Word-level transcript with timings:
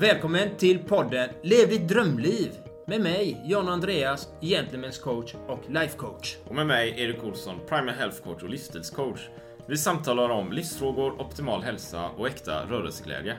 Välkommen 0.00 0.56
till 0.56 0.78
podden 0.78 1.30
Lev 1.42 1.68
ditt 1.68 1.88
drömliv 1.88 2.50
med 2.86 3.00
mig, 3.00 3.42
John 3.44 3.68
Andreas, 3.68 4.28
Gentlemen's 4.40 5.02
coach 5.02 5.34
och 5.46 5.62
life 5.68 5.96
coach. 5.98 6.36
Och 6.44 6.54
med 6.54 6.66
mig, 6.66 6.94
Erik 7.00 7.24
Olsson, 7.24 7.60
Primal 7.68 7.94
Health 7.94 8.22
Coach 8.22 8.42
och 8.42 8.48
livsstilscoach. 8.48 9.20
Vi 9.68 9.76
samtalar 9.76 10.28
om 10.28 10.52
livsfrågor, 10.52 11.20
optimal 11.20 11.62
hälsa 11.62 12.08
och 12.08 12.26
äkta 12.26 12.66
rörelseglädje. 12.66 13.36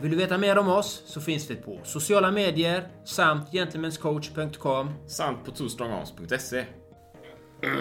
Vill 0.00 0.10
du 0.10 0.16
veta 0.16 0.38
mer 0.38 0.58
om 0.58 0.68
oss 0.68 1.02
så 1.06 1.20
finns 1.20 1.50
vi 1.50 1.56
på 1.56 1.80
sociala 1.84 2.30
medier 2.30 2.88
samt 3.04 3.52
gentlemanscoach.com. 3.52 4.94
Samt 5.06 5.44
på 5.44 5.50
twostrongarms.se. 5.50 6.64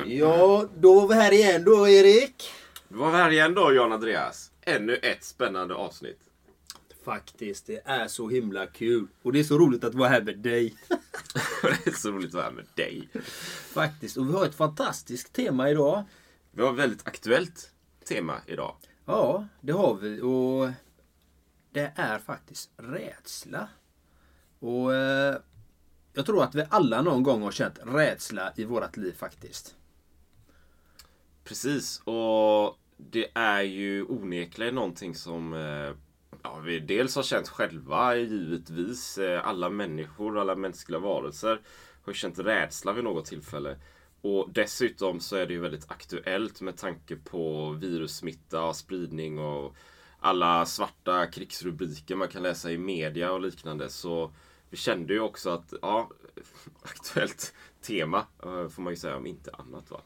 Ja, 0.05 0.66
då 0.76 0.99
var 0.99 1.08
vi 1.08 1.16
här 1.16 1.34
igen 1.34 1.63
då 1.63 1.88
Erik. 1.88 2.49
Då 2.90 2.98
var 2.98 3.12
vi 3.12 3.17
här 3.17 3.31
igen 3.31 3.54
då, 3.54 3.73
Jan 3.73 3.91
Andreas. 3.91 4.52
Ännu 4.66 4.95
ett 4.95 5.23
spännande 5.23 5.76
avsnitt. 5.76 6.27
Faktiskt, 7.07 7.66
det 7.66 7.81
är 7.85 8.07
så 8.07 8.29
himla 8.29 8.67
kul. 8.67 9.07
Och 9.21 9.34
det 9.34 9.39
är 9.39 9.43
så 9.43 9.57
roligt 9.57 9.84
att 9.84 9.95
vara 9.95 10.09
här 10.09 10.21
med 10.21 10.39
dig. 10.39 10.75
det 11.61 11.88
är 11.88 11.91
så 11.91 12.11
roligt 12.11 12.27
att 12.27 12.33
vara 12.33 12.43
här 12.43 12.52
med 12.52 12.66
dig. 12.75 13.09
Faktiskt. 13.73 14.17
Och 14.17 14.30
vi 14.30 14.33
har 14.33 14.45
ett 14.45 14.55
fantastiskt 14.55 15.33
tema 15.33 15.70
idag. 15.70 16.03
Vi 16.52 16.61
har 16.61 16.71
ett 16.71 16.80
väldigt 16.80 17.07
aktuellt 17.07 17.71
tema 18.07 18.41
idag. 18.45 18.75
Ja, 19.05 19.47
det 19.61 19.71
har 19.71 19.95
vi. 19.95 20.21
Och 20.21 20.71
det 21.71 21.93
är 21.95 22.20
faktiskt 22.20 22.71
rädsla. 22.77 23.69
Och 24.59 24.95
eh, 24.95 25.38
jag 26.13 26.25
tror 26.25 26.44
att 26.44 26.55
vi 26.55 26.66
alla 26.69 27.02
någon 27.02 27.23
gång 27.23 27.41
har 27.41 27.52
känt 27.52 27.80
rädsla 27.83 28.53
i 28.55 28.63
vårat 28.63 28.97
liv 28.97 29.13
faktiskt. 29.17 29.75
Precis, 31.44 32.02
och 32.03 32.77
det 32.97 33.27
är 33.33 33.61
ju 33.61 34.03
onekligen 34.03 34.75
någonting 34.75 35.16
som 35.16 35.53
eh, 35.53 35.91
ja, 36.48 36.60
vi 36.60 36.80
dels 36.80 37.16
har 37.16 37.24
känt 37.24 37.50
själva 37.50 38.16
givetvis. 38.16 39.17
Eh, 39.17 39.48
alla 39.48 39.70
människor, 39.70 40.40
alla 40.40 40.56
mänskliga 40.56 41.00
varelser 41.00 41.62
har 42.06 42.14
känt 42.14 42.39
rädsla 42.39 42.94
vid 42.94 43.04
något 43.04 43.26
tillfälle. 43.26 43.78
Och 44.22 44.50
dessutom 44.52 45.20
så 45.20 45.36
är 45.36 45.45
det 45.45 45.54
ju 45.54 45.59
väldigt 45.59 45.92
aktuellt 45.92 46.62
med 46.62 46.78
tanke 46.78 47.16
på 47.16 47.72
virussmitta, 47.72 48.73
spridning 48.73 49.39
och 49.39 49.76
alla 50.20 50.66
svarta 50.66 51.28
krigsrubriker 51.28 52.16
man 52.16 52.28
kan 52.28 52.44
läsa 52.44 52.72
i 52.72 52.78
media 52.78 53.32
och 53.32 53.42
liknande. 53.42 53.89
Så 53.89 54.32
vi 54.70 54.78
kände 54.78 55.14
ju 55.14 55.20
också 55.20 55.50
att, 55.50 55.73
ja, 55.82 56.09
aktuellt 56.82 57.54
tema 57.82 58.26
eh, 58.44 58.67
får 58.67 58.82
man 58.82 58.94
ju 58.94 58.98
säga 58.98 59.17
om 59.17 59.26
inte 59.26 59.52
annat. 59.54 59.92
va. 59.92 60.02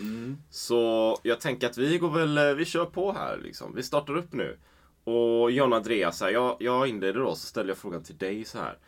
Mm. 0.00 0.36
Så 0.50 1.16
jag 1.22 1.40
tänker 1.40 1.66
att 1.66 1.78
vi 1.78 1.98
går 1.98 2.10
väl, 2.10 2.38
eh, 2.38 2.54
vi 2.54 2.64
kör 2.64 2.84
på 2.84 3.12
här 3.12 3.40
liksom. 3.42 3.74
Vi 3.74 3.82
startar 3.82 4.16
upp 4.16 4.32
nu. 4.32 4.58
Och 5.04 5.50
John 5.50 5.72
Andreas, 5.72 6.20
här, 6.20 6.30
jag, 6.30 6.56
jag 6.60 6.88
inleder 6.88 7.20
då 7.20 7.34
så 7.34 7.46
ställer 7.46 7.68
jag 7.68 7.78
frågan 7.78 8.02
till 8.02 8.16
dig 8.16 8.44
så 8.44 8.58
här. 8.58 8.78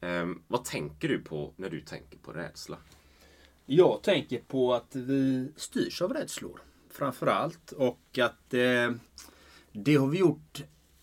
Um, 0.00 0.42
vad 0.48 0.64
tänker 0.64 1.08
du 1.08 1.18
på 1.18 1.52
när 1.56 1.70
du 1.70 1.80
tänker 1.80 2.18
på 2.18 2.32
rädsla? 2.32 2.76
Jag 3.66 4.02
tänker 4.02 4.38
på 4.38 4.74
att 4.74 4.96
vi 4.96 5.52
styrs 5.56 6.02
av 6.02 6.12
rädslor. 6.12 6.60
Framförallt. 6.90 7.72
Och 7.72 8.18
att 8.18 8.54
eh, 8.54 8.90
det 9.72 9.96
har 9.96 10.06
vi 10.06 10.18
gjort 10.18 10.62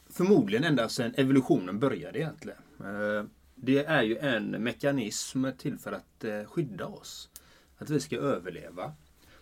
förmodligen 0.10 0.64
ända 0.64 0.90
sedan 0.90 1.14
evolutionen 1.18 1.80
började 1.80 2.20
egentligen. 2.20 2.60
Eh, 2.80 3.24
det 3.56 3.86
är 3.86 4.04
ju 4.04 4.18
en 4.18 4.52
mekanism 4.52 5.46
till 5.58 5.78
för 5.78 5.92
att 5.92 6.24
eh, 6.24 6.44
skydda 6.44 6.86
oss. 6.86 7.30
Att 7.78 7.90
vi 7.90 8.00
ska 8.00 8.18
överleva 8.18 8.94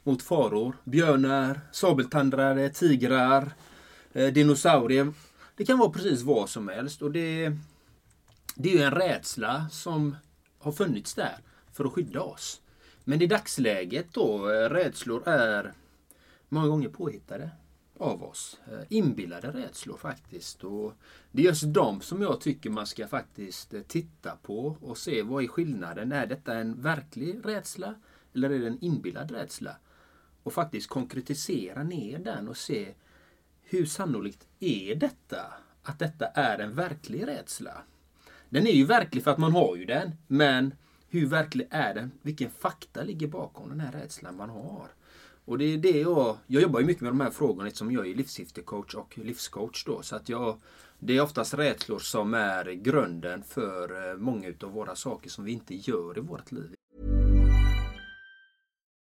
mot 0.03 0.23
faror. 0.23 0.75
Björnar, 0.83 1.61
sabeltandrare, 1.71 2.69
tigrar, 2.69 3.41
eh, 3.41 3.51
Eh, 4.17 4.33
dinosaurier. 4.33 5.13
Det 5.55 5.65
kan 5.65 5.77
vara 5.77 5.89
precis 5.89 6.21
vad 6.21 6.49
som 6.49 6.67
helst. 6.67 7.01
Och 7.01 7.11
det, 7.11 7.51
det 8.55 8.69
är 8.69 8.73
ju 8.73 8.81
en 8.81 8.91
rädsla 8.91 9.69
som 9.71 10.15
har 10.59 10.71
funnits 10.71 11.13
där 11.13 11.37
för 11.73 11.85
att 11.85 11.91
skydda 11.91 12.21
oss. 12.21 12.61
Men 13.03 13.21
i 13.21 13.27
dagsläget 13.27 14.13
då, 14.13 14.51
eh, 14.51 14.69
rädslor 14.69 15.27
är 15.27 15.73
många 16.49 16.67
gånger 16.67 16.89
påhittade 16.89 17.49
av 17.97 18.23
oss. 18.23 18.59
Eh, 18.71 18.85
inbillade 18.89 19.51
rädslor 19.51 19.97
faktiskt. 19.97 20.63
Och 20.63 20.93
det 21.31 21.41
är 21.41 21.45
just 21.45 21.73
de 21.73 22.01
som 22.01 22.21
jag 22.21 22.41
tycker 22.41 22.69
man 22.69 22.87
ska 22.87 23.07
faktiskt 23.07 23.73
titta 23.87 24.35
på 24.35 24.77
och 24.81 24.97
se 24.97 25.21
vad 25.21 25.43
är 25.43 25.47
skillnaden. 25.47 26.11
Är 26.11 26.25
detta 26.25 26.53
en 26.53 26.81
verklig 26.81 27.39
rädsla 27.43 27.95
eller 28.33 28.49
är 28.49 28.59
det 28.59 28.67
en 28.67 28.83
inbillad 28.83 29.31
rädsla? 29.31 29.75
Och 30.43 30.53
faktiskt 30.53 30.89
konkretisera 30.89 31.83
ner 31.83 32.19
den 32.19 32.47
och 32.47 32.57
se 32.57 32.93
hur 33.69 33.85
sannolikt 33.85 34.47
är 34.59 34.95
detta? 34.95 35.41
Att 35.83 35.99
detta 35.99 36.25
är 36.25 36.59
en 36.59 36.75
verklig 36.75 37.27
rädsla? 37.27 37.71
Den 38.49 38.67
är 38.67 38.71
ju 38.71 38.85
verklig 38.85 39.23
för 39.23 39.31
att 39.31 39.37
man 39.37 39.51
har 39.51 39.75
ju 39.75 39.85
den, 39.85 40.11
men 40.27 40.73
hur 41.09 41.25
verklig 41.25 41.67
är 41.69 41.93
den? 41.93 42.11
Vilken 42.21 42.49
fakta 42.49 43.03
ligger 43.03 43.27
bakom 43.27 43.69
den 43.69 43.79
här 43.79 43.91
rädslan 43.91 44.37
man 44.37 44.49
har? 44.49 44.87
Och 45.45 45.57
det 45.57 45.65
är 45.65 45.77
det 45.77 45.99
jag, 46.01 46.37
jag 46.47 46.61
jobbar 46.61 46.79
ju 46.79 46.85
mycket 46.85 47.01
med 47.01 47.11
de 47.11 47.19
här 47.19 47.31
frågorna 47.31 47.67
eftersom 47.67 47.91
jag 47.91 48.07
är 48.07 48.15
livssyftecoach 48.15 48.93
och 48.93 49.17
livscoach 49.17 49.83
då. 49.85 50.01
Så 50.01 50.15
att 50.15 50.29
jag, 50.29 50.57
det 50.99 51.17
är 51.17 51.21
oftast 51.21 51.53
rädslor 51.53 51.99
som 51.99 52.33
är 52.33 52.71
grunden 52.71 53.43
för 53.43 54.11
eh, 54.11 54.17
många 54.17 54.53
av 54.63 54.71
våra 54.71 54.95
saker 54.95 55.29
som 55.29 55.45
vi 55.45 55.51
inte 55.51 55.75
gör 55.75 56.17
i 56.17 56.21
vårt 56.21 56.51
liv. 56.51 56.73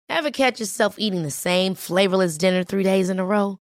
Have 0.09 0.31
catch 0.31 0.59
yourself 0.59 0.95
eating 0.97 1.23
the 1.23 1.31
same 1.31 1.75
flavorless 1.75 2.37
dinner 2.37 2.63
three 2.63 2.83
days 2.83 3.09
in 3.09 3.19
a 3.19 3.23
row? 3.23 3.57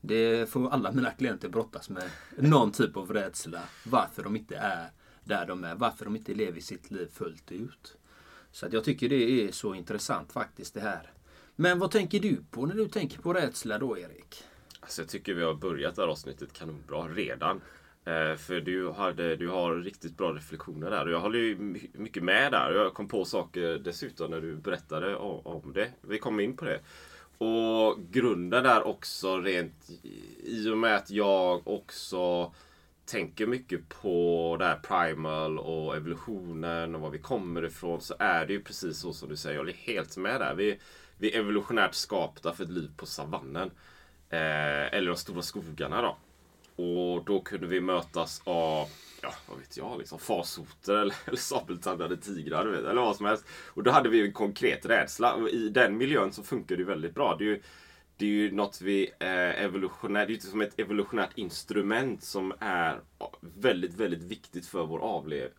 Det 0.00 0.50
får 0.50 0.70
alla 0.70 0.92
mina 0.92 1.10
klienter 1.10 1.48
brottas 1.48 1.90
med. 1.90 2.10
Någon 2.36 2.72
typ 2.72 2.96
av 2.96 3.12
rädsla. 3.12 3.60
Varför 3.86 4.22
de 4.22 4.36
inte 4.36 4.56
är 4.56 4.90
där 5.24 5.46
de 5.46 5.64
är. 5.64 5.74
Varför 5.74 6.04
de 6.04 6.16
inte 6.16 6.34
lever 6.34 6.60
sitt 6.60 6.90
liv 6.90 7.08
fullt 7.12 7.52
ut. 7.52 7.96
Så 8.52 8.66
att 8.66 8.72
jag 8.72 8.84
tycker 8.84 9.08
det 9.08 9.44
är 9.46 9.52
så 9.52 9.74
intressant 9.74 10.32
faktiskt 10.32 10.74
det 10.74 10.80
här. 10.80 11.12
Men 11.56 11.78
vad 11.78 11.90
tänker 11.90 12.20
du 12.20 12.36
på 12.50 12.66
när 12.66 12.74
du 12.74 12.88
tänker 12.88 13.18
på 13.18 13.32
rädsla 13.32 13.78
då 13.78 13.98
Erik? 13.98 14.44
Alltså 14.80 15.02
jag 15.02 15.08
tycker 15.08 15.34
vi 15.34 15.42
har 15.42 15.54
börjat 15.54 15.96
det 15.96 16.02
här 16.02 16.08
avsnittet 16.08 16.52
kanonbra 16.52 17.08
redan. 17.08 17.60
Eh, 18.04 18.36
för 18.36 18.60
du, 18.60 18.90
hade, 18.90 19.36
du 19.36 19.48
har 19.48 19.74
riktigt 19.74 20.16
bra 20.16 20.32
reflektioner 20.32 20.90
där 20.90 21.04
och 21.04 21.12
jag 21.12 21.20
håller 21.20 21.38
ju 21.38 21.56
mycket 21.92 22.22
med 22.22 22.52
där. 22.52 22.72
Jag 22.72 22.94
kom 22.94 23.08
på 23.08 23.24
saker 23.24 23.78
dessutom 23.78 24.30
när 24.30 24.40
du 24.40 24.56
berättade 24.56 25.16
om, 25.16 25.72
det. 25.72 25.90
Vi 26.00 26.18
kom 26.18 26.40
in 26.40 26.56
på 26.56 26.64
det. 26.64 26.80
Och 27.38 27.98
grunden 28.10 28.62
där 28.62 28.86
också 28.86 29.36
rent 29.38 29.90
i 30.44 30.68
och 30.68 30.78
med 30.78 30.96
att 30.96 31.10
jag 31.10 31.68
också 31.68 32.52
tänker 33.04 33.46
mycket 33.46 33.88
på 33.88 34.56
det 34.58 34.64
här 34.64 34.76
primal 34.76 35.58
och 35.58 35.96
evolutionen 35.96 36.94
och 36.94 37.00
var 37.00 37.10
vi 37.10 37.18
kommer 37.18 37.64
ifrån 37.64 38.00
så 38.00 38.14
är 38.18 38.46
det 38.46 38.52
ju 38.52 38.62
precis 38.62 38.98
så 38.98 39.12
som 39.12 39.28
du 39.28 39.36
säger. 39.36 39.54
Jag 39.54 39.60
håller 39.60 39.72
helt 39.72 40.16
med 40.16 40.40
där. 40.40 40.54
Vi, 40.54 40.78
vi 41.18 41.34
är 41.34 41.38
evolutionärt 41.38 41.94
skapta 41.94 42.52
för 42.52 42.64
ett 42.64 42.70
liv 42.70 42.90
på 42.96 43.06
savannen. 43.06 43.70
Eh, 44.30 44.94
eller 44.94 45.06
de 45.06 45.16
stora 45.16 45.42
skogarna 45.42 46.02
då. 46.02 46.16
Och 46.84 47.24
då 47.24 47.40
kunde 47.40 47.66
vi 47.66 47.80
mötas 47.80 48.42
av, 48.44 48.88
ja 49.22 49.34
vad 49.48 49.58
vet 49.58 49.76
jag, 49.76 49.98
liksom 49.98 50.18
farsoter 50.18 50.94
eller, 50.94 51.14
eller 51.26 51.36
sabeltandade 51.36 52.16
tigrar 52.16 52.66
vet, 52.66 52.84
eller 52.84 53.00
vad 53.02 53.16
som 53.16 53.26
helst. 53.26 53.44
Och 53.66 53.82
då 53.82 53.90
hade 53.90 54.08
vi 54.08 54.26
en 54.26 54.32
konkret 54.32 54.86
rädsla 54.86 55.34
och 55.34 55.48
i 55.48 55.68
den 55.68 55.96
miljön 55.96 56.32
så 56.32 56.42
funkar 56.42 56.76
det 56.76 56.84
väldigt 56.84 57.14
bra. 57.14 57.36
Det 57.38 57.44
är 57.44 57.48
ju, 57.48 57.62
det 58.16 58.24
är 58.24 58.30
ju 58.30 58.52
något 58.52 58.80
vi 58.80 59.10
eh, 59.18 59.64
evolutionärt, 59.64 60.28
det 60.28 60.32
är 60.32 60.34
ju 60.34 60.40
som 60.40 60.60
ett 60.60 60.80
evolutionärt 60.80 61.38
instrument 61.38 62.22
som 62.24 62.52
är 62.60 63.00
väldigt, 63.40 63.94
väldigt 63.94 64.22
viktigt 64.22 64.66
för 64.66 64.86
vår 64.86 64.98
avlev, 64.98 65.50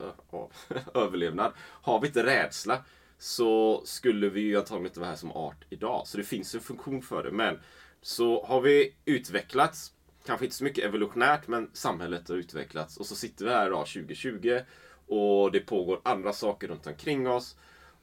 överlevnad. 0.94 1.52
Har 1.60 2.02
vi 2.02 2.08
inte 2.08 2.26
rädsla 2.26 2.84
så 3.20 3.82
skulle 3.86 4.30
vi 4.30 4.42
ju 4.42 4.58
antagligen 4.58 4.88
inte 4.88 5.00
vara 5.00 5.10
här 5.10 5.18
som 5.18 5.32
art 5.32 5.66
idag. 5.70 6.08
Så 6.08 6.18
det 6.18 6.24
finns 6.24 6.56
en 6.56 6.62
funktion 6.62 7.02
för 7.02 7.24
det. 7.24 7.32
Men 7.32 7.60
så 8.02 8.46
har 8.46 8.62
vi 8.62 8.96
utvecklats, 9.06 9.92
kanske 10.30 10.46
inte 10.46 10.56
så 10.56 10.64
mycket 10.64 10.86
evolutionärt, 10.86 11.48
men 11.48 11.70
samhället 11.74 12.30
har 12.30 12.36
utvecklats. 12.36 12.98
Och 12.98 13.06
så 13.06 13.16
sitter 13.16 13.46
vi 13.46 13.52
här 13.52 13.68
idag 13.68 13.88
2020 13.88 14.60
och 15.08 15.52
det 15.52 15.60
pågår 15.60 16.02
andra 16.04 16.34
saker 16.34 16.68
runt 16.68 16.88
omkring 16.88 17.28
oss. 17.28 17.58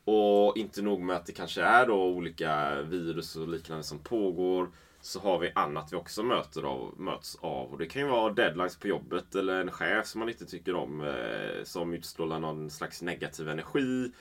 Och 0.04 0.56
inte 0.56 0.82
nog 0.82 1.00
med 1.00 1.16
att 1.16 1.26
det 1.26 1.32
kanske 1.32 1.62
är 1.62 1.86
då 1.86 2.04
olika 2.04 2.82
virus 2.82 3.36
och 3.36 3.48
liknande 3.48 3.84
som 3.84 3.98
pågår. 3.98 4.70
Så 5.00 5.20
har 5.20 5.38
vi 5.38 5.52
annat 5.54 5.92
vi 5.92 5.96
också 5.96 6.22
möter 6.22 6.62
av, 6.62 6.94
möts 6.96 7.38
av. 7.40 7.72
Och 7.72 7.78
det 7.78 7.86
kan 7.86 8.02
ju 8.02 8.08
vara 8.08 8.32
deadlines 8.32 8.76
på 8.76 8.88
jobbet 8.88 9.34
eller 9.34 9.60
en 9.60 9.70
chef 9.70 10.06
som 10.06 10.18
man 10.18 10.28
inte 10.28 10.46
tycker 10.46 10.74
om. 10.74 11.00
Eh, 11.00 11.64
som 11.64 11.94
utstrålar 11.94 12.40
någon 12.40 12.70
slags 12.70 13.02
negativ 13.02 13.48
energi. 13.48 14.12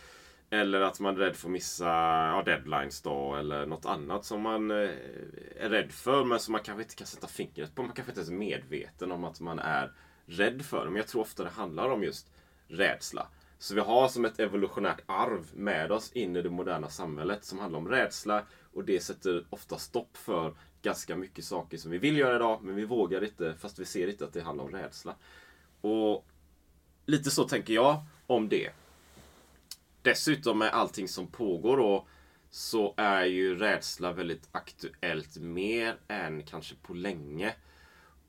Eller 0.49 0.81
att 0.81 0.99
man 0.99 1.15
är 1.15 1.19
rädd 1.19 1.35
för 1.35 1.47
att 1.47 1.51
missa 1.51 1.85
ja, 1.85 2.43
deadlines 2.45 3.01
då. 3.01 3.35
Eller 3.35 3.65
något 3.65 3.85
annat 3.85 4.25
som 4.25 4.41
man 4.41 4.71
eh, 4.71 4.89
är 5.59 5.69
rädd 5.69 5.91
för 5.91 6.23
men 6.23 6.39
som 6.39 6.51
man 6.51 6.61
kanske 6.61 6.83
inte 6.83 6.95
kan 6.95 7.07
sätta 7.07 7.27
fingret 7.27 7.75
på. 7.75 7.81
Man 7.81 7.91
kanske 7.91 8.11
inte 8.11 8.19
ens 8.19 8.29
är 8.29 8.33
medveten 8.33 9.11
om 9.11 9.23
att 9.23 9.39
man 9.39 9.59
är 9.59 9.91
rädd 10.25 10.65
för. 10.65 10.85
Men 10.85 10.95
jag 10.95 11.07
tror 11.07 11.21
ofta 11.21 11.43
det 11.43 11.49
handlar 11.49 11.89
om 11.89 12.03
just 12.03 12.31
rädsla. 12.67 13.27
Så 13.57 13.75
vi 13.75 13.81
har 13.81 14.07
som 14.07 14.25
ett 14.25 14.39
evolutionärt 14.39 15.01
arv 15.05 15.45
med 15.53 15.91
oss 15.91 16.11
in 16.11 16.35
i 16.35 16.41
det 16.41 16.49
moderna 16.49 16.89
samhället 16.89 17.45
som 17.45 17.59
handlar 17.59 17.79
om 17.79 17.89
rädsla. 17.89 18.43
Och 18.73 18.83
det 18.83 18.99
sätter 18.99 19.45
ofta 19.49 19.77
stopp 19.77 20.17
för 20.17 20.53
ganska 20.81 21.15
mycket 21.15 21.45
saker 21.45 21.77
som 21.77 21.91
vi 21.91 21.97
vill 21.97 22.17
göra 22.17 22.35
idag 22.35 22.59
men 22.63 22.75
vi 22.75 22.85
vågar 22.85 23.23
inte 23.23 23.55
fast 23.59 23.79
vi 23.79 23.85
ser 23.85 24.07
inte 24.07 24.25
att 24.25 24.33
det 24.33 24.41
handlar 24.41 24.65
om 24.65 24.71
rädsla. 24.71 25.15
Och 25.81 26.25
lite 27.05 27.31
så 27.31 27.43
tänker 27.43 27.73
jag 27.73 28.03
om 28.27 28.49
det. 28.49 28.71
Dessutom 30.05 30.57
med 30.59 30.69
allting 30.73 31.07
som 31.07 31.27
pågår 31.27 31.77
då 31.77 32.07
så 32.49 32.93
är 32.97 33.25
ju 33.25 33.55
rädsla 33.55 34.11
väldigt 34.11 34.49
aktuellt 34.51 35.37
mer 35.37 35.97
än 36.07 36.43
kanske 36.43 36.75
på 36.75 36.93
länge. 36.93 37.53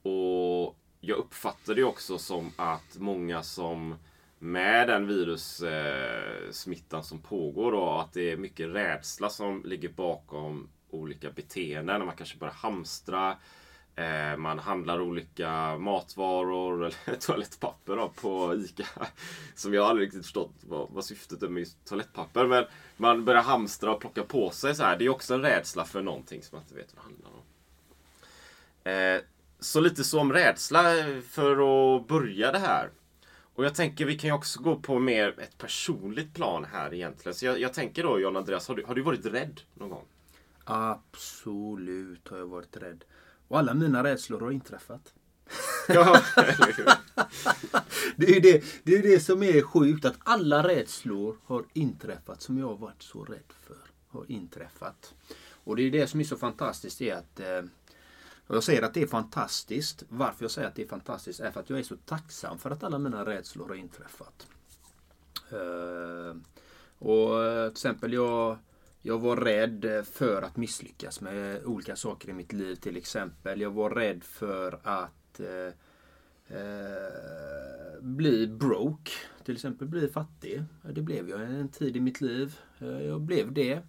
Och 0.03 0.77
jag 1.01 1.19
uppfattar 1.19 1.75
det 1.75 1.85
också 1.85 2.19
som 2.19 2.53
att 2.57 2.97
många 2.99 3.43
som 3.43 3.95
med 4.39 4.89
den 4.89 5.07
virussmittan 5.07 7.01
eh, 7.01 7.05
som 7.05 7.19
pågår 7.19 7.73
då, 7.73 7.91
att 7.91 8.13
det 8.13 8.31
är 8.31 8.37
mycket 8.37 8.69
rädsla 8.69 9.29
som 9.29 9.63
ligger 9.65 9.89
bakom 9.89 10.69
olika 10.91 11.31
beteenden. 11.31 12.07
Man 12.07 12.17
kanske 12.17 12.39
börjar 12.39 12.55
hamstra, 12.55 13.31
Eh, 13.31 13.37
Eh, 13.97 14.37
man 14.37 14.59
handlar 14.59 15.01
olika 15.01 15.79
matvaror 15.79 16.85
eller 16.85 17.17
toalettpapper 17.21 17.97
då, 17.97 18.09
på 18.09 18.55
ICA. 18.55 19.07
Som 19.55 19.75
jag 19.75 19.85
aldrig 19.85 20.07
riktigt 20.07 20.23
förstått 20.23 20.55
vad, 20.61 20.89
vad 20.91 21.05
syftet 21.05 21.43
är 21.43 21.49
med 21.49 21.61
just 21.61 21.85
toalettpapper. 21.85 22.47
Men 22.47 22.65
man 22.97 23.25
börjar 23.25 23.43
hamstra 23.43 23.93
och 23.93 24.01
plocka 24.01 24.23
på 24.23 24.51
sig 24.51 24.75
så 24.75 24.83
här. 24.83 24.97
Det 24.99 25.05
är 25.05 25.09
också 25.09 25.35
en 25.35 25.43
rädsla 25.43 25.85
för 25.85 26.03
någonting 26.03 26.43
som 26.43 26.57
man 26.57 26.63
inte 26.63 26.75
vet 26.75 26.95
vad 26.95 27.05
det 27.05 27.09
handlar 27.09 27.31
om. 27.31 27.43
Eh, 28.85 29.23
så 29.61 29.81
lite 29.81 30.05
så 30.05 30.21
om 30.21 30.33
rädsla 30.33 30.83
för 31.29 31.53
att 31.97 32.09
börja 32.09 32.53
det 32.53 32.59
här. 32.59 32.91
Och 33.55 33.65
jag 33.65 33.75
tänker 33.75 34.05
vi 34.05 34.19
kan 34.19 34.29
ju 34.29 34.35
också 34.35 34.63
gå 34.63 34.77
på 34.77 34.99
mer 34.99 35.41
ett 35.41 35.59
personligt 35.59 36.35
plan 36.35 36.67
här 36.73 36.95
egentligen. 36.95 37.35
Så 37.35 37.47
jag, 37.47 37.61
jag 37.61 37.75
tänker 37.75 38.03
då 38.03 38.21
John 38.21 38.37
Andreas, 38.37 38.69
har 38.69 38.75
du, 38.75 38.85
har 38.85 38.95
du 38.95 39.03
varit 39.03 39.27
rädd 39.27 39.61
någon 39.75 39.91
gång? 39.91 40.05
Absolut 40.65 42.29
har 42.29 42.39
jag 42.39 42.47
varit 42.47 42.77
rädd. 42.77 43.05
Och 43.49 43.59
alla 43.59 43.75
mina 43.75 44.05
rädslor 44.05 44.41
har 44.41 44.51
inträffat. 44.51 45.15
Ja, 45.89 46.23
Det 48.17 48.37
är 48.37 48.41
det, 48.41 48.65
det, 48.83 48.95
är 48.95 49.03
det 49.03 49.21
som 49.21 49.43
är 49.43 49.63
sjukt, 49.63 50.05
att 50.05 50.17
alla 50.19 50.69
rädslor 50.69 51.37
har 51.45 51.65
inträffat 51.73 52.43
som 52.43 52.59
jag 52.59 52.67
har 52.67 52.77
varit 52.77 53.03
så 53.03 53.25
rädd 53.25 53.53
för. 53.67 53.77
Har 54.09 54.31
inträffat. 54.31 55.15
Och 55.65 55.77
det 55.77 55.83
är 55.83 55.91
det 55.91 56.07
som 56.07 56.21
är 56.21 56.25
så 56.25 56.37
fantastiskt 56.37 57.01
är 57.01 57.15
att 57.15 57.41
eh, 57.41 57.63
jag 58.47 58.65
säger 58.65 58.83
att 58.83 58.95
det 58.95 59.03
är 59.03 59.07
fantastiskt. 59.07 60.05
Varför 60.09 60.45
jag 60.45 60.51
säger 60.51 60.69
att 60.69 60.75
det 60.75 60.83
är 60.83 60.87
fantastiskt 60.87 61.41
är 61.41 61.51
för 61.51 61.61
att 61.61 61.71
jag 61.71 61.79
är 61.79 61.83
så 61.83 61.97
tacksam 61.97 62.59
för 62.59 62.71
att 62.71 62.83
alla 62.85 62.99
mina 62.99 63.27
rädslor 63.27 63.69
har 63.69 63.75
inträffat. 63.75 64.47
Eh, 65.51 66.37
och 66.99 67.45
eh, 67.45 67.69
till 67.69 67.73
exempel 67.73 68.13
jag 68.13 68.59
jag 69.07 69.19
var 69.19 69.37
rädd 69.37 69.85
eh, 69.85 70.03
för 70.03 70.43
att 70.43 70.57
misslyckas 70.57 71.21
med 71.21 71.65
olika 71.65 71.97
saker 71.97 72.29
i 72.29 72.33
mitt 72.33 72.53
liv 72.53 72.75
till 72.75 72.97
exempel. 72.97 73.61
Jag 73.61 73.71
var 73.71 73.91
rädd 73.91 74.25
för 74.25 74.81
att 74.83 75.41
eh, 75.41 75.73
eh, 76.59 78.01
bli 78.01 78.47
broke. 78.47 79.11
Till 79.45 79.55
exempel 79.55 79.89
bli 79.89 80.09
fattig. 80.09 80.63
Det 80.83 81.03
blev 81.03 81.29
jag 81.29 81.41
en 81.41 81.69
tid 81.69 81.97
i 81.97 82.01
mitt 82.01 82.21
liv. 82.21 82.59
Eh, 82.79 83.03
jag 83.03 83.21
blev 83.21 83.53
det. 83.53 83.81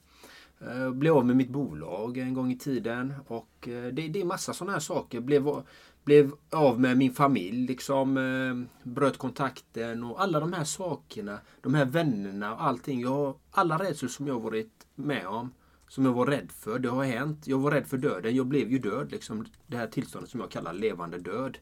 Jag 0.59 0.95
blev 0.95 1.17
av 1.17 1.25
med 1.25 1.35
mitt 1.35 1.49
bolag 1.49 2.17
en 2.17 2.33
gång 2.33 2.51
i 2.51 2.57
tiden. 2.57 3.13
Och 3.27 3.55
det, 3.63 3.91
det 3.91 4.21
är 4.21 4.25
massa 4.25 4.53
sådana 4.53 4.73
här 4.73 4.79
saker. 4.79 5.19
Blev, 5.19 5.63
blev 6.07 6.31
av 6.49 6.79
med 6.79 6.97
min 6.97 7.13
familj, 7.13 7.67
liksom, 7.67 8.17
eh, 8.17 8.89
bröt 8.91 9.17
kontakten 9.17 10.03
och 10.03 10.21
alla 10.21 10.39
de 10.39 10.53
här 10.53 10.63
sakerna. 10.63 11.39
De 11.61 11.73
här 11.73 11.85
vännerna 11.85 12.53
och 12.53 12.63
allting. 12.63 13.01
Jag, 13.01 13.35
alla 13.51 13.77
rädslor 13.77 14.09
som 14.09 14.27
jag 14.27 14.39
varit 14.39 14.87
med 14.95 15.27
om, 15.27 15.53
som 15.87 16.05
jag 16.05 16.13
var 16.13 16.25
rädd 16.25 16.51
för, 16.51 16.79
det 16.79 16.89
har 16.89 17.03
hänt. 17.03 17.47
Jag 17.47 17.59
var 17.59 17.71
rädd 17.71 17.87
för 17.87 17.97
döden. 17.97 18.35
Jag 18.35 18.45
blev 18.45 18.71
ju 18.71 18.79
död. 18.79 19.11
Liksom, 19.11 19.45
det 19.67 19.77
här 19.77 19.87
tillståndet 19.87 20.29
som 20.29 20.39
jag 20.39 20.51
kallar 20.51 20.73
levande 20.73 21.19
död. 21.19 21.57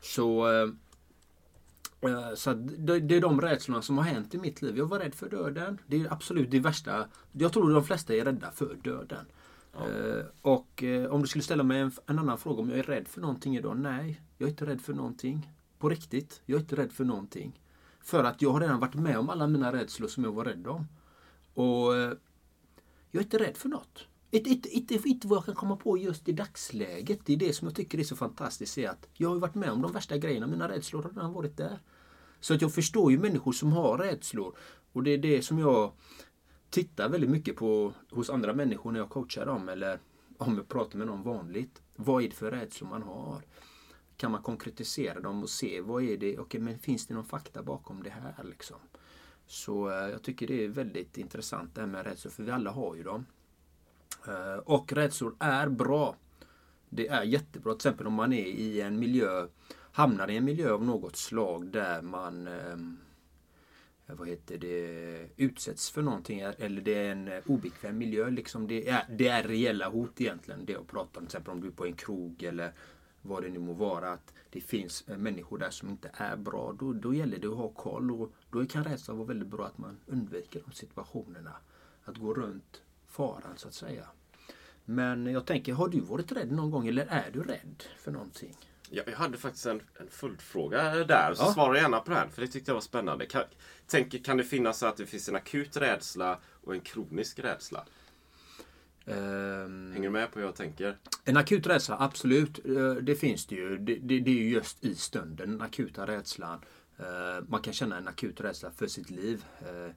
Så, 0.00 0.48
eh, 0.48 0.68
eh, 2.10 2.34
så 2.34 2.52
det, 2.54 3.00
det 3.00 3.16
är 3.16 3.20
de 3.20 3.40
rädslorna 3.40 3.82
som 3.82 3.98
har 3.98 4.04
hänt 4.04 4.34
i 4.34 4.38
mitt 4.38 4.62
liv. 4.62 4.78
Jag 4.78 4.86
var 4.86 4.98
rädd 4.98 5.14
för 5.14 5.28
döden. 5.28 5.78
Det 5.86 5.96
är 5.96 6.12
absolut 6.12 6.50
det 6.50 6.60
värsta. 6.60 7.06
Jag 7.32 7.52
tror 7.52 7.74
de 7.74 7.84
flesta 7.84 8.14
är 8.14 8.24
rädda 8.24 8.50
för 8.50 8.74
döden. 8.74 9.26
Uh, 9.76 10.24
och 10.42 10.82
eh, 10.82 11.10
om 11.10 11.22
du 11.22 11.28
skulle 11.28 11.42
ställa 11.42 11.62
mig 11.62 11.80
en, 11.80 11.92
en, 12.06 12.18
annan 12.18 12.38
fråga 12.38 12.62
om 12.62 12.70
jag 12.70 12.78
är 12.78 12.82
rädd 12.82 13.08
för 13.08 13.20
någonting 13.20 13.56
idag? 13.56 13.78
Nej, 13.78 14.20
jag 14.38 14.46
är 14.46 14.50
inte 14.50 14.66
rädd 14.66 14.80
för 14.80 14.92
någonting. 14.92 15.50
På 15.78 15.88
riktigt, 15.88 16.42
jag 16.46 16.56
är 16.56 16.60
inte 16.60 16.76
rädd 16.76 16.92
för 16.92 17.04
någonting. 17.04 17.60
För 18.00 18.24
att 18.24 18.42
jag 18.42 18.50
har 18.50 18.60
redan 18.60 18.80
varit 18.80 18.94
med 18.94 19.18
om 19.18 19.30
alla 19.30 19.46
mina 19.46 19.72
rädslor 19.72 20.08
som 20.08 20.24
jag 20.24 20.32
var 20.32 20.44
rädd 20.44 20.66
om. 20.66 20.86
Och 21.54 21.96
eh, 21.96 22.12
jag 23.10 23.20
är 23.20 23.24
inte 23.24 23.38
rädd 23.38 23.56
för 23.56 23.68
något. 23.68 24.06
Inte, 24.30 24.50
inte, 24.50 24.68
inte, 24.68 24.94
inte 25.08 25.26
vad 25.26 25.36
jag 25.36 25.44
kan 25.44 25.54
komma 25.54 25.76
på 25.76 25.98
just 25.98 26.28
i 26.28 26.32
dagsläget. 26.32 27.20
Det 27.26 27.32
är 27.32 27.36
det 27.36 27.52
som 27.52 27.68
jag 27.68 27.74
tycker 27.74 27.98
är 27.98 28.04
så 28.04 28.16
fantastiskt. 28.16 28.78
Är 28.78 28.88
att 28.88 29.08
jag 29.14 29.28
har 29.28 29.36
varit 29.36 29.54
med 29.54 29.70
om 29.70 29.82
de 29.82 29.92
värsta 29.92 30.16
grejerna. 30.16 30.46
Mina 30.46 30.68
rädslor 30.68 31.02
har 31.02 31.10
redan 31.10 31.32
varit 31.32 31.56
där. 31.56 31.78
Så 32.40 32.54
att 32.54 32.62
jag 32.62 32.74
förstår 32.74 33.12
ju 33.12 33.18
människor 33.18 33.52
som 33.52 33.72
har 33.72 33.98
rädslor. 33.98 34.56
Och 34.92 35.02
det 35.02 35.10
är 35.10 35.18
det 35.18 35.42
som 35.42 35.58
jag 35.58 35.92
tittar 36.72 37.08
väldigt 37.08 37.30
mycket 37.30 37.56
på 37.56 37.92
hos 38.10 38.30
andra 38.30 38.52
människor 38.52 38.92
när 38.92 39.00
jag 39.00 39.08
coachar 39.08 39.46
dem 39.46 39.68
eller 39.68 39.98
om 40.38 40.56
jag 40.56 40.68
pratar 40.68 40.98
med 40.98 41.06
någon 41.06 41.22
vanligt. 41.22 41.82
Vad 41.96 42.24
är 42.24 42.28
det 42.28 42.34
för 42.34 42.50
rädslor 42.50 42.88
man 42.88 43.02
har? 43.02 43.42
Kan 44.16 44.32
man 44.32 44.42
konkretisera 44.42 45.20
dem 45.20 45.42
och 45.42 45.50
se 45.50 45.80
vad 45.80 46.02
är 46.02 46.16
det, 46.16 46.38
okay, 46.38 46.60
men 46.60 46.78
finns 46.78 47.06
det 47.06 47.14
någon 47.14 47.24
fakta 47.24 47.62
bakom 47.62 48.02
det 48.02 48.10
här 48.10 48.44
liksom? 48.44 48.76
Så 49.46 49.90
eh, 49.90 49.94
jag 49.94 50.22
tycker 50.22 50.46
det 50.46 50.64
är 50.64 50.68
väldigt 50.68 51.18
intressant 51.18 51.74
det 51.74 51.80
här 51.80 51.88
med 51.88 52.06
rädslor, 52.06 52.30
för 52.30 52.42
vi 52.42 52.50
alla 52.50 52.70
har 52.70 52.94
ju 52.94 53.02
dem. 53.02 53.26
Eh, 54.28 54.58
och 54.64 54.92
rädslor 54.92 55.36
är 55.38 55.68
bra. 55.68 56.16
Det 56.88 57.08
är 57.08 57.22
jättebra, 57.22 57.72
till 57.72 57.78
exempel 57.78 58.06
om 58.06 58.12
man 58.14 58.32
är 58.32 58.46
i 58.46 58.80
en 58.80 58.98
miljö, 58.98 59.46
hamnar 59.92 60.30
i 60.30 60.36
en 60.36 60.44
miljö 60.44 60.72
av 60.72 60.84
något 60.84 61.16
slag 61.16 61.66
där 61.66 62.02
man 62.02 62.46
eh, 62.46 62.76
Eh, 64.12 64.18
vad 64.18 64.28
heter 64.28 64.58
det, 64.58 65.28
utsätts 65.36 65.90
för 65.90 66.02
någonting 66.02 66.40
eller 66.40 66.80
det 66.80 66.94
är 66.94 67.12
en 67.12 67.28
eh, 67.28 67.40
obekväm 67.46 67.98
miljö. 67.98 68.30
Liksom 68.30 68.66
det, 68.66 68.88
är, 68.88 69.04
det 69.08 69.28
är 69.28 69.42
reella 69.42 69.88
hot 69.88 70.20
egentligen. 70.20 70.64
Det 70.64 70.72
jag 70.72 70.86
pratar 70.86 71.20
om, 71.20 71.26
till 71.26 71.36
exempel 71.36 71.52
om 71.52 71.60
du 71.60 71.66
är 71.66 71.72
på 71.72 71.86
en 71.86 71.94
krog 71.94 72.42
eller 72.42 72.72
vad 73.22 73.42
det 73.42 73.48
nu 73.48 73.58
må 73.58 73.72
vara. 73.72 74.12
Att 74.12 74.34
det 74.50 74.60
finns 74.60 75.08
eh, 75.08 75.16
människor 75.16 75.58
där 75.58 75.70
som 75.70 75.88
inte 75.88 76.10
är 76.14 76.36
bra. 76.36 76.76
Då, 76.78 76.92
då 76.92 77.14
gäller 77.14 77.38
det 77.38 77.48
att 77.48 77.56
ha 77.56 77.68
koll 77.68 78.10
och 78.10 78.32
då 78.50 78.66
kan 78.66 78.84
rädsla 78.84 79.14
vara 79.14 79.26
väldigt 79.26 79.48
bra 79.48 79.66
att 79.66 79.78
man 79.78 80.00
undviker 80.06 80.62
de 80.66 80.72
situationerna. 80.72 81.56
Att 82.04 82.16
gå 82.16 82.34
runt 82.34 82.82
faran 83.06 83.56
så 83.56 83.68
att 83.68 83.74
säga. 83.74 84.06
Men 84.84 85.26
jag 85.26 85.46
tänker, 85.46 85.72
har 85.72 85.88
du 85.88 86.00
varit 86.00 86.32
rädd 86.32 86.52
någon 86.52 86.70
gång 86.70 86.88
eller 86.88 87.06
är 87.06 87.30
du 87.32 87.42
rädd 87.42 87.84
för 87.98 88.10
någonting? 88.10 88.56
Jag, 88.94 89.08
jag 89.08 89.16
hade 89.16 89.38
faktiskt 89.38 89.66
en, 89.66 89.82
en 90.00 90.08
följdfråga 90.10 91.04
där. 91.04 91.34
Så 91.34 91.42
Ja. 91.42 91.52
svara 91.52 91.76
gärna 91.78 92.00
på 92.00 92.10
den. 92.10 92.30
För 92.30 92.42
det 92.42 92.48
tyckte 92.48 92.70
jag 92.70 92.74
var 92.74 92.80
spännande. 92.80 93.26
Kan, 93.26 93.42
tänker, 93.86 94.18
kan 94.18 94.36
det 94.36 94.44
finnas 94.44 94.78
så 94.78 94.86
att 94.86 94.96
det 94.96 95.06
finns 95.06 95.28
en 95.28 95.36
akut 95.36 95.76
rädsla 95.76 96.38
och 96.64 96.74
en 96.74 96.80
kronisk 96.80 97.38
rädsla? 97.38 97.84
Ehm, 99.06 99.92
Hänger 99.92 100.02
du 100.08 100.10
med 100.10 100.32
på 100.32 100.38
hur 100.38 100.46
jag 100.46 100.54
tänker? 100.56 100.96
En 101.24 101.36
akut 101.36 101.66
rädsla, 101.66 101.96
absolut. 102.00 102.66
Eh, 102.66 102.94
Det 102.94 103.14
finns 103.14 103.46
det 103.46 103.54
ju. 103.54 103.78
Det, 103.78 103.94
det, 103.94 104.20
det 104.20 104.30
är 104.30 104.34
ju 104.34 104.50
just 104.50 104.84
i 104.84 104.94
stunden, 104.94 105.50
den 105.50 105.60
akuta 105.62 106.06
rädslan. 106.06 106.60
Eh, 106.98 107.44
Man 107.48 107.62
kan 107.62 107.72
känna 107.72 107.96
en 107.98 108.08
akut 108.08 108.40
rädsla 108.40 108.70
för 108.70 108.86
sitt 108.86 109.10
liv. 109.10 109.44
Eh, 109.60 109.92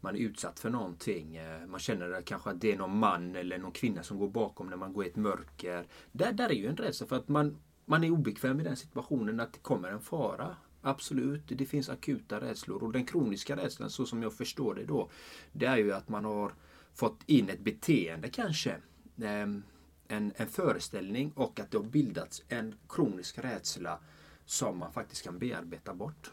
Man 0.00 0.16
är 0.16 0.20
utsatt 0.20 0.60
för 0.60 0.70
någonting. 0.70 1.38
Man 1.66 1.80
känner 1.80 2.22
kanske 2.22 2.50
att 2.50 2.60
det 2.60 2.72
är 2.72 2.76
någon 2.76 2.98
man 2.98 3.36
eller 3.36 3.58
någon 3.58 3.72
kvinna 3.72 4.02
som 4.02 4.18
går 4.18 4.28
bakom 4.28 4.66
när 4.70 4.76
man 4.76 4.92
går 4.92 5.04
i 5.04 5.08
ett 5.08 5.16
mörker. 5.16 5.86
Där, 6.12 6.32
där 6.32 6.48
är 6.48 6.54
ju 6.54 6.66
en 6.66 6.76
rädsla 6.76 7.06
för 7.06 7.16
att 7.16 7.28
man, 7.28 7.56
man 7.90 8.04
är 8.04 8.10
obekväm 8.10 8.60
i 8.60 8.64
den 8.64 8.76
situationen 8.76 9.40
att 9.40 9.52
det 9.52 9.58
kommer 9.58 9.88
en 9.88 10.00
fara. 10.00 10.56
Absolut, 10.82 11.42
det 11.46 11.66
finns 11.66 11.88
akuta 11.88 12.40
rädslor. 12.40 12.82
Och 12.82 12.92
den 12.92 13.04
kroniska 13.06 13.56
rädslan, 13.56 13.90
så 13.90 14.06
som 14.06 14.22
jag 14.22 14.32
förstår 14.34 14.74
det 14.74 14.84
då, 14.84 15.10
det 15.52 15.66
är 15.66 15.76
ju 15.76 15.92
att 15.92 16.08
man 16.08 16.24
har 16.24 16.54
fått 16.94 17.20
in 17.26 17.48
ett 17.48 17.60
beteende 17.60 18.28
kanske. 18.28 18.76
Ehm, 19.22 19.62
en, 20.08 20.32
en 20.36 20.46
föreställning 20.48 21.32
och 21.36 21.60
att 21.60 21.70
det 21.70 21.78
har 21.78 21.84
bildats 21.84 22.42
en 22.48 22.74
kronisk 22.88 23.38
rädsla 23.38 23.98
som 24.44 24.78
man 24.78 24.92
faktiskt 24.92 25.24
kan 25.24 25.38
bearbeta 25.38 25.94
bort. 25.94 26.30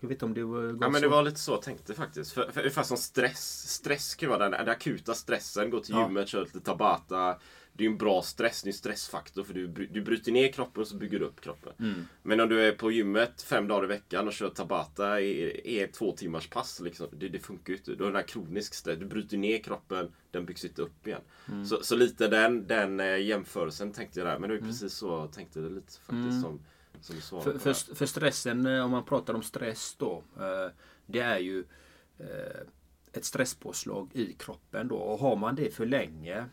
Jag 0.00 0.08
vet 0.08 0.22
om 0.22 0.34
det 0.34 0.44
var 0.44 0.78
Ja, 0.80 0.90
men 0.90 1.02
det 1.02 1.08
var 1.08 1.22
lite 1.22 1.40
så 1.40 1.52
jag 1.52 1.62
tänkte 1.62 1.94
faktiskt. 1.94 2.32
För, 2.32 2.50
för, 2.52 2.60
ungefär 2.60 2.82
som 2.82 2.96
stress. 2.96 3.68
Stress 3.68 4.14
kan 4.14 4.28
vara 4.28 4.48
den, 4.48 4.50
den 4.50 4.68
akuta 4.68 5.14
stressen. 5.14 5.70
Gå 5.70 5.80
till 5.80 5.94
Ja. 5.94 6.02
gymmet, 6.02 6.28
köra 6.28 6.42
lite 6.42 6.60
tabata. 6.60 7.38
Det 7.76 7.84
är 7.84 7.88
en 7.88 7.98
bra 7.98 8.22
stress, 8.22 8.62
det 8.62 8.66
är 8.68 8.72
en 8.72 8.76
stressfaktor. 8.78 9.44
För 9.44 9.54
du, 9.54 9.66
du 9.66 10.02
bryter 10.02 10.32
ner 10.32 10.52
kroppen 10.52 10.80
och 10.80 10.88
så 10.88 10.96
bygger 10.96 11.18
du 11.18 11.24
upp 11.24 11.40
kroppen. 11.40 11.72
Mm. 11.78 12.06
Men 12.22 12.40
om 12.40 12.48
du 12.48 12.60
är 12.60 12.72
på 12.72 12.90
gymmet 12.92 13.42
fem 13.42 13.68
dagar 13.68 13.84
i 13.84 13.86
veckan 13.86 14.26
och 14.26 14.32
kör 14.32 14.48
tabata 14.50 15.20
i, 15.20 15.30
i 15.64 15.80
ett 15.80 15.92
två 15.92 16.12
timmars 16.12 16.48
pass. 16.48 16.80
Liksom, 16.80 17.08
det, 17.12 17.28
det 17.28 17.38
funkar 17.38 17.72
ju 17.72 17.76
inte. 17.76 17.94
Du 17.94 18.04
har 18.04 18.10
den 18.10 18.16
här 18.20 18.28
kronisk 18.28 18.74
stress. 18.74 18.98
Du 18.98 19.06
bryter 19.06 19.36
ner 19.36 19.58
kroppen, 19.58 20.12
den 20.30 20.46
byggs 20.46 20.64
inte 20.64 20.82
upp 20.82 21.06
igen. 21.06 21.20
Mm. 21.48 21.66
Så, 21.66 21.82
så 21.82 21.96
lite 21.96 22.28
den, 22.28 22.66
den 22.66 23.00
eh, 23.00 23.16
jämförelsen 23.22 23.92
tänkte 23.92 24.20
jag 24.20 24.26
där. 24.28 24.38
Men 24.38 24.50
det 24.50 24.56
var 24.56 24.60
ju 24.62 24.66
precis 24.68 24.92
så 24.94 25.06
jag 25.08 25.32
tänkte 25.32 25.60
det 25.60 25.68
lite 25.70 25.92
faktiskt 25.92 26.42
som, 26.42 26.60
som 27.00 27.16
Mm. 27.32 27.42
För, 27.42 27.58
för, 27.58 27.94
för 27.94 28.06
stressen, 28.06 28.66
eh, 28.66 28.84
om 28.84 28.90
man 28.90 29.04
pratar 29.04 29.34
om 29.34 29.42
stress 29.42 29.94
då. 29.98 30.22
eh, 30.36 30.72
Det 31.06 31.20
är 31.20 31.38
ju 31.38 31.64
ett 33.12 33.24
stresspåslag 33.24 34.10
i 34.12 34.32
kroppen 34.32 34.88
då. 34.88 34.96
Och 34.96 35.18
har 35.18 35.36
man 35.36 35.54
det 35.56 35.74
för 35.74 35.86
länge 35.86 36.44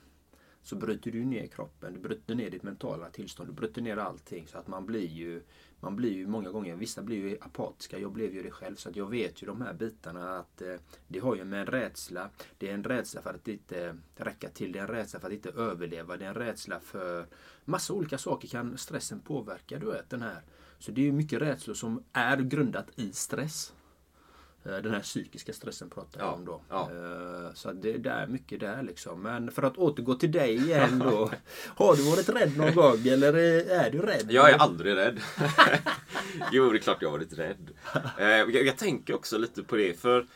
så 0.63 0.75
bryter 0.75 1.11
du 1.11 1.25
ner 1.25 1.47
kroppen. 1.47 1.93
Du 1.93 1.99
bryter 1.99 2.35
ner 2.35 2.49
ditt 2.49 2.63
mentala 2.63 3.09
tillstånd. 3.09 3.49
Du 3.49 3.53
bryter 3.53 3.81
ner 3.81 3.97
allting. 3.97 4.47
Så 4.47 4.57
att 4.57 4.67
man 4.67 4.85
blir 4.85 5.07
ju 5.07 5.41
man 5.83 5.95
blir 5.95 6.13
ju 6.13 6.27
många 6.27 6.51
gånger, 6.51 6.75
vissa 6.75 7.01
blir 7.01 7.17
ju 7.17 7.37
apatiska. 7.41 7.99
Jag 7.99 8.11
blev 8.11 8.33
ju 8.33 8.43
det 8.43 8.51
själv. 8.51 8.75
Så 8.75 8.89
att 8.89 8.95
jag 8.95 9.09
vet 9.09 9.43
ju 9.43 9.47
de 9.47 9.61
här 9.61 9.73
bitarna 9.73 10.39
att 10.39 10.61
eh, 10.61 10.75
det 11.07 11.19
har 11.19 11.35
ju 11.35 11.43
med 11.43 11.59
en 11.59 11.65
rädsla. 11.65 12.29
Det 12.57 12.69
är 12.69 12.73
en 12.73 12.83
rädsla 12.83 13.21
för 13.21 13.33
att 13.33 13.47
inte 13.47 13.97
räcka 14.15 14.49
till. 14.49 14.71
Det 14.71 14.79
är 14.79 14.83
en 14.83 14.89
rädsla 14.89 15.19
för 15.19 15.27
att 15.27 15.33
inte 15.33 15.49
överleva. 15.49 16.17
Det 16.17 16.25
är 16.25 16.29
en 16.29 16.35
rädsla 16.35 16.79
för 16.79 17.25
massa 17.65 17.93
olika 17.93 18.17
saker 18.17 18.47
kan 18.47 18.77
stressen 18.77 19.19
påverka. 19.19 19.79
Du 19.79 19.85
vet 19.85 20.09
den 20.09 20.21
här. 20.21 20.41
Så 20.79 20.91
det 20.91 21.01
är 21.01 21.05
ju 21.05 21.11
mycket 21.11 21.41
rädslor 21.41 21.73
som 21.73 22.03
är 22.13 22.37
grundat 22.37 22.87
i 22.95 23.11
stress. 23.11 23.73
Eh, 24.65 24.71
Den 24.77 24.93
här 24.93 24.99
psykiska 25.01 25.53
stressen 25.53 25.89
pratar 25.89 26.19
jag 26.19 26.27
Ja, 26.29 26.33
om 26.33 26.45
då. 26.45 26.61
ja. 26.69 26.89
Eh, 26.91 27.53
Så 27.53 27.71
det 27.71 28.05
är 28.05 28.27
mycket 28.27 28.59
där 28.59 28.83
liksom. 28.83 29.21
Men 29.21 29.51
för 29.51 29.63
att 29.63 29.77
återgå 29.77 30.15
till 30.15 30.31
dig 30.31 30.55
igen 30.55 30.99
då. 30.99 31.31
Har 31.75 31.95
du 31.95 32.03
varit 32.03 32.29
rädd 32.29 32.57
någon 32.57 32.75
gång 32.75 33.07
eller 33.07 33.33
är 33.69 33.91
du 33.91 33.99
rädd? 33.99 34.27
Jag 34.29 34.49
är 34.49 34.57
aldrig 34.57 34.95
rädd. 34.95 35.19
jo, 36.51 36.69
det 36.71 36.77
är 36.77 36.81
klart 36.81 36.97
jag 37.01 37.09
har 37.09 37.17
varit 37.17 37.33
rädd. 37.39 37.71
Eh, 38.19 38.27
jag, 38.27 38.77
tänker 38.77 39.15
också 39.15 39.37
lite 39.37 39.63
på 39.63 39.75
det, 39.75 39.99
för 39.99 40.27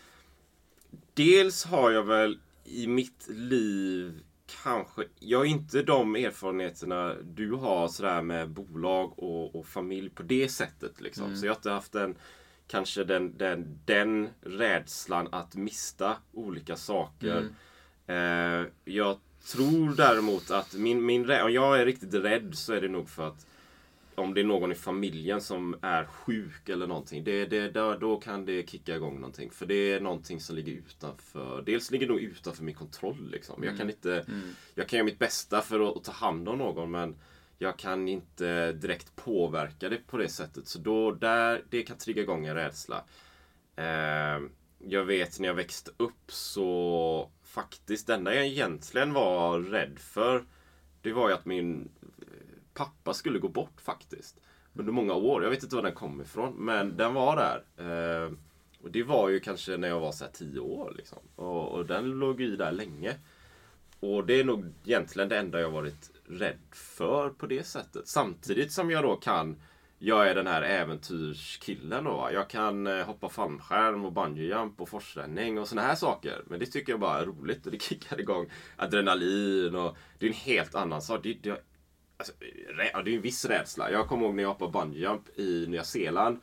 dels 1.14 1.66
har 1.66 1.92
jag 1.92 2.04
väl 2.04 2.40
i 2.64 2.88
mitt 2.88 3.28
liv 3.30 4.20
kanske, 4.64 5.04
jag 5.20 5.38
har 5.38 5.46
inte 5.46 5.82
de 5.84 6.16
erfarenheterna 6.16 7.14
du 7.24 7.52
har 7.52 7.88
sådär 7.88 8.22
med 8.22 8.50
bolag 8.50 9.20
och, 9.20 9.56
och 9.56 9.66
familj 9.66 10.10
på 10.10 10.24
det 10.24 10.50
sättet. 10.50 11.02
Liksom. 11.02 11.36
Så 11.36 11.46
jag 11.46 11.52
har 11.52 11.56
inte 11.58 11.70
haft 11.72 11.92
den, 11.92 12.16
kanske 12.68 13.04
den, 13.04 13.38
den, 13.38 13.80
den 13.86 14.30
rädslan 14.42 15.28
att 15.32 15.56
mista 15.56 16.18
olika 16.34 16.76
saker. 16.76 17.50
Eh, 18.08 18.68
jag 18.86 19.18
tror 19.52 19.96
däremot 19.96 20.52
att 20.52 20.74
min, 20.74 21.06
min 21.06 21.22
om 21.22 21.54
jag 21.54 21.82
är 21.82 21.86
riktigt 21.86 22.14
rädd 22.14 22.56
så 22.56 22.74
är 22.74 22.82
det 22.82 22.88
nog 22.88 23.10
för 23.10 23.28
att 23.28 23.46
om 24.16 24.34
det 24.34 24.42
är 24.42 24.46
någon 24.46 24.72
i 24.72 24.76
familjen 24.76 25.42
som 25.42 25.76
är 25.82 26.06
sjuk 26.06 26.70
eller 26.70 26.88
någonting. 26.88 27.24
Det, 27.24 27.46
det, 27.46 27.70
då, 27.70 27.98
då 27.98 28.18
kan 28.18 28.46
det 28.46 28.70
kicka 28.70 28.96
igång 28.96 29.16
någonting. 29.16 29.52
För 29.52 29.66
det 29.66 29.94
är 29.94 30.00
någonting 30.00 30.40
som 30.40 30.56
ligger 30.56 30.72
utanför. 30.72 31.64
Dels 31.66 31.92
ligger 31.92 32.08
det 32.08 32.14
nog 32.14 32.22
utanför 32.22 32.64
min 32.64 32.76
kontroll. 32.76 33.30
Liksom. 33.32 33.64
Jag 33.64 33.78
kan 33.78 33.90
inte... 33.90 34.26
Jag 34.76 34.88
kan 34.88 34.98
göra 34.98 35.06
mitt 35.06 35.20
bästa 35.20 35.62
för 35.62 35.90
att, 35.90 35.98
att 35.98 36.04
ta 36.04 36.12
hand 36.12 36.50
om 36.50 36.58
någon 36.58 36.92
men 36.92 37.16
jag 37.58 37.78
kan 37.78 38.08
inte 38.08 38.72
direkt 38.72 39.16
påverka 39.16 39.90
det 39.90 40.08
på 40.08 40.18
det 40.18 40.30
sättet. 40.30 40.68
Så 40.68 40.80
då, 40.80 41.12
där, 41.12 41.64
det 41.70 41.84
kan 41.84 41.98
trigga 41.98 42.22
igång 42.22 42.46
en 42.46 42.56
rädsla. 42.56 43.04
Eh, 43.76 44.42
jag 44.80 45.06
vet 45.06 45.40
när 45.40 45.48
jag 45.48 45.56
växte 45.56 45.92
upp 45.98 46.32
så 46.32 47.30
faktiskt, 47.44 48.08
det 48.08 48.14
enda 48.14 48.36
jag 48.36 48.46
egentligen 48.46 49.14
var 49.14 49.60
rädd 49.60 50.00
för 50.00 50.46
det 51.02 51.14
var 51.14 51.30
ju 51.30 51.36
att 51.36 51.46
min 51.46 51.90
eh, 52.20 52.28
pappa 52.74 53.14
skulle 53.14 53.40
gå 53.40 53.48
bort 53.48 53.82
faktiskt. 53.82 54.40
Under 54.74 54.94
många 54.94 55.14
år. 55.14 55.44
Jag 55.44 55.50
vet 55.50 55.64
inte 55.64 55.76
var 55.76 55.84
den 55.84 55.94
kom 55.94 56.22
ifrån. 56.22 56.54
Men 56.54 56.98
den 56.98 57.14
var 57.14 57.36
där. 57.36 57.64
Eh, 57.78 58.32
och 58.82 58.92
det 58.92 59.04
var 59.04 59.30
ju 59.30 59.40
kanske 59.40 59.78
när 59.78 59.88
jag 59.88 60.00
var 60.00 60.12
så 60.12 60.24
här 60.24 60.32
10 60.32 60.60
år. 60.60 60.94
Liksom. 60.98 61.20
Och, 61.36 61.72
och 61.72 61.86
den 61.86 62.06
låg 62.06 62.42
i 62.42 62.56
där 62.56 62.72
länge. 62.72 63.16
Och 64.00 64.26
det 64.26 64.40
är 64.40 64.44
nog 64.44 64.66
egentligen 64.86 65.30
det 65.30 65.38
enda 65.38 65.62
jag 65.62 65.72
varit 65.72 66.12
rädd 66.30 66.60
för 66.72 67.30
på 67.30 67.48
det 67.48 67.64
sättet. 67.64 68.08
Samtidigt 68.08 68.72
som 68.72 68.92
jag 68.92 69.04
då 69.04 69.16
kan 69.16 69.56
jag 70.00 70.30
är 70.30 70.36
den 70.36 70.48
här 70.48 70.62
äventyrskillen 70.62 72.04
då. 72.04 72.12
va. 72.12 72.32
Jag 72.32 72.50
kan 72.50 72.88
eh, 72.88 73.06
hoppa 73.06 73.30
fallskärm 73.30 74.06
och 74.06 74.12
bungyjump 74.14 74.82
och 74.82 74.90
forsränning 74.90 75.60
och 75.60 75.68
såna 75.68 75.82
här 75.82 75.96
saker. 75.96 76.44
Men 76.48 76.60
det 76.60 76.66
tycker 76.66 76.94
jag 76.94 77.00
bara 77.00 77.20
är 77.20 77.26
roligt 77.26 77.66
och 77.66 77.72
det 77.72 77.82
kickar 77.82 78.20
igång 78.20 78.50
adrenalin 78.76 79.76
och 79.76 79.98
det 80.20 80.26
är 80.26 80.30
en 80.30 80.36
helt 80.36 80.76
annan 80.76 81.02
sak. 81.02 81.20
Det, 81.24 81.34
det, 81.34 81.62
alltså, 82.18 82.34
det 82.76 83.12
är 83.12 83.16
en 83.16 83.22
viss 83.22 83.46
rädsla. 83.46 83.92
Jag 83.92 84.08
kommer 84.08 84.26
ihåg 84.26 84.36
när 84.36 84.44
jag 84.44 84.50
hoppade 84.50 84.72
bungyjump 84.72 85.40
i 85.40 85.66
Nya 85.68 85.84
Zeeland. 85.84 86.40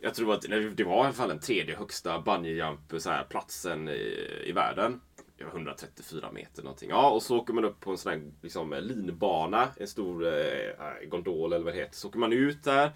Jag 0.00 0.14
tror 0.14 0.34
att 0.34 0.42
det 0.76 0.84
var 0.84 0.96
i 0.96 1.04
alla 1.04 1.12
fall 1.12 1.28
den 1.28 1.40
tredje 1.40 1.76
högsta 1.76 2.20
bungyjump-platsen 2.20 3.88
i, 3.88 4.42
i 4.46 4.52
världen. 4.52 5.00
Det 5.44 5.50
var 5.50 5.58
134 5.58 6.32
meter 6.32 6.62
någonting. 6.62 6.90
Ja, 6.90 7.10
och 7.10 7.22
så 7.22 7.38
åker 7.38 7.54
man 7.54 7.64
upp 7.64 7.80
på 7.80 7.90
en 7.90 7.98
sån 7.98 8.12
här 8.12 8.22
liksom, 8.42 8.74
linbana, 8.80 9.68
en 9.76 9.86
stor 9.86 10.26
eh, 10.26 11.08
gondol 11.08 11.52
eller 11.52 11.64
vad 11.64 11.74
det 11.74 11.78
heter. 11.78 11.96
Så 11.96 12.08
åker 12.08 12.18
man 12.18 12.32
ut 12.32 12.64
där 12.64 12.90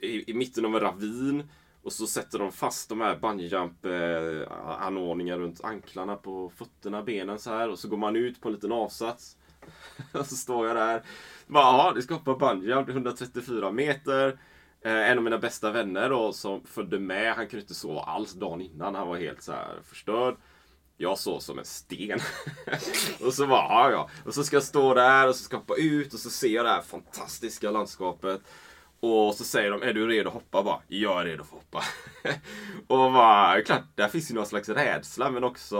i, 0.00 0.30
i 0.30 0.34
mitten 0.34 0.64
av 0.64 0.74
en 0.74 0.80
ravin. 0.80 1.48
Och 1.82 1.92
så 1.92 2.06
sätter 2.06 2.38
de 2.38 2.52
fast 2.52 2.88
de 2.88 3.00
här 3.00 3.16
bungyjump 3.16 3.84
eh, 3.84 4.52
anordningar 4.80 5.38
runt 5.38 5.64
anklarna 5.64 6.16
på 6.16 6.52
fötterna, 6.56 7.02
benen 7.02 7.38
så 7.38 7.50
här. 7.50 7.68
Och 7.68 7.78
så 7.78 7.88
går 7.88 7.96
man 7.96 8.16
ut 8.16 8.40
på 8.40 8.48
en 8.48 8.54
liten 8.54 8.72
avsats. 8.72 9.36
och 10.12 10.26
så 10.26 10.36
står 10.36 10.66
jag 10.66 10.76
där. 10.76 11.02
Bara, 11.46 11.62
ja, 11.64 11.92
du 11.94 12.02
ska 12.02 12.14
hoppa 12.14 12.34
bungyjump, 12.34 12.88
134 12.88 13.70
meter. 13.70 14.38
Eh, 14.82 15.10
en 15.10 15.18
av 15.18 15.24
mina 15.24 15.38
bästa 15.38 15.70
vänner 15.70 16.08
då 16.10 16.32
som 16.32 16.64
följde 16.64 16.98
med, 16.98 17.34
han 17.34 17.48
kunde 17.48 17.62
inte 17.62 17.74
sova 17.74 18.00
alls 18.00 18.32
dagen 18.32 18.60
innan. 18.60 18.94
Han 18.94 19.08
var 19.08 19.16
helt 19.16 19.42
så 19.42 19.52
här 19.52 19.78
förstörd. 19.82 20.36
Jag 21.02 21.18
såg 21.18 21.42
som 21.42 21.58
en 21.58 21.64
sten. 21.64 22.20
och 23.24 23.34
så 23.34 23.46
bara, 23.46 23.62
ja, 23.62 23.90
ja. 23.90 24.10
Och 24.24 24.34
så 24.34 24.44
ska 24.44 24.56
jag 24.56 24.62
stå 24.62 24.94
där 24.94 25.28
och 25.28 25.36
så 25.36 25.44
ska 25.44 25.54
jag 25.54 25.60
hoppa 25.60 25.76
ut 25.76 26.14
och 26.14 26.20
så 26.20 26.30
ser 26.30 26.48
jag 26.48 26.64
det 26.64 26.70
här 26.70 26.82
fantastiska 26.82 27.70
landskapet. 27.70 28.40
Och 29.00 29.34
så 29.34 29.44
säger 29.44 29.70
de, 29.70 29.82
är 29.82 29.92
du 29.92 30.06
redo 30.06 30.28
att 30.28 30.34
hoppa? 30.34 30.62
Bara, 30.62 30.80
jag 30.88 31.20
är 31.20 31.24
redo 31.24 31.44
för 31.44 31.56
att 31.56 31.62
hoppa. 31.62 31.84
och 32.94 33.12
bara, 33.12 33.62
klart, 33.62 33.82
där 33.94 34.08
finns 34.08 34.30
ju 34.30 34.34
någon 34.34 34.46
slags 34.46 34.68
rädsla 34.68 35.30
men 35.30 35.44
också 35.44 35.76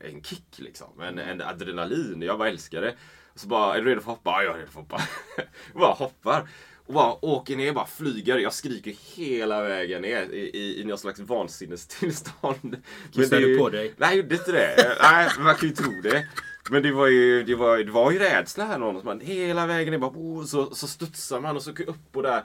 eh, 0.00 0.10
en 0.10 0.22
kick 0.22 0.58
liksom. 0.58 1.00
En, 1.00 1.18
en 1.18 1.40
adrenalin. 1.40 2.22
Jag 2.22 2.38
bara 2.38 2.48
älskar 2.48 2.80
det. 2.80 2.94
Och 3.32 3.40
så 3.40 3.48
bara, 3.48 3.76
är 3.76 3.82
du 3.82 3.90
redo 3.90 4.00
för 4.00 4.12
att 4.12 4.16
hoppa? 4.16 4.30
Ja, 4.30 4.42
jag 4.42 4.54
är 4.54 4.58
redo 4.58 4.70
för 4.70 4.80
att 4.80 4.90
hoppa. 4.90 5.02
och 5.74 5.80
bara 5.80 5.94
hoppar. 5.94 6.48
Och 6.86 6.94
bara 6.94 7.24
åker 7.24 7.56
ner, 7.56 7.72
bara 7.72 7.86
flyger. 7.86 8.38
Jag 8.38 8.52
skriker 8.52 8.94
hela 9.16 9.62
vägen 9.62 10.02
ner 10.02 10.22
i, 10.22 10.50
i, 10.58 10.80
i 10.80 10.84
någon 10.84 10.98
slags 10.98 11.20
vansinnestillstånd. 11.20 12.82
Kissade 13.12 13.42
du 13.42 13.58
på 13.58 13.70
dig? 13.70 13.94
Nej, 13.96 14.08
jag 14.08 14.16
gjorde 14.16 14.34
inte 14.34 14.52
det. 14.52 14.96
Nej, 15.02 15.28
man 15.38 15.54
kan 15.54 15.68
ju 15.68 15.74
tro 15.74 16.00
det. 16.02 16.28
Men 16.70 16.82
det 16.82 16.92
var 16.92 17.06
ju, 17.06 17.44
det 17.44 17.54
var, 17.54 17.78
det 17.78 17.90
var 17.90 18.10
ju 18.12 18.18
rädsla 18.18 18.64
här 18.64 18.78
någonstans. 18.78 19.04
Man, 19.04 19.20
hela 19.20 19.66
vägen 19.66 19.92
ner 19.92 19.98
bara, 19.98 20.10
oh, 20.10 20.44
så, 20.44 20.74
så 20.74 20.86
studsar 20.86 21.40
man 21.40 21.56
och 21.56 21.62
så 21.62 21.72
går 21.72 21.88
upp 21.88 22.16
och 22.16 22.22
där. 22.22 22.44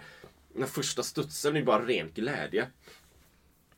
Den 0.53 0.67
första 0.67 1.03
studsen 1.03 1.55
är 1.55 1.63
bara 1.63 1.85
ren 1.85 2.11
glädje. 2.15 2.67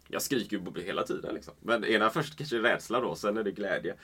Jag 0.08 0.22
skriker 0.22 0.58
ju 0.58 0.84
hela 0.84 1.03
tiden 1.03 1.36
liksom. 1.36 1.53
Men 1.62 1.86
ena 1.86 2.10
först 2.10 2.38
kanske 2.38 2.58
är 2.58 2.62
rädsla 2.62 3.00
då, 3.00 3.15
sen 3.15 3.38
är 3.38 3.44
det 3.44 3.51
glädje. 3.51 3.96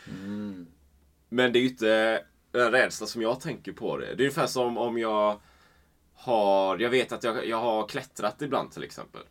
Men 1.30 1.54
det 1.54 1.60
är 1.60 1.62
ju 1.62 1.70
inte 1.70 2.24
rädsla 2.52 3.08
som 3.08 3.22
jag 3.22 3.42
tänker 3.42 3.72
på 3.72 3.98
det. 3.98 4.06
Det 4.06 4.12
är 4.12 4.26
ungefär 4.26 4.48
som 4.48 4.78
om 4.78 4.98
jag 4.98 5.40
har, 6.18 6.78
jag 6.78 6.90
vet 6.90 7.12
att 7.12 7.24
jag, 7.24 7.48
jag 7.48 7.58
har 7.58 7.88
klättrat 7.88 8.42
ibland 8.42 8.72
till 8.72 8.84
exempel. 8.84 9.22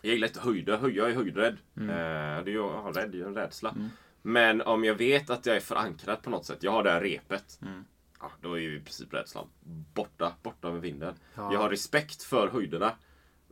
Jag 0.00 0.12
gillar 0.12 0.28
inte 0.28 0.40
höjder, 0.40 0.76
höj, 0.76 0.96
jag 0.96 1.10
är 1.10 1.14
höjdrädd. 1.14 1.56
Mm. 1.76 1.90
Eh, 1.90 2.44
det 2.44 2.50
är 2.50 2.54
jag 2.54 2.82
har 2.82 2.92
rädd, 2.92 3.14
jag 3.14 3.22
är 3.22 3.26
en 3.26 3.34
rädsla. 3.34 3.70
Mm. 3.70 3.88
Men 4.22 4.62
om 4.62 4.84
jag 4.84 4.94
vet 4.94 5.30
att 5.30 5.46
jag 5.46 5.56
är 5.56 5.60
förankrad 5.60 6.22
på 6.22 6.30
något 6.30 6.46
sätt, 6.46 6.62
jag 6.62 6.72
har 6.72 6.82
det 6.82 6.90
här 6.90 7.00
repet. 7.00 7.58
Mm. 7.62 7.84
Ja, 8.20 8.30
då 8.40 8.54
är 8.54 8.60
ju 8.60 8.76
i 8.76 8.80
princip 8.80 9.14
rädslan 9.14 9.48
borta, 9.94 10.32
borta 10.42 10.72
med 10.72 10.80
vinden. 10.80 11.14
Ja. 11.34 11.52
Jag 11.52 11.60
har 11.60 11.70
respekt 11.70 12.22
för 12.22 12.48
höjderna. 12.48 12.92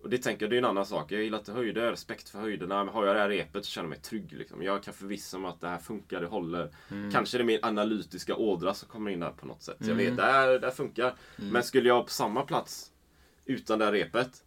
Och 0.03 0.11
det 0.11 0.19
tänker 0.19 0.45
jag, 0.45 0.51
det 0.51 0.57
är 0.57 0.59
en 0.59 0.65
annan 0.65 0.87
sak. 0.87 1.13
Jag 1.13 1.23
gillar 1.23 1.39
inte 1.39 1.53
höjder, 1.53 1.91
respekt 1.91 2.29
för 2.29 2.39
höjderna. 2.39 2.85
Men 2.85 2.95
har 2.95 3.07
jag 3.07 3.17
det 3.17 3.21
här 3.21 3.29
repet 3.29 3.65
så 3.65 3.71
känner 3.71 3.85
jag 3.85 3.91
mig 3.91 3.99
trygg. 3.99 4.33
Liksom. 4.33 4.63
Jag 4.63 4.83
kan 4.83 4.95
förvissa 4.95 5.39
mig 5.39 5.49
att 5.49 5.61
det 5.61 5.69
här 5.69 5.79
funkar, 5.79 6.21
det 6.21 6.27
håller. 6.27 6.71
Mm. 6.91 7.11
Kanske 7.11 7.39
det 7.39 7.43
är 7.43 7.47
min 7.47 7.59
analytiska 7.63 8.37
ådra 8.37 8.75
som 8.75 8.89
kommer 8.89 9.11
in 9.11 9.21
där 9.21 9.31
på 9.31 9.47
något 9.47 9.63
sätt. 9.63 9.81
Mm. 9.81 9.99
Jag 9.99 10.07
vet, 10.07 10.17
det 10.17 10.23
här, 10.23 10.49
det 10.59 10.67
här 10.67 10.75
funkar. 10.75 11.15
Mm. 11.39 11.51
Men 11.51 11.63
skulle 11.63 11.89
jag 11.89 12.05
på 12.05 12.13
samma 12.13 12.43
plats 12.43 12.93
utan 13.45 13.79
det 13.79 13.85
här 13.85 13.93
repet. 13.93 14.45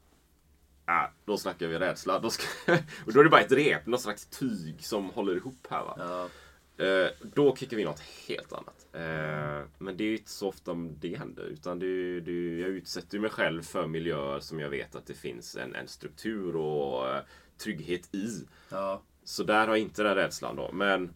Äh, 0.87 1.09
då 1.25 1.37
snackar 1.37 1.67
vi 1.67 1.79
rädsla. 1.79 2.19
Då, 2.19 2.29
ska, 2.29 2.73
och 3.05 3.13
då 3.13 3.19
är 3.19 3.23
det 3.23 3.29
bara 3.29 3.41
ett 3.41 3.51
rep, 3.51 3.85
något 3.85 4.01
slags 4.01 4.25
tyg 4.25 4.85
som 4.85 5.09
håller 5.09 5.35
ihop 5.35 5.67
här. 5.69 5.83
Va? 5.83 5.95
Ja. 5.97 6.29
Eh, 6.77 7.07
då 7.21 7.55
kickar 7.55 7.77
vi 7.77 7.83
något 7.83 7.99
helt 8.27 8.53
annat. 8.53 8.87
Eh, 8.93 9.67
men 9.77 9.97
det 9.97 10.03
är 10.03 10.13
inte 10.13 10.31
så 10.31 10.47
ofta 10.47 10.73
det 10.73 11.17
händer. 11.17 11.43
Utan 11.43 11.79
det, 11.79 12.19
det, 12.19 12.59
jag 12.59 12.69
utsätter 12.69 13.19
mig 13.19 13.29
själv 13.29 13.61
för 13.61 13.87
miljöer 13.87 14.39
som 14.39 14.59
jag 14.59 14.69
vet 14.69 14.95
att 14.95 15.05
det 15.05 15.13
finns 15.13 15.55
en, 15.55 15.75
en 15.75 15.87
struktur 15.87 16.55
och 16.55 17.05
uh, 17.05 17.21
trygghet 17.57 18.15
i. 18.15 18.45
Ja. 18.69 19.01
Så 19.23 19.43
där 19.43 19.67
har 19.67 19.67
jag 19.67 19.79
inte 19.79 20.03
den 20.03 20.15
rädslan 20.15 20.55
då. 20.55 20.71
Men 20.71 21.13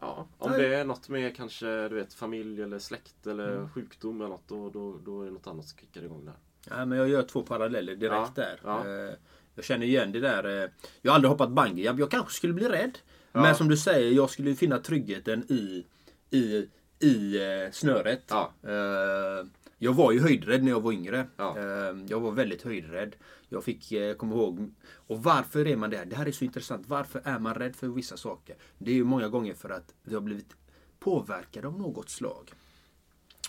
ja, 0.00 0.28
om 0.38 0.50
Nej. 0.50 0.60
det 0.60 0.74
är 0.74 0.84
något 0.84 1.08
med 1.08 1.36
kanske 1.36 1.88
du 1.88 1.94
vet, 1.94 2.14
familj 2.14 2.62
eller 2.62 2.78
släkt 2.78 3.26
eller 3.26 3.56
mm. 3.56 3.70
sjukdom 3.70 4.20
eller 4.20 4.30
något. 4.30 4.48
Då, 4.48 4.70
då, 4.70 4.98
då 5.04 5.22
är 5.22 5.26
det 5.26 5.32
något 5.32 5.46
annat 5.46 5.64
som 5.64 5.78
kickar 5.78 6.02
igång 6.02 6.24
där. 6.24 6.34
Ja, 6.68 6.84
men 6.84 6.98
jag 6.98 7.08
gör 7.08 7.22
två 7.22 7.42
paralleller 7.42 7.96
direkt 7.96 8.32
ja. 8.36 8.42
där. 8.42 8.60
Ja. 8.64 8.88
Eh, 8.88 9.14
jag 9.54 9.64
känner 9.64 9.86
igen 9.86 10.12
det 10.12 10.20
där. 10.20 10.72
Jag 11.02 11.12
har 11.12 11.14
aldrig 11.14 11.30
hoppat 11.30 11.50
bungee. 11.50 11.94
Jag 11.98 12.10
kanske 12.10 12.32
skulle 12.32 12.52
bli 12.52 12.68
rädd. 12.68 12.98
Ja. 13.32 13.40
Men 13.40 13.54
som 13.54 13.68
du 13.68 13.76
säger, 13.76 14.12
jag 14.12 14.30
skulle 14.30 14.54
finna 14.54 14.78
tryggheten 14.78 15.44
i, 15.52 15.86
i, 16.30 16.68
i 16.98 17.36
eh, 17.36 17.70
snöret. 17.72 18.24
Ja. 18.28 18.52
Eh, 18.62 19.46
jag 19.78 19.92
var 19.92 20.12
ju 20.12 20.20
höjdrädd 20.20 20.64
när 20.64 20.70
jag 20.70 20.80
var 20.80 20.92
yngre. 20.92 21.26
Ja. 21.36 21.58
Eh, 21.58 21.96
jag 22.08 22.20
var 22.20 22.30
väldigt 22.30 22.62
höjdrädd. 22.62 23.16
Jag 23.48 23.64
fick, 23.64 23.92
komma 24.18 24.34
ihåg, 24.34 24.74
och 24.94 25.22
varför 25.22 25.66
är 25.66 25.76
man 25.76 25.90
det? 25.90 26.04
Det 26.04 26.16
här 26.16 26.26
är 26.26 26.32
så 26.32 26.44
intressant. 26.44 26.88
Varför 26.88 27.22
är 27.24 27.38
man 27.38 27.54
rädd 27.54 27.76
för 27.76 27.88
vissa 27.88 28.16
saker? 28.16 28.56
Det 28.78 28.90
är 28.90 28.94
ju 28.94 29.04
många 29.04 29.28
gånger 29.28 29.54
för 29.54 29.70
att 29.70 29.94
vi 30.02 30.14
har 30.14 30.20
blivit 30.20 30.56
påverkade 31.00 31.68
av 31.68 31.78
något 31.78 32.10
slag. 32.10 32.52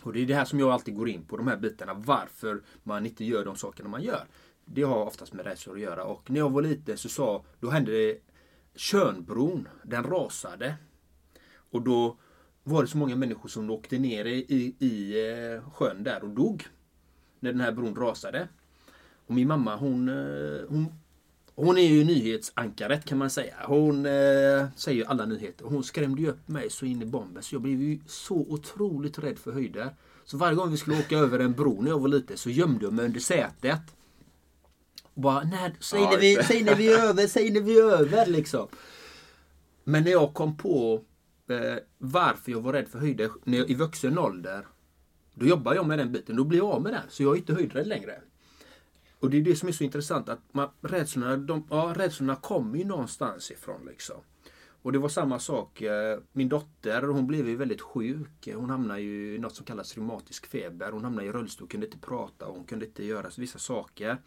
Och 0.03 0.13
det 0.13 0.21
är 0.21 0.25
det 0.25 0.33
här 0.33 0.45
som 0.45 0.59
jag 0.59 0.69
alltid 0.69 0.95
går 0.95 1.09
in 1.09 1.25
på, 1.25 1.38
de 1.38 1.47
här 1.47 1.57
bitarna. 1.57 1.93
Varför 1.93 2.61
man 2.83 3.05
inte 3.05 3.25
gör 3.25 3.45
de 3.45 3.55
sakerna 3.55 3.89
man 3.89 4.03
gör. 4.03 4.25
Det 4.65 4.83
har 4.83 5.05
oftast 5.05 5.33
med 5.33 5.45
rädslor 5.45 5.75
att 5.75 5.81
göra. 5.81 6.03
Och 6.03 6.31
när 6.31 6.39
jag 6.39 6.50
var 6.50 6.61
liten 6.61 6.97
så 6.97 7.09
sa, 7.09 7.43
då 7.59 7.69
hände 7.69 7.91
det 7.91 8.19
Tjörnbron, 8.75 9.67
den 9.83 10.03
rasade. 10.03 10.75
Och 11.71 11.81
då 11.81 12.17
var 12.63 12.81
det 12.81 12.87
så 12.87 12.97
många 12.97 13.15
människor 13.15 13.49
som 13.49 13.69
åkte 13.69 13.99
ner 13.99 14.25
i, 14.25 14.45
i 14.49 14.75
i 14.85 15.29
eh, 15.29 15.71
sjön 15.71 16.03
där 16.03 16.23
och 16.23 16.29
dog. 16.29 16.67
När 17.39 17.51
den 17.51 17.61
här 17.61 17.71
bron 17.71 17.95
rasade. 17.95 18.47
Och 19.27 19.33
min 19.33 19.47
mamma 19.47 19.75
hon, 19.75 20.09
eh, 20.09 20.69
hon, 20.69 20.85
hon 21.55 21.77
är 21.77 21.87
ju 21.87 22.03
nyhetsankaret 22.03 23.05
kan 23.05 23.17
man 23.17 23.29
säga. 23.29 23.55
Hon 23.65 24.05
eh, 24.05 24.67
säger 24.75 25.05
alla 25.05 25.25
nyheter. 25.25 25.65
Hon 25.65 25.83
skrämde 25.83 26.21
ju 26.21 26.29
upp 26.29 26.47
mig 26.47 26.69
så 26.69 26.85
in 26.85 27.01
i 27.01 27.05
bomben 27.05 27.43
så 27.43 27.55
jag 27.55 27.61
blev 27.61 27.81
ju 27.81 27.99
så 28.07 28.35
otroligt 28.35 29.19
rädd 29.19 29.39
för 29.39 29.51
höjder. 29.51 29.95
Så 30.25 30.37
varje 30.37 30.55
gång 30.55 30.71
vi 30.71 30.77
skulle 30.77 30.99
åka 30.99 31.17
över 31.17 31.39
en 31.39 31.53
bro 31.53 31.81
när 31.81 31.89
jag 31.89 31.99
var 31.99 32.07
liten 32.07 32.37
så 32.37 32.49
gömde 32.49 32.85
jag 32.85 32.93
mig 32.93 33.05
under 33.05 33.19
sätet. 33.19 33.81
Och 35.13 35.21
bara, 35.21 35.43
nej, 35.43 35.76
säg, 35.80 36.02
när 36.02 36.17
vi, 36.17 36.36
säg 36.36 36.63
när 36.63 36.76
vi 36.76 36.93
är 36.93 37.00
över, 37.00 37.28
säg 37.28 37.52
när 37.52 37.62
vi 37.62 37.80
är 37.80 37.84
över 37.84 38.26
liksom. 38.26 38.67
Men 39.84 40.04
när 40.04 40.12
jag 40.12 40.34
kom 40.34 40.58
på 40.58 41.02
eh, 41.50 41.78
varför 41.97 42.52
jag 42.52 42.62
var 42.62 42.74
rädd 42.74 42.88
för 42.88 43.00
höjder 43.00 43.32
när 43.43 43.58
jag, 43.58 43.69
i 43.69 43.74
vuxen 43.74 44.17
ålder. 44.17 44.67
Då 45.34 45.45
jobbar 45.45 45.76
jag 45.76 45.86
med 45.88 46.00
den 46.00 46.12
biten. 46.12 46.36
Då 46.36 46.43
blir 46.43 46.60
jag 46.60 46.67
av 46.67 46.82
med 46.82 46.93
den. 46.93 47.04
Så 47.10 47.24
jag 47.24 47.34
är 47.34 47.38
inte 47.38 47.54
höjdrädd 47.54 47.88
längre. 47.88 48.21
Och 49.19 49.30
det 49.30 49.38
är 49.38 49.41
det 49.41 49.56
som 49.56 49.67
är 49.67 49.74
så 49.74 49.84
intressant. 49.84 50.30
att 50.30 50.39
man, 50.52 50.69
rädslorna, 50.82 51.38
de, 51.38 51.67
ja, 51.69 51.93
rädslorna 51.97 52.36
kommer 52.36 52.78
ju 52.78 52.86
någonstans 52.86 53.52
ifrån. 53.52 53.86
Liksom. 53.86 54.15
Och 54.84 54.91
det 54.91 55.00
var 55.00 55.10
samma 55.10 55.39
sak. 55.39 55.82
Eh, 55.82 56.19
min 56.32 56.50
dotter 56.50 57.02
hon 57.02 57.28
blev 57.28 57.50
ju 57.50 57.56
väldigt 57.56 57.82
sjuk. 57.82 58.50
Hon 58.56 58.69
hamnade 58.69 59.02
ju 59.02 59.36
i 59.36 59.38
något 59.38 59.56
som 59.56 59.65
kallas 59.65 59.95
reumatisk 59.95 60.45
feber. 60.45 60.91
Hon 60.91 61.04
hamnade 61.04 61.28
i 61.28 61.32
rullstol, 61.32 61.67
kunde 61.67 61.86
inte 61.86 62.00
prata 62.00 62.45
hon 62.45 62.65
kunde 62.65 62.86
inte 62.86 63.06
göra 63.06 63.30
vissa 63.38 63.60
saker 63.60 64.17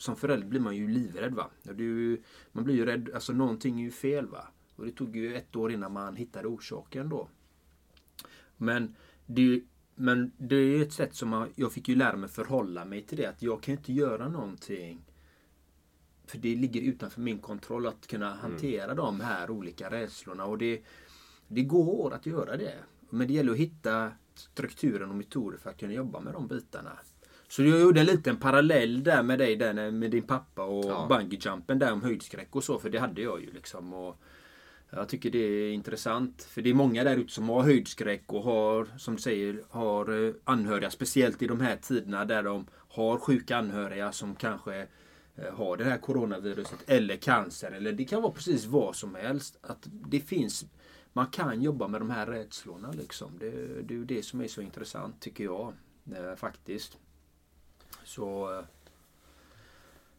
som 0.00 0.16
förälder 0.16 0.46
blir 0.46 0.60
man 0.60 0.76
ju 0.76 0.88
livrädd. 0.88 1.34
Va? 1.34 1.50
Ju, 1.78 2.22
man 2.52 2.64
blir 2.64 2.74
ju 2.74 2.86
rädd, 2.86 3.10
alltså 3.14 3.32
någonting 3.32 3.80
är 3.80 3.84
ju 3.84 3.90
fel. 3.90 4.26
va. 4.26 4.48
Och 4.76 4.86
det 4.86 4.92
tog 4.92 5.16
ju 5.16 5.36
ett 5.36 5.56
år 5.56 5.72
innan 5.72 5.92
man 5.92 6.16
hittade 6.16 6.48
orsaken 6.48 7.08
då. 7.08 7.28
Men 8.56 8.94
det, 9.26 9.62
men 9.94 10.32
det 10.36 10.56
är 10.56 10.82
ett 10.82 10.92
sätt 10.92 11.14
som 11.14 11.28
man, 11.28 11.48
jag 11.54 11.72
fick 11.72 11.88
ju 11.88 11.94
lära 11.94 12.16
mig 12.16 12.28
förhålla 12.28 12.84
mig 12.84 13.02
till 13.02 13.18
det. 13.18 13.26
Att 13.26 13.42
jag 13.42 13.62
kan 13.62 13.74
inte 13.74 13.92
göra 13.92 14.28
någonting. 14.28 15.04
För 16.26 16.38
det 16.38 16.56
ligger 16.56 16.80
utanför 16.80 17.20
min 17.20 17.38
kontroll 17.38 17.86
att 17.86 18.06
kunna 18.06 18.26
mm. 18.26 18.38
hantera 18.38 18.84
mm. 18.84 18.96
de 18.96 19.20
här 19.20 19.50
olika 19.50 19.90
rädslorna. 19.90 20.44
Och 20.44 20.58
det, 20.58 20.82
det 21.48 21.62
går 21.62 22.14
att 22.14 22.26
göra 22.26 22.56
det. 22.56 22.78
Men 23.10 23.26
det 23.26 23.32
gäller 23.34 23.52
att 23.52 23.58
hitta 23.58 24.12
strukturen 24.34 25.10
och 25.10 25.16
metoder 25.16 25.58
för 25.58 25.70
att 25.70 25.80
kunna 25.80 25.92
jobba 25.92 26.20
med 26.20 26.32
de 26.32 26.48
bitarna. 26.48 26.98
Så 27.50 27.62
jag 27.62 27.80
gjorde 27.80 28.00
en 28.00 28.06
liten 28.06 28.36
parallell 28.36 29.02
där 29.04 29.22
med 29.22 29.38
dig, 29.38 29.56
där 29.56 29.90
med 29.90 30.10
din 30.10 30.22
pappa 30.22 30.64
och 30.64 30.84
ja. 30.84 31.06
bungyjumpen 31.08 31.78
där 31.78 31.92
om 31.92 32.02
höjdskräck 32.02 32.56
och 32.56 32.64
så. 32.64 32.78
För 32.78 32.90
det 32.90 32.98
hade 32.98 33.22
jag 33.22 33.40
ju 33.40 33.52
liksom. 33.52 33.94
Och 33.94 34.22
jag 34.90 35.08
tycker 35.08 35.30
det 35.30 35.38
är 35.38 35.72
intressant. 35.72 36.42
För 36.42 36.62
det 36.62 36.70
är 36.70 36.74
många 36.74 37.04
där 37.04 37.16
ute 37.16 37.32
som 37.32 37.48
har 37.48 37.62
höjdskräck 37.62 38.32
och 38.32 38.42
har, 38.42 38.88
som 38.98 39.16
du 39.16 39.22
säger, 39.22 39.62
har 39.70 40.26
eh, 40.26 40.34
anhöriga. 40.44 40.90
Speciellt 40.90 41.42
i 41.42 41.46
de 41.46 41.60
här 41.60 41.76
tiderna 41.76 42.24
där 42.24 42.42
de 42.42 42.66
har 42.72 43.18
sjuka 43.18 43.56
anhöriga 43.56 44.12
som 44.12 44.34
kanske 44.34 44.86
eh, 45.36 45.54
har 45.54 45.76
det 45.76 45.84
här 45.84 45.98
coronaviruset 45.98 46.78
eller 46.86 47.16
cancer. 47.16 47.72
Eller 47.72 47.92
det 47.92 48.04
kan 48.04 48.22
vara 48.22 48.32
precis 48.32 48.66
vad 48.66 48.96
som 48.96 49.14
helst. 49.14 49.58
Att 49.62 49.88
det 49.90 50.20
finns 50.20 50.64
man 51.12 51.26
kan 51.26 51.62
jobba 51.62 51.88
med 51.88 52.00
de 52.00 52.10
här 52.10 52.26
rädslorna. 52.26 52.92
Liksom. 52.92 53.38
Det, 53.38 53.50
det 53.82 53.94
är 53.94 53.98
det 53.98 54.22
som 54.22 54.40
är 54.40 54.48
så 54.48 54.60
intressant 54.60 55.20
tycker 55.20 55.44
jag. 55.44 55.74
Eh, 56.16 56.36
faktiskt. 56.36 56.98
Så... 58.10 58.58
Eh, 58.58 58.64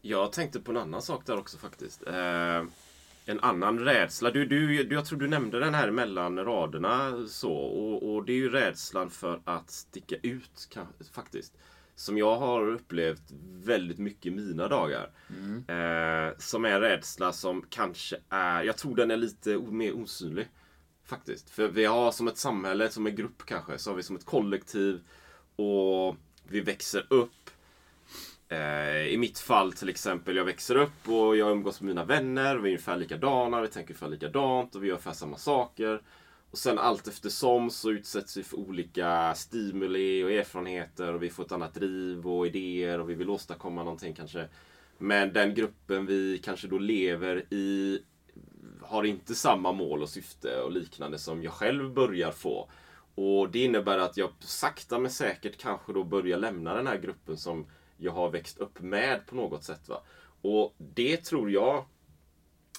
jag 0.01 0.32
tänkte 0.32 0.60
på 0.60 0.71
en 0.71 0.77
annan 0.77 1.01
sak 1.01 1.25
där 1.25 1.38
också 1.38 1.58
faktiskt. 1.58 2.08
Eh, 2.08 2.63
en 3.25 3.39
annan 3.41 3.80
rädsla. 3.80 4.32
Du, 4.32 4.45
du, 4.45 4.84
jag 4.93 5.06
tror 5.06 5.19
du 5.19 5.27
nämnde 5.27 5.60
den 5.60 5.73
här 5.73 5.91
mellan 5.91 6.45
raderna. 6.45 7.27
så 7.27 7.54
och, 7.54 8.13
och 8.13 8.25
det 8.25 8.34
är 8.34 8.38
ju 8.38 8.49
rädslan 8.49 9.10
för 9.10 9.41
att 9.45 9.69
sticka 9.69 10.15
ut 10.15 10.67
kan, 10.71 10.88
faktiskt. 11.13 11.58
Som 11.95 12.17
jag 12.17 12.36
har 12.36 12.67
upplevt 12.67 13.32
väldigt 13.63 13.99
mycket 13.99 14.25
i 14.25 14.32
mina 14.32 14.67
dagar. 14.67 15.10
Mm. 15.30 15.58
Eh, 15.67 16.34
som 16.38 16.65
är 16.65 16.71
en 16.71 16.82
rädsla 16.82 17.34
som 17.34 17.65
kanske 17.69 18.17
är, 18.30 18.63
jag 18.63 18.77
tror 18.77 18.95
den 18.95 19.12
är 19.12 19.17
lite 19.17 19.58
mer 19.58 19.93
osynlig. 19.93 20.47
Faktiskt. 21.06 21.49
För 21.49 21.67
vi 21.67 21.86
har 21.86 22.12
som 22.12 22.27
ett 22.27 22.38
samhälle, 22.38 22.89
som 22.89 23.08
en 23.08 23.15
grupp 23.15 23.45
kanske, 23.45 23.77
så 23.77 23.89
har 23.89 23.95
vi 23.95 24.04
som 24.04 24.15
ett 24.15 24.25
kollektiv. 24.25 25.01
Och 25.56 26.15
vi 26.51 26.62
växer 26.62 27.08
upp 27.10 27.40
Eh, 28.52 29.08
I 29.08 29.18
mitt 29.18 29.40
fall 29.40 29.74
till 29.74 29.90
exempel, 29.90 30.36
jag 30.36 30.46
växer 30.46 30.76
upp 30.76 31.10
och 31.10 31.38
jag 31.38 31.52
umgås 31.52 31.82
med 31.82 31.88
mina 31.88 32.06
vänner. 32.06 32.56
Vi 32.56 32.62
är 32.70 32.74
ungefär 32.74 32.98
likadana, 32.98 33.62
vi 33.62 33.68
tänker 33.68 33.94
ungefär 33.94 34.10
likadant 34.10 34.76
och 34.76 34.84
vi 34.84 34.88
gör 34.88 34.94
ungefär 34.94 35.14
samma 35.14 35.38
saker. 35.38 36.02
Och 36.52 36.58
sen 36.58 36.80
allt 36.80 37.08
eftersom 37.08 37.70
så 37.70 37.92
utsätts 37.92 38.38
vi 38.38 38.44
för 38.44 38.58
olika 38.58 39.34
stimuli 39.36 40.24
och 40.24 40.32
erfarenheter 40.32 41.14
och 41.14 41.24
vi 41.24 41.30
får 41.30 41.46
ett 41.46 41.52
annat 41.52 41.74
driv 41.74 42.28
och 42.28 42.48
idéer 42.48 43.00
och 43.00 43.10
vi 43.10 43.14
vill 43.14 43.30
åstadkomma 43.30 43.84
någonting 43.84 44.14
kanske. 44.14 44.48
Men 44.98 45.34
den 45.34 45.56
gruppen 45.56 46.06
vi 46.06 46.38
kanske 46.44 46.68
då 46.68 46.78
lever 46.78 47.54
i 47.54 48.00
har 48.82 49.04
inte 49.04 49.36
samma 49.36 49.72
mål 49.72 50.02
och 50.02 50.10
syfte 50.10 50.62
och 50.62 50.72
liknande 50.72 51.20
som 51.20 51.44
jag 51.44 51.54
själv 51.54 51.94
börjar 51.94 52.32
få. 52.32 52.70
Och 53.16 53.52
det 53.52 53.64
innebär 53.64 53.98
att 53.98 54.18
jag 54.18 54.30
sakta 54.40 55.00
men 55.00 55.12
säkert 55.12 55.58
kanske 55.58 55.94
då 55.94 56.04
börjar 56.04 56.38
lämna 56.38 56.76
den 56.76 56.88
här 56.88 56.98
gruppen 56.98 57.38
som 57.38 57.66
jag 58.02 58.12
har 58.12 58.30
växt 58.30 58.58
upp 58.58 58.82
med 58.82 59.26
på 59.26 59.36
något 59.36 59.64
sätt. 59.64 59.90
Va? 59.90 60.02
Och 60.42 60.76
det 60.78 61.18
tror 61.18 61.52
jag 61.52 61.86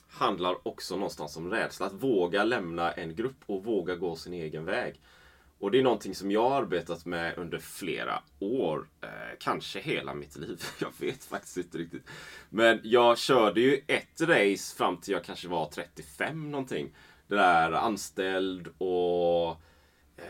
handlar 0.09 0.69
också 0.69 0.97
någonstans 0.97 1.37
om 1.37 1.51
rädsla. 1.51 1.87
Att 1.87 1.93
våga 1.93 2.45
lämna 2.45 2.93
en 2.93 3.15
grupp 3.15 3.43
och 3.47 3.65
våga 3.65 3.97
gå 3.97 4.17
sin 4.17 4.33
egen 4.33 4.65
väg. 4.65 5.01
Och 5.59 5.71
det 5.71 5.79
är 5.79 5.83
någonting 5.83 6.15
som 6.15 6.31
jag 6.31 6.51
har 6.51 6.63
arbetat 6.63 7.07
med 7.07 7.39
under 7.39 7.59
flera 7.59 8.23
år. 8.39 8.89
Eh, 9.01 9.09
kanske 9.41 9.81
hela 9.81 10.15
mitt 10.15 10.37
liv. 10.37 10.63
Jag 10.79 10.93
vet 10.99 11.25
faktiskt 11.25 11.57
inte 11.57 11.79
riktigt. 11.79 12.07
Men 12.51 12.81
jag 12.83 13.19
körde 13.19 13.61
ju 13.61 13.81
ett 13.87 14.21
race 14.21 14.77
fram 14.77 14.97
till 14.97 15.13
jag 15.13 15.25
kanske 15.25 15.49
var 15.49 15.67
35 15.67 16.51
någonting. 16.51 16.95
Det 17.27 17.35
där 17.35 17.73
anställd 17.73 18.69
och 18.79 19.51
eh, 20.17 20.25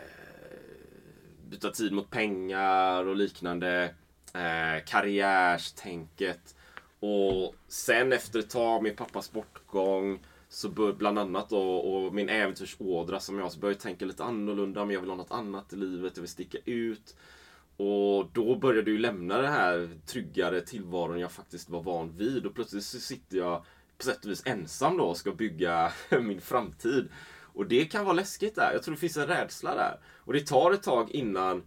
byta 1.50 1.70
tid 1.70 1.92
mot 1.92 2.10
pengar 2.10 3.04
och 3.06 3.16
liknande 3.16 3.94
eh, 4.32 4.84
karriärstänket. 4.86 6.56
Och 7.00 7.54
sen 7.68 8.12
efter 8.12 8.38
ett 8.38 8.50
tag, 8.50 8.82
min 8.82 8.96
pappas 8.96 9.32
bortgång, 9.32 10.20
så 10.48 10.68
bör, 10.68 10.92
bland 10.92 11.18
annat 11.18 11.50
då, 11.50 11.76
och 11.76 12.14
min 12.14 12.28
äventyrsådra 12.28 13.20
som 13.20 13.38
jag, 13.38 13.52
så 13.52 13.58
började 13.58 13.74
jag 13.74 13.82
tänka 13.82 14.04
lite 14.04 14.24
annorlunda, 14.24 14.84
men 14.84 14.94
jag 14.94 15.00
vill 15.00 15.10
ha 15.10 15.16
något 15.16 15.30
annat 15.30 15.72
i 15.72 15.76
livet, 15.76 16.12
jag 16.16 16.22
vill 16.22 16.30
sticka 16.30 16.58
ut. 16.64 17.16
Och 17.76 18.30
då 18.32 18.56
började 18.56 18.90
du 18.90 18.98
lämna 18.98 19.38
den 19.38 19.52
här 19.52 19.90
tryggare 20.06 20.60
tillvaron 20.60 21.20
jag 21.20 21.32
faktiskt 21.32 21.70
var 21.70 21.82
van 21.82 22.16
vid. 22.16 22.46
Och 22.46 22.54
plötsligt 22.54 22.84
så 22.84 22.98
sitter 22.98 23.38
jag 23.38 23.64
på 23.98 24.04
sätt 24.04 24.24
och 24.24 24.30
vis 24.30 24.42
ensam 24.46 24.96
då 24.96 25.04
och 25.04 25.16
ska 25.16 25.32
bygga 25.32 25.92
min 26.22 26.40
framtid. 26.40 27.08
Och 27.54 27.66
det 27.66 27.84
kan 27.84 28.04
vara 28.04 28.14
läskigt 28.14 28.54
där. 28.54 28.72
Jag 28.72 28.82
tror 28.82 28.94
det 28.94 29.00
finns 29.00 29.16
en 29.16 29.26
rädsla 29.26 29.74
där. 29.74 30.00
Och 30.18 30.32
det 30.32 30.46
tar 30.46 30.72
ett 30.72 30.82
tag 30.82 31.10
innan 31.10 31.62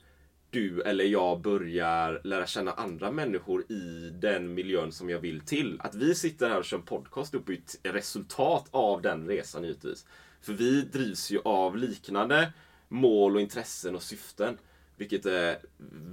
du 0.55 0.81
eller 0.81 1.05
jag 1.05 1.41
börjar 1.41 2.21
lära 2.23 2.45
känna 2.45 2.71
andra 2.71 3.11
människor 3.11 3.71
i 3.71 4.09
den 4.19 4.53
miljön 4.53 4.91
som 4.91 5.09
jag 5.09 5.19
vill 5.19 5.41
till. 5.41 5.81
Att 5.83 5.95
vi 5.95 6.15
sitter 6.15 6.49
här 6.49 6.57
och 6.57 6.65
kör 6.65 6.77
en 6.77 6.83
podcast 6.83 7.35
upp 7.35 7.49
är 7.49 7.53
ett 7.53 7.75
resultat 7.83 8.67
av 8.71 9.01
den 9.01 9.27
resan 9.27 9.63
givetvis. 9.63 10.05
För 10.41 10.53
vi 10.53 10.81
drivs 10.81 11.31
ju 11.31 11.39
av 11.45 11.77
liknande 11.77 12.53
mål 12.87 13.35
och 13.35 13.41
intressen 13.41 13.95
och 13.95 14.03
syften. 14.03 14.57
Vilket 14.97 15.25
är 15.25 15.57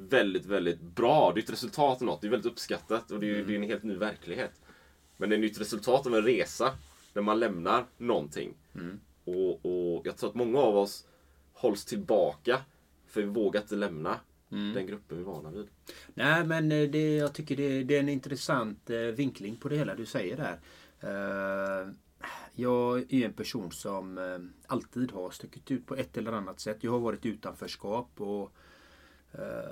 väldigt, 0.08 0.46
väldigt 0.46 0.80
bra. 0.80 1.32
Det 1.34 1.40
är 1.40 1.42
ett 1.42 1.50
resultat 1.50 2.00
av 2.00 2.06
något. 2.06 2.20
Det 2.20 2.26
är 2.26 2.30
väldigt 2.30 2.52
uppskattat 2.52 3.10
och 3.10 3.20
det 3.20 3.30
är, 3.30 3.44
det 3.44 3.52
är 3.52 3.56
en 3.56 3.62
helt 3.62 3.82
ny 3.82 3.94
verklighet. 3.94 4.60
Men 5.16 5.30
det 5.30 5.36
är 5.36 5.44
ett 5.44 5.60
resultat 5.60 6.06
av 6.06 6.14
en 6.14 6.24
resa. 6.24 6.70
När 7.12 7.22
man 7.22 7.40
lämnar 7.40 7.84
någonting. 7.98 8.54
Mm. 8.74 9.00
Och, 9.24 9.66
och 9.66 10.06
jag 10.06 10.16
tror 10.16 10.30
att 10.30 10.34
många 10.34 10.58
av 10.58 10.76
oss 10.76 11.06
hålls 11.52 11.84
tillbaka. 11.84 12.60
För 13.06 13.20
vi 13.20 13.26
vågar 13.26 13.60
inte 13.60 13.76
lämna 13.76 14.16
Mm. 14.52 14.74
den 14.74 14.86
gruppen 14.86 15.16
vi 15.16 15.22
är 15.22 15.26
vana 15.26 15.50
vid. 15.50 15.68
Nej, 16.14 16.44
men 16.44 16.72
eh, 16.72 16.90
det, 16.90 17.16
jag 17.16 17.32
tycker 17.32 17.56
det, 17.56 17.84
det 17.84 17.96
är 17.96 18.00
en 18.00 18.08
intressant 18.08 18.90
eh, 18.90 18.98
vinkling 18.98 19.56
på 19.56 19.68
det 19.68 19.76
hela 19.76 19.94
du 19.94 20.06
säger 20.06 20.36
där. 20.36 20.60
Eh, 21.00 21.88
jag 22.54 22.98
är 23.12 23.24
en 23.24 23.32
person 23.32 23.72
som 23.72 24.18
alltid 24.66 25.12
har 25.12 25.30
stuckit 25.30 25.70
ut 25.70 25.86
på 25.86 25.96
ett 25.96 26.16
eller 26.16 26.32
annat 26.32 26.60
sätt. 26.60 26.78
Jag 26.80 26.92
har 26.92 26.98
varit 26.98 27.26
utanförskap. 27.26 28.20
Och, 28.20 28.54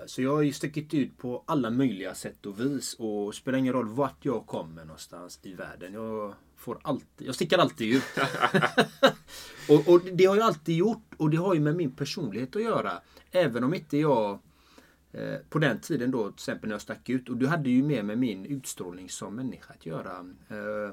så 0.06 0.22
jag 0.22 0.34
har 0.34 0.42
ju 0.42 0.52
stuckit 0.52 0.94
ut 0.94 1.18
på 1.18 1.44
alla 1.46 1.70
möjliga 1.70 2.14
sätt 2.14 2.46
och 2.46 2.60
vis. 2.60 2.94
Och 2.94 3.34
spelar 3.34 3.58
ingen 3.58 3.72
roll 3.72 3.88
vart 3.88 4.24
jag 4.24 4.46
kommer 4.46 4.84
någonstans 4.84 5.40
i 5.42 5.54
världen. 5.54 5.92
Jag, 5.92 6.34
får 6.56 6.78
alltid, 6.82 7.26
jag 7.26 7.34
sticker 7.34 7.58
alltid 7.58 7.96
ut. 7.96 8.02
och, 9.68 9.88
och 9.94 10.00
det 10.12 10.24
har 10.24 10.36
jag 10.36 10.46
alltid 10.46 10.76
gjort. 10.76 11.14
Och 11.16 11.30
det 11.30 11.36
har 11.36 11.54
ju 11.54 11.60
med 11.60 11.76
min 11.76 11.92
personlighet 11.92 12.56
att 12.56 12.62
göra. 12.62 12.92
Även 13.30 13.64
om 13.64 13.74
inte 13.74 13.96
jag 13.96 14.38
Eh, 15.12 15.38
på 15.48 15.58
den 15.58 15.80
tiden 15.80 16.10
då, 16.10 16.24
till 16.24 16.34
exempel 16.34 16.68
när 16.68 16.74
jag 16.74 16.82
stack 16.82 17.08
ut. 17.08 17.28
Och 17.28 17.36
du 17.36 17.46
hade 17.46 17.70
ju 17.70 17.82
mer 17.82 18.02
med 18.02 18.18
min 18.18 18.46
utstrålning 18.46 19.08
som 19.08 19.34
människa 19.34 19.74
att 19.74 19.86
göra. 19.86 20.26
Eh, 20.48 20.90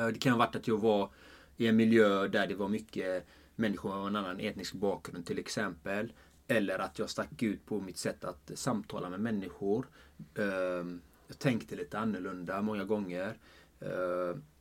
eh, 0.00 0.08
det 0.08 0.18
kan 0.18 0.32
ha 0.32 0.38
varit 0.38 0.56
att 0.56 0.68
jag 0.68 0.78
var 0.78 1.10
i 1.56 1.66
en 1.66 1.76
miljö 1.76 2.28
där 2.28 2.46
det 2.46 2.54
var 2.54 2.68
mycket 2.68 3.26
människor 3.56 3.94
av 3.94 4.06
en 4.06 4.16
annan 4.16 4.40
etnisk 4.40 4.74
bakgrund 4.74 5.26
till 5.26 5.38
exempel. 5.38 6.12
Eller 6.48 6.78
att 6.78 6.98
jag 6.98 7.10
stack 7.10 7.42
ut 7.42 7.66
på 7.66 7.80
mitt 7.80 7.98
sätt 7.98 8.24
att 8.24 8.50
samtala 8.54 9.10
med 9.10 9.20
människor. 9.20 9.86
Ehm, 10.34 11.00
jag 11.26 11.38
tänkte 11.38 11.76
lite 11.76 11.98
annorlunda 11.98 12.62
många 12.62 12.84
gånger. 12.84 13.36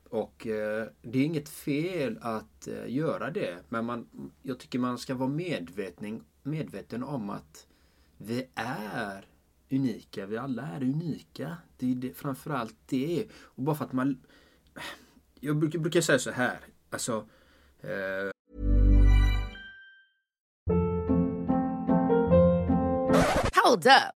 Och 0.10 0.42
det 1.02 1.20
är 1.20 1.24
inget 1.24 1.50
fel 1.50 2.20
att 2.22 2.68
göra 2.88 3.32
det. 3.32 3.58
Men 3.70 3.86
man, 3.86 4.32
jag 4.42 4.60
tycker 4.60 4.80
man 4.80 4.98
ska 4.98 5.16
vara 5.16 5.30
medveten, 5.30 6.24
medveten 6.44 7.04
om 7.04 7.30
att 7.30 7.68
vi 8.18 8.50
är 8.56 9.26
unika. 9.72 10.26
Vi 10.26 10.38
alla 10.38 10.62
är 10.62 10.84
unika. 10.84 11.58
Det 11.78 11.92
är 11.92 11.96
det, 11.96 12.14
framförallt 12.14 12.76
det. 12.86 13.28
Och 13.44 13.64
bara 13.64 13.76
för 13.76 13.86
att 13.86 13.94
man... 13.94 14.26
Jag 15.40 15.58
brukar, 15.58 15.80
brukar 15.80 16.02
säga 16.02 16.20
så 16.20 16.32
här. 16.32 16.60
Alltså... 16.90 17.28
Eh... 17.82 18.32
Hold 23.64 23.86
up. 23.86 24.17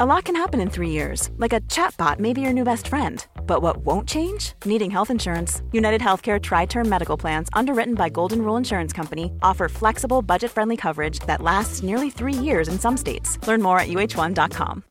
A 0.00 0.06
lot 0.06 0.24
can 0.24 0.34
happen 0.36 0.60
in 0.60 0.70
three 0.70 0.88
years, 0.88 1.28
like 1.36 1.52
a 1.52 1.60
chatbot 1.68 2.18
may 2.18 2.32
be 2.32 2.40
your 2.40 2.54
new 2.54 2.64
best 2.64 2.88
friend. 2.88 3.26
But 3.46 3.60
what 3.60 3.84
won't 3.84 4.08
change? 4.08 4.54
Needing 4.64 4.90
health 4.90 5.10
insurance. 5.10 5.62
United 5.72 6.00
Healthcare 6.00 6.40
Tri 6.40 6.64
Term 6.66 6.88
Medical 6.88 7.18
Plans, 7.18 7.50
underwritten 7.52 7.94
by 7.94 8.08
Golden 8.08 8.40
Rule 8.42 8.56
Insurance 8.56 8.96
Company, 8.96 9.30
offer 9.42 9.68
flexible, 9.68 10.22
budget 10.22 10.50
friendly 10.50 10.76
coverage 10.78 11.20
that 11.26 11.42
lasts 11.42 11.82
nearly 11.82 12.08
three 12.08 12.32
years 12.32 12.68
in 12.68 12.78
some 12.78 12.96
states. 12.96 13.38
Learn 13.46 13.60
more 13.60 13.78
at 13.78 13.88
uh1.com. 13.88 14.82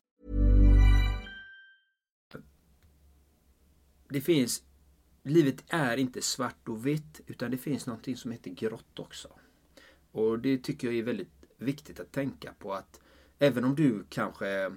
Det 4.08 4.20
finns... 4.20 4.62
Livet 5.24 5.64
är 5.68 5.96
inte 5.96 6.22
svart 6.22 6.68
och 6.68 6.86
vitt, 6.86 7.20
utan 7.26 7.50
det 7.50 7.58
finns 7.58 7.86
någonting 7.86 8.16
som 8.16 8.32
heter 8.32 8.50
grått 8.50 8.98
också. 8.98 9.28
Och 10.12 10.38
det 10.38 10.58
tycker 10.58 10.88
jag 10.88 10.96
är 10.96 11.02
väldigt 11.02 11.32
viktigt 11.58 12.00
att 12.00 12.12
tänka 12.12 12.52
på 12.58 12.72
att 12.74 13.00
även 13.38 13.64
om 13.64 13.74
du 13.74 14.04
kanske 14.08 14.70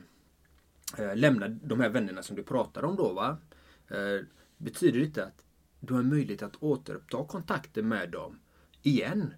eh, 0.99 1.49
de 1.49 1.79
här 1.79 1.89
vännerna 1.89 2.23
som 2.23 2.35
du 2.35 2.43
pratar 2.43 2.85
om 2.85 2.95
då, 2.95 3.13
va? 3.13 3.37
Eh, 3.87 4.25
betyder 4.57 4.99
det 4.99 5.05
inte 5.05 5.25
att 5.25 5.45
du 5.79 5.93
har 5.93 6.03
möjlighet 6.03 6.43
att 6.43 6.63
återuppta 6.63 7.25
kontakten 7.25 7.87
med 7.87 8.11
dem 8.11 8.39
igen. 8.81 9.33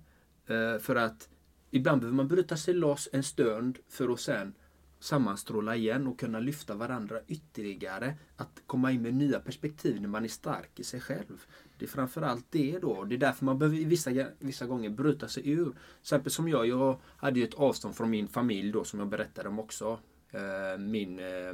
Eh, 0.48 0.80
för 0.80 0.96
att 0.96 1.30
ibland 1.72 2.02
behöver 2.02 2.16
man 2.16 2.28
bryta 2.28 2.58
sig 2.58 2.74
loss 2.74 3.10
en 3.12 3.24
stund 3.24 3.78
för 3.90 4.14
att 4.14 4.20
sen 4.20 4.54
sammanstråla 5.00 5.76
igen 5.76 6.08
och 6.08 6.20
kunna 6.20 6.40
lyfta 6.40 6.76
varandra 6.76 7.20
ytterligare. 7.28 8.16
Att 8.36 8.62
komma 8.66 8.92
in 8.92 9.02
med 9.02 9.14
nya 9.14 9.40
perspektiv 9.40 10.02
när 10.02 10.10
man 10.10 10.24
är 10.24 10.28
stark 10.28 10.80
i 10.80 10.84
sig 10.84 11.00
själv. 11.00 11.46
Det 11.78 11.86
är 11.86 11.90
framförallt 11.90 12.46
det 12.50 12.80
då. 12.80 13.04
Det 13.04 13.16
är 13.16 13.20
därför 13.20 13.46
man 13.46 13.60
behöver 13.60 13.78
vissa, 13.78 14.12
vissa 14.40 14.66
gånger 14.66 14.90
bryta 14.90 15.28
sig 15.28 15.50
ur. 15.50 15.66
Till 15.66 15.74
exempel 16.02 16.32
som 16.32 16.48
jag, 16.50 16.68
jag 16.68 17.00
hade 17.18 17.40
ju 17.40 17.46
ett 17.46 17.54
avstånd 17.54 17.96
från 17.96 18.10
min 18.10 18.28
familj 18.28 18.72
då 18.72 18.84
som 18.84 19.00
jag 19.00 19.10
berättade 19.10 19.50
om 19.50 19.60
också. 19.60 20.00
Eh, 20.32 20.78
min 20.78 21.20
eh, 21.20 21.50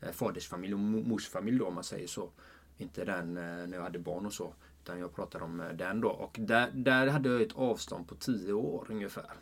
eh 0.00 0.12
fadersfamilj 0.12 0.74
och 0.74 0.80
mors 0.80 1.28
familj 1.28 1.58
då 1.58 1.66
om 1.66 1.74
man 1.74 1.84
säger 1.84 2.06
så. 2.06 2.30
Inte 2.76 3.04
den 3.04 3.36
eh, 3.36 3.66
när 3.66 3.74
jag 3.74 3.82
hade 3.82 3.98
barn 3.98 4.26
och 4.26 4.32
så. 4.32 4.54
Utan 4.82 4.98
jag 5.00 5.14
pratar 5.14 5.42
om 5.42 5.60
eh, 5.60 5.72
den 5.72 6.00
då. 6.00 6.08
Och 6.08 6.36
där, 6.40 6.70
där 6.74 7.06
hade 7.06 7.28
jag 7.28 7.42
ett 7.42 7.56
avstånd 7.56 8.08
på 8.08 8.14
10 8.14 8.52
år 8.52 8.86
ungefär. 8.90 9.32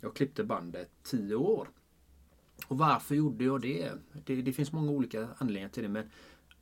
Jag 0.00 0.16
klippte 0.16 0.44
bandet 0.44 0.90
10 1.02 1.34
år. 1.34 1.68
Och 2.66 2.78
varför 2.78 3.14
gjorde 3.14 3.44
jag 3.44 3.60
det? 3.60 3.92
det? 4.24 4.42
Det 4.42 4.52
finns 4.52 4.72
många 4.72 4.90
olika 4.90 5.28
anledningar 5.38 5.68
till 5.68 5.82
det. 5.82 5.88
Men 5.88 6.10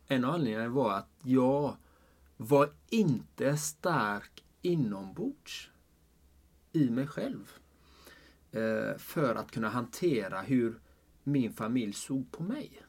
en 0.07 0.25
av 0.25 0.35
anledningarna 0.35 0.69
var 0.69 0.93
att 0.93 1.11
jag 1.23 1.77
var 2.37 2.71
inte 2.91 3.57
stark 3.57 4.45
inombords 4.63 5.71
i 6.73 6.91
mig 6.91 7.07
själv. 7.07 7.53
För 8.99 9.35
att 9.35 9.51
kunna 9.51 9.69
hantera 9.69 10.41
hur 10.41 10.81
min 11.25 11.53
familj 11.53 11.93
såg 11.93 12.31
på 12.31 12.43
mig. 12.43 12.83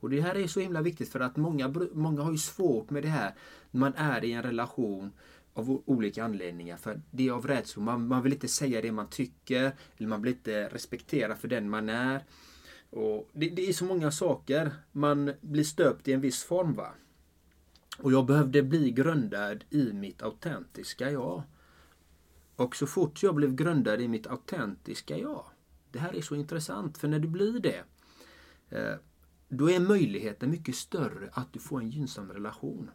Och 0.00 0.10
det 0.10 0.20
här 0.20 0.34
är 0.34 0.46
så 0.46 0.60
himla 0.60 0.82
viktigt 0.82 1.08
för 1.08 1.20
att 1.20 1.36
många, 1.36 1.74
många 1.92 2.22
har 2.22 2.32
ju 2.32 2.38
svårt 2.38 2.90
med 2.90 3.02
det 3.02 3.08
här 3.08 3.34
när 3.70 3.80
man 3.80 3.94
är 3.94 4.24
i 4.24 4.32
en 4.32 4.42
relation 4.42 5.12
av 5.54 5.82
olika 5.86 6.24
anledningar. 6.24 6.76
För 6.76 7.00
det 7.10 7.28
är 7.28 7.32
av 7.32 7.46
rädsla. 7.46 7.82
Man, 7.82 8.08
man 8.08 8.22
vill 8.22 8.32
inte 8.32 8.48
säga 8.48 8.82
det 8.82 8.92
man 8.92 9.08
tycker. 9.08 9.72
Eller 9.96 10.08
man 10.08 10.22
vill 10.22 10.32
inte 10.32 10.68
respektera 10.68 11.36
för 11.36 11.48
den 11.48 11.70
man 11.70 11.88
är. 11.88 12.24
Och 12.90 13.30
det, 13.32 13.48
det 13.48 13.68
är 13.68 13.72
så 13.72 13.84
många 13.84 14.10
saker. 14.10 14.72
Man 14.92 15.32
blir 15.40 15.64
stöpt 15.64 16.08
i 16.08 16.12
en 16.12 16.20
viss 16.20 16.44
form. 16.44 16.74
va. 16.74 16.94
Och 17.98 18.12
jag 18.12 18.26
behövde 18.26 18.62
bli 18.62 18.90
grundad 18.90 19.64
i 19.70 19.92
mitt 19.92 20.22
autentiska 20.22 21.10
jag. 21.10 21.42
Och 22.56 22.76
så 22.76 22.86
fort 22.86 23.22
jag 23.22 23.34
blev 23.34 23.54
grundad 23.54 24.00
i 24.00 24.08
mitt 24.08 24.26
autentiska 24.26 25.18
jag. 25.18 25.44
Det 25.92 25.98
här 25.98 26.16
är 26.16 26.22
så 26.22 26.34
intressant. 26.34 26.98
För 26.98 27.08
när 27.08 27.18
du 27.18 27.28
blir 27.28 27.60
det. 27.60 27.84
Eh, 28.70 28.94
då 29.48 29.70
är 29.70 29.80
möjligheten 29.80 30.50
mycket 30.50 30.76
större 30.76 31.30
att 31.32 31.52
du 31.52 31.58
får 31.58 31.80
en 31.80 31.90
gynnsam 31.90 32.32
relation. 32.32 32.90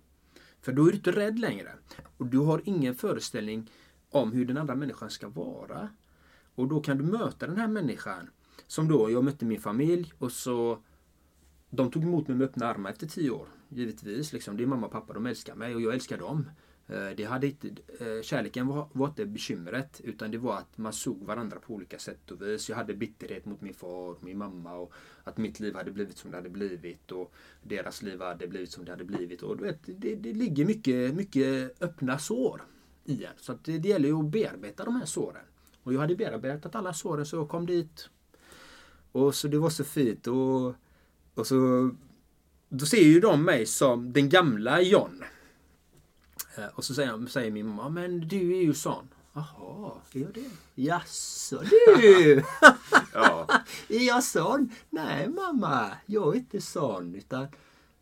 För 0.62 0.74
då 0.74 0.88
är 0.88 0.92
du 0.92 0.98
inte 0.98 1.12
rädd 1.12 1.40
längre. 1.40 1.72
Och 2.18 2.26
du 2.26 2.38
har 2.38 2.62
ingen 2.66 2.96
föreställning 2.96 3.72
om 4.10 4.32
hur 4.32 4.46
den 4.46 4.58
andra 4.58 4.76
människan 4.76 5.10
ska 5.10 5.30
vara. 5.30 5.90
Och 6.56 6.68
då 6.68 6.82
kan 6.82 6.98
du 6.98 7.04
möta 7.04 7.48
den 7.48 7.58
här 7.58 7.68
människan. 7.68 8.30
Som 8.68 8.88
då, 8.88 9.12
jag 9.12 9.24
mötte 9.24 9.46
min 9.46 9.62
familj 9.62 10.14
och 10.18 10.32
så 10.32 10.84
de 11.70 11.92
tog 11.92 12.04
emot 12.04 12.28
mig 12.28 12.38
med 12.38 12.46
öppna 12.46 12.68
armar 12.68 12.90
efter 12.90 13.08
tio 13.08 13.30
år. 13.30 13.48
Givetvis. 13.70 14.34
Liksom. 14.34 14.58
Det 14.58 14.64
är 14.64 14.68
mamma 14.68 14.86
och 14.86 14.92
pappa, 14.92 15.14
de 15.14 15.26
älskar 15.26 15.56
mig 15.56 15.76
och 15.76 15.82
jag 15.82 15.94
älskar 15.94 16.18
dem. 16.18 16.50
Eh, 16.88 17.10
det 17.18 17.24
hade 17.24 17.48
inte, 17.48 17.68
eh, 18.00 18.22
kärleken 18.22 18.68
var, 18.68 18.88
var 18.94 19.08
inte 19.08 19.26
bekymret 19.26 20.02
utan 20.04 20.32
det 20.32 20.38
var 20.38 20.58
att 20.58 20.78
man 20.78 20.94
såg 20.94 21.24
varandra 21.24 21.60
på 21.60 21.74
olika 21.74 22.00
sätt 22.00 22.32
och 22.32 22.42
vis. 22.42 22.70
Jag 22.70 22.76
hade 22.76 22.94
bitterhet 22.94 23.46
mot 23.46 23.62
min 23.62 23.74
far 23.74 24.10
och 24.10 24.24
min 24.24 24.38
mamma 24.38 24.74
och 24.74 24.94
att 25.24 25.38
mitt 25.38 25.60
liv 25.60 25.76
hade 25.76 25.92
blivit 25.92 26.18
som 26.18 26.32
det 26.32 26.38
hade 26.38 26.50
blivit 26.50 27.12
och 27.12 27.34
deras 27.64 28.02
liv 28.02 28.22
hade 28.22 28.48
blivit 28.48 28.72
som 28.72 28.86
det 28.86 28.92
hade 28.92 29.04
blivit. 29.04 29.42
Och 29.42 29.58
du 29.58 29.64
vet, 29.64 29.80
det, 29.86 30.16
det 30.16 30.34
ligger 30.34 30.66
mycket, 30.66 31.16
mycket 31.16 31.82
öppna 31.82 32.20
sår 32.20 32.62
i 33.06 33.26
en. 33.26 33.34
Så 33.38 33.58
det, 33.64 33.78
det 33.78 33.90
gäller 33.90 34.10
ju 34.10 34.20
att 34.20 34.32
bearbeta 34.32 34.86
de 34.86 34.96
här 34.96 35.06
såren. 35.06 35.46
Och 35.84 35.94
jag 35.94 36.00
hade 36.00 36.16
bearbetat 36.16 36.76
alla 36.76 36.94
såren 36.94 37.26
så 37.26 37.36
jag 37.36 37.50
kom 37.50 37.66
dit. 37.66 38.10
Och 39.12 39.36
så 39.36 39.48
det 39.48 39.58
var 39.58 39.70
så 39.70 39.84
fint. 39.84 40.28
Och, 40.28 40.76
och 41.34 41.48
så 41.48 41.92
då 42.70 42.86
ser 42.86 43.04
ju 43.04 43.20
de 43.20 43.44
mig 43.44 43.66
som 43.66 44.14
den 44.14 44.30
gamla 44.30 44.82
John. 44.82 45.24
Eh, 46.58 46.68
och 46.76 46.86
så 46.86 46.94
säger, 46.94 47.28
säger 47.28 47.52
min 47.52 47.68
mamma, 47.68 47.90
men 47.90 48.28
du 48.28 48.58
är 48.58 48.62
ju 48.62 48.74
sån. 48.74 49.08
Jaha, 49.34 49.92
är 50.14 50.20
jag 50.20 50.34
det? 50.34 50.50
Jaså 50.76 51.64
du? 51.70 52.44
Ja. 53.14 53.48
är 53.90 54.08
jag 54.08 54.24
sån? 54.24 54.72
Nej 54.90 55.30
mamma, 55.30 55.92
jag 56.06 56.36
är 56.36 56.40
inte 56.40 56.62
sån. 56.62 57.16
Utan 57.16 57.48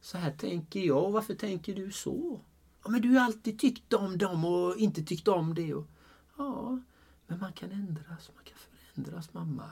så 0.01 0.17
här 0.17 0.31
tänker 0.31 0.79
jag. 0.79 1.11
Varför 1.11 1.35
tänker 1.35 1.75
du 1.75 1.91
så? 1.91 2.41
Ja, 2.83 2.89
men 2.89 3.01
du 3.01 3.09
har 3.09 3.25
alltid 3.25 3.59
tyckt 3.59 3.93
om 3.93 4.17
dem 4.17 4.45
och 4.45 4.77
inte 4.77 5.03
tyckt 5.03 5.27
om 5.27 5.53
det. 5.55 5.73
Och, 5.73 5.87
ja, 6.37 6.79
men 7.27 7.39
man 7.39 7.53
kan 7.53 7.71
ändras. 7.71 8.31
Man 8.35 8.43
kan 8.43 8.57
förändras 8.57 9.33
mamma. 9.33 9.69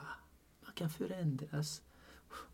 Man 0.65 0.73
kan 0.75 0.89
förändras. 0.89 1.81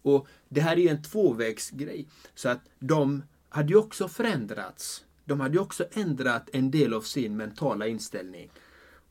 Och 0.02 0.28
det 0.50 0.62
här 0.62 0.78
är 0.80 0.92
en 0.92 1.04
tvåvägsgrej. 1.04 2.08
Så 2.36 2.50
att 2.50 2.62
de 2.80 3.24
hade 3.50 3.70
ju 3.70 3.76
också 3.76 4.08
förändrats. 4.08 5.06
De 5.30 5.40
hade 5.40 5.54
ju 5.54 5.60
också 5.60 5.86
ändrat 5.92 6.50
en 6.54 6.72
del 6.72 6.94
av 6.94 7.02
sin 7.02 7.38
mentala 7.38 7.88
inställning. 7.88 8.50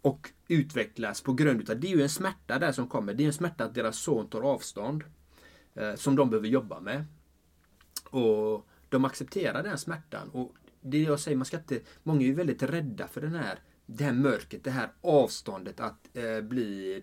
Och 0.03 0.31
utvecklats 0.49 1.21
på 1.21 1.33
grund 1.33 1.71
av, 1.71 1.81
det 1.81 1.87
är 1.87 1.97
ju 1.97 2.03
en 2.03 2.09
smärta 2.09 2.59
där 2.59 2.73
som 2.73 2.89
kommer. 2.89 3.15
Det 3.15 3.23
är 3.23 3.27
en 3.27 3.33
smärta 3.33 3.65
att 3.65 3.75
deras 3.75 3.99
son 3.99 4.29
tar 4.29 4.43
avstånd. 4.43 5.05
Eh, 5.79 5.95
som 5.95 6.17
de 6.17 6.31
behöver 6.31 6.49
jobba 6.49 6.81
med. 6.81 7.05
Och 8.05 8.67
de 8.89 9.05
accepterar 9.05 9.63
den 9.63 9.79
smärtan. 9.79 10.29
Och 10.29 10.55
det 10.81 11.03
jag 11.03 11.21
säger, 11.21 11.37
man 11.37 11.47
ska 11.47 11.57
inte, 11.57 11.81
många 12.03 12.21
är 12.21 12.27
ju 12.27 12.35
väldigt 12.35 12.63
rädda 12.63 13.09
för 13.09 13.21
den 13.21 13.35
här, 13.35 13.59
det 13.87 14.05
här 14.05 14.13
mörkret, 14.13 14.65
det 14.65 14.71
här 14.71 14.91
avståndet 15.01 15.81
att 15.81 16.17
eh, 16.17 16.41
bli 16.41 17.03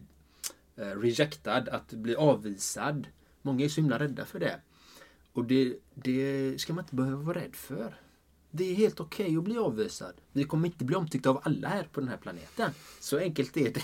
eh, 0.76 0.86
rejectad, 0.86 1.70
att 1.70 1.94
bli 1.94 2.16
avvisad. 2.16 3.08
Många 3.42 3.66
är 3.66 3.70
så 3.70 3.82
himla 3.82 4.00
rädda 4.00 4.26
för 4.26 4.40
det. 4.40 4.60
Och 5.34 5.46
det, 5.46 5.76
det 5.94 6.62
ska 6.62 6.74
man 6.74 6.84
inte 6.84 6.96
behöva 6.96 7.22
vara 7.22 7.40
rädd 7.40 7.56
för. 7.56 7.96
Det 8.58 8.72
är 8.72 8.76
helt 8.76 9.00
okej 9.00 9.26
okay 9.26 9.38
att 9.38 9.44
bli 9.44 9.58
avvisad. 9.58 10.14
Vi 10.32 10.44
kommer 10.44 10.68
inte 10.68 10.86
bli 10.86 10.96
omtyckta 10.96 11.30
av 11.30 11.42
alla 11.44 11.68
här 11.68 11.88
på 11.92 12.00
den 12.00 12.10
här 12.10 12.18
planeten. 12.18 12.72
Så 13.00 13.18
enkelt 13.18 13.58
är 13.58 13.74
det. 13.74 13.82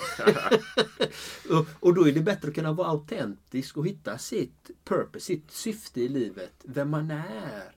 och, 1.53 1.65
och 1.79 1.93
då 1.93 2.07
är 2.07 2.11
det 2.11 2.21
bättre 2.21 2.47
att 2.47 2.55
kunna 2.55 2.73
vara 2.73 2.87
autentisk 2.87 3.77
och 3.77 3.87
hitta 3.87 4.17
sitt 4.17 4.71
purpose, 4.83 5.25
sitt 5.25 5.51
syfte 5.51 6.01
i 6.01 6.07
livet. 6.07 6.53
Vem 6.63 6.89
man 6.89 7.11
är 7.11 7.75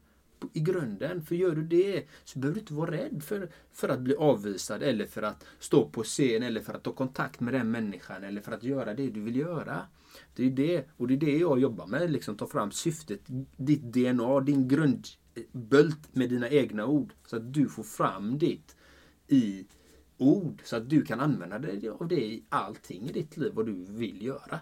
i 0.53 0.61
grunden. 0.61 1.23
För 1.23 1.35
gör 1.35 1.55
du 1.55 1.63
det 1.63 2.05
så 2.25 2.39
behöver 2.39 2.55
du 2.55 2.61
inte 2.61 2.75
vara 2.75 2.91
rädd 2.91 3.23
för, 3.23 3.51
för 3.73 3.89
att 3.89 4.01
bli 4.01 4.15
avvisad 4.15 4.83
eller 4.83 5.07
för 5.07 5.23
att 5.23 5.45
stå 5.59 5.89
på 5.89 6.03
scen 6.03 6.43
eller 6.43 6.61
för 6.61 6.75
att 6.75 6.83
ta 6.83 6.93
kontakt 6.93 7.41
med 7.41 7.55
den 7.55 7.71
människan 7.71 8.25
eller 8.25 8.41
för 8.41 8.53
att 8.53 8.63
göra 8.63 8.95
det 8.95 9.11
du 9.11 9.21
vill 9.21 9.37
göra. 9.37 9.87
Det 10.37 10.47
är 10.47 10.51
det, 10.51 10.85
och 10.97 11.09
det 11.09 11.15
är 11.15 11.19
det 11.19 11.39
jag 11.39 11.59
jobbar 11.59 11.87
med. 11.87 12.11
Liksom, 12.11 12.37
ta 12.37 12.47
fram 12.47 12.71
syftet, 12.71 13.21
ditt 13.57 13.83
DNA, 13.83 14.41
din 14.41 14.69
bölt 15.53 16.15
med 16.15 16.29
dina 16.29 16.49
egna 16.49 16.87
ord. 16.87 17.13
Så 17.27 17.37
att 17.37 17.53
du 17.55 17.69
får 17.69 17.83
fram 17.83 18.39
ditt 18.39 18.77
i 19.29 19.67
ord. 20.19 20.63
Så 20.65 20.77
att 20.77 20.91
du 20.91 21.05
kan 21.05 21.21
använda 21.21 21.59
dig 21.59 21.89
av 21.89 22.09
det 22.09 22.25
i 22.25 22.45
allting 22.49 23.09
i 23.09 23.13
ditt 23.13 23.37
liv, 23.37 23.53
vad 23.55 23.67
du 23.67 23.85
vill 23.89 24.23
göra. 24.23 24.59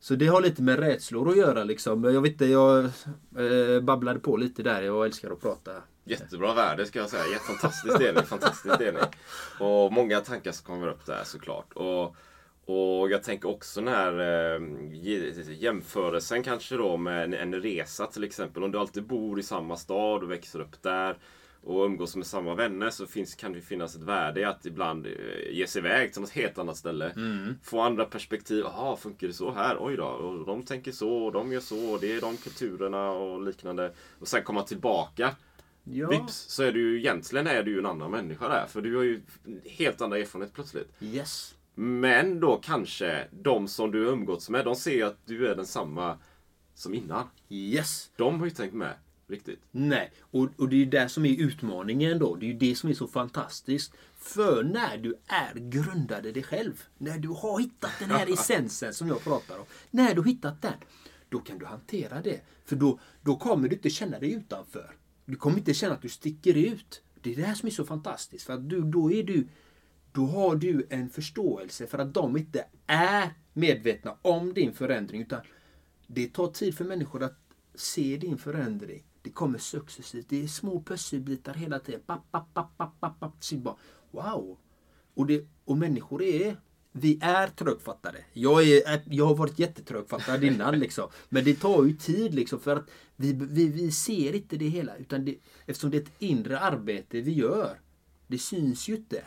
Så 0.00 0.14
det 0.14 0.26
har 0.26 0.40
lite 0.40 0.62
med 0.62 0.78
rädslor 0.78 1.28
att 1.28 1.36
göra 1.36 1.64
liksom. 1.64 2.04
Jag 2.04 2.20
vet 2.20 2.32
inte, 2.32 2.46
jag 2.46 2.84
eh, 2.84 3.80
babblade 3.82 4.20
på 4.20 4.36
lite 4.36 4.62
där. 4.62 4.82
Jag 4.82 5.06
älskar 5.06 5.30
att 5.30 5.40
prata. 5.40 5.70
Jättebra 6.04 6.54
värde 6.54 6.86
ska 6.86 6.98
jag 6.98 7.10
säga. 7.10 7.38
Fantastisk 7.38 7.98
delning. 7.98 8.24
fantastisk 8.24 8.78
delning. 8.78 9.02
Och 9.60 9.92
många 9.92 10.20
tankar 10.20 10.52
som 10.52 10.66
kommer 10.66 10.88
upp 10.88 11.06
där 11.06 11.24
såklart. 11.24 11.72
Och, 11.72 12.16
och 12.66 13.10
jag 13.10 13.22
tänker 13.22 13.48
också 13.48 13.80
när 13.80 14.20
eh, 14.54 14.60
jämförelsen 15.52 16.42
kanske 16.42 16.76
då 16.76 16.96
med 16.96 17.24
en, 17.24 17.34
en 17.34 17.62
resa 17.62 18.06
till 18.06 18.24
exempel. 18.24 18.62
Om 18.62 18.72
du 18.72 18.78
alltid 18.78 19.06
bor 19.06 19.40
i 19.40 19.42
samma 19.42 19.76
stad 19.76 20.22
och 20.22 20.30
växer 20.30 20.60
upp 20.60 20.82
där 20.82 21.18
och 21.62 21.84
umgås 21.84 22.16
med 22.16 22.26
samma 22.26 22.54
vänner 22.54 22.90
så 22.90 23.06
finns, 23.06 23.34
kan 23.34 23.52
det 23.52 23.60
finnas 23.60 23.96
ett 23.96 24.02
värde 24.02 24.40
i 24.40 24.44
att 24.44 24.66
ibland 24.66 25.06
eh, 25.06 25.12
ge 25.50 25.66
sig 25.66 25.78
iväg 25.78 26.12
till 26.12 26.20
något 26.20 26.30
helt 26.30 26.58
annat 26.58 26.76
ställe. 26.76 27.10
Mm. 27.10 27.54
Få 27.62 27.80
andra 27.80 28.04
perspektiv. 28.04 28.64
Jaha, 28.64 28.96
funkar 28.96 29.26
det 29.26 29.32
så 29.32 29.52
här? 29.52 29.76
Oj 29.80 29.96
då. 29.96 30.04
Och 30.04 30.46
de 30.46 30.62
tänker 30.62 30.92
så 30.92 31.24
och 31.24 31.32
de 31.32 31.52
gör 31.52 31.60
så. 31.60 31.90
Och 31.92 32.00
det 32.00 32.12
är 32.12 32.20
de 32.20 32.36
kulturerna 32.36 33.10
och 33.10 33.42
liknande. 33.42 33.92
Och 34.18 34.28
sen 34.28 34.42
komma 34.42 34.62
tillbaka. 34.62 35.36
Ja. 35.84 36.08
Vips 36.08 36.34
så 36.34 36.62
är 36.62 36.72
du 36.72 36.80
ju 36.80 36.98
egentligen 36.98 37.46
är 37.46 37.62
du 37.62 37.70
ju 37.70 37.78
en 37.78 37.86
annan 37.86 38.10
människa 38.10 38.48
där. 38.48 38.66
För 38.66 38.80
du 38.80 38.96
har 38.96 39.02
ju 39.02 39.20
helt 39.64 40.00
andra 40.00 40.18
erfarenhet 40.18 40.54
plötsligt. 40.54 40.88
Yes. 41.00 41.54
Men 41.74 42.40
då 42.40 42.56
kanske 42.56 43.28
de 43.42 43.68
som 43.68 43.90
du 43.90 43.98
umgåtts 44.08 44.50
med, 44.50 44.64
de 44.64 44.76
ser 44.76 45.04
att 45.04 45.26
du 45.26 45.48
är 45.48 45.56
densamma 45.56 46.18
som 46.74 46.94
innan. 46.94 47.26
Yes. 47.48 48.10
De 48.16 48.38
har 48.38 48.46
ju 48.46 48.50
tänkt 48.50 48.74
med 48.74 48.94
riktigt. 49.26 49.60
Nej, 49.70 50.12
och, 50.20 50.48
och 50.56 50.68
det 50.68 50.76
är 50.76 50.78
ju 50.78 50.86
det 50.86 51.08
som 51.08 51.24
är 51.24 51.40
utmaningen 51.40 52.18
då. 52.18 52.34
Det 52.34 52.46
är 52.46 52.48
ju 52.48 52.58
det 52.58 52.76
som 52.76 52.90
är 52.90 52.94
så 52.94 53.06
fantastiskt. 53.06 53.92
För 54.16 54.62
när 54.62 54.96
du 54.96 55.14
är 55.26 55.54
grundad 55.54 56.26
i 56.26 56.32
dig 56.32 56.42
själv, 56.42 56.82
när 56.98 57.18
du 57.18 57.28
har 57.28 57.60
hittat 57.60 57.90
den 57.98 58.10
här 58.10 58.32
essensen 58.32 58.94
som 58.94 59.08
jag 59.08 59.24
pratar 59.24 59.58
om. 59.58 59.64
När 59.90 60.14
du 60.14 60.20
har 60.20 60.28
hittat 60.28 60.62
den, 60.62 60.78
då 61.28 61.38
kan 61.38 61.58
du 61.58 61.66
hantera 61.66 62.22
det. 62.22 62.40
För 62.64 62.76
då, 62.76 62.98
då 63.22 63.36
kommer 63.36 63.68
du 63.68 63.76
inte 63.76 63.90
känna 63.90 64.18
dig 64.18 64.32
utanför. 64.32 64.96
Du 65.24 65.36
kommer 65.36 65.58
inte 65.58 65.74
känna 65.74 65.94
att 65.94 66.02
du 66.02 66.08
sticker 66.08 66.56
ut. 66.56 67.02
Det 67.20 67.32
är 67.32 67.36
det 67.36 67.42
här 67.42 67.54
som 67.54 67.66
är 67.66 67.70
så 67.70 67.84
fantastiskt. 67.84 68.46
För 68.46 68.52
att 68.52 68.68
du, 68.68 68.80
då 68.80 69.12
är 69.12 69.22
du 69.22 69.46
då 70.12 70.26
har 70.26 70.56
du 70.56 70.86
en 70.90 71.10
förståelse 71.10 71.86
för 71.86 71.98
att 71.98 72.14
de 72.14 72.36
inte 72.36 72.64
är 72.86 73.30
medvetna 73.52 74.16
om 74.22 74.54
din 74.54 74.72
förändring. 74.72 75.22
Utan 75.22 75.40
det 76.06 76.28
tar 76.28 76.46
tid 76.46 76.76
för 76.76 76.84
människor 76.84 77.22
att 77.22 77.38
se 77.74 78.16
din 78.16 78.38
förändring. 78.38 79.02
Det 79.22 79.30
kommer 79.30 79.58
successivt. 79.58 80.26
Det 80.28 80.42
är 80.42 80.46
små 80.46 80.82
pusselbitar 80.82 81.54
hela 81.54 81.78
tiden. 81.78 82.00
Papp, 82.06 82.30
papp, 82.30 82.54
papp, 82.54 82.78
papp, 82.78 83.00
papp, 83.00 83.20
papp. 83.20 83.78
Wow! 84.10 84.58
Och, 85.14 85.26
det, 85.26 85.46
och 85.64 85.78
människor 85.78 86.22
är 86.22 86.56
vi 86.92 87.18
är 87.22 87.48
trögfattade. 87.48 88.18
Jag, 88.32 88.68
är, 88.68 89.02
jag 89.04 89.26
har 89.26 89.34
varit 89.34 89.58
jättetrögfattad 89.58 90.44
innan. 90.44 90.78
liksom. 90.78 91.08
Men 91.28 91.44
det 91.44 91.54
tar 91.54 91.84
ju 91.84 91.96
tid 91.96 92.34
liksom, 92.34 92.60
för 92.60 92.76
att 92.76 92.90
vi, 93.16 93.32
vi, 93.32 93.68
vi 93.68 93.90
ser 93.90 94.34
inte 94.34 94.56
det 94.56 94.68
hela. 94.68 94.96
Utan 94.96 95.24
det, 95.24 95.38
eftersom 95.66 95.90
det 95.90 95.96
är 95.96 96.02
ett 96.02 96.12
inre 96.18 96.58
arbete 96.58 97.20
vi 97.20 97.32
gör. 97.32 97.80
Det 98.26 98.38
syns 98.38 98.88
ju 98.88 98.96
inte. 98.96 99.24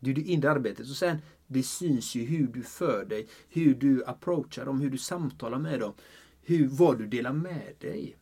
Det 0.00 0.10
är 0.10 0.14
det 0.14 0.20
inre 0.20 0.50
arbetet. 0.50 0.90
Och 0.90 0.96
sen, 0.96 1.18
det 1.46 1.62
syns 1.62 2.14
ju 2.14 2.24
hur 2.24 2.46
du 2.46 2.62
för 2.62 3.04
dig, 3.04 3.28
hur 3.48 3.74
du 3.74 4.04
approachar 4.04 4.64
dem, 4.64 4.80
hur 4.80 4.90
du 4.90 4.98
samtalar 4.98 5.58
med 5.58 5.80
dem. 5.80 5.92
Hur, 6.42 6.68
vad 6.68 6.98
du 6.98 7.06
delar 7.06 7.32
med 7.32 7.74
dig. 7.78 8.16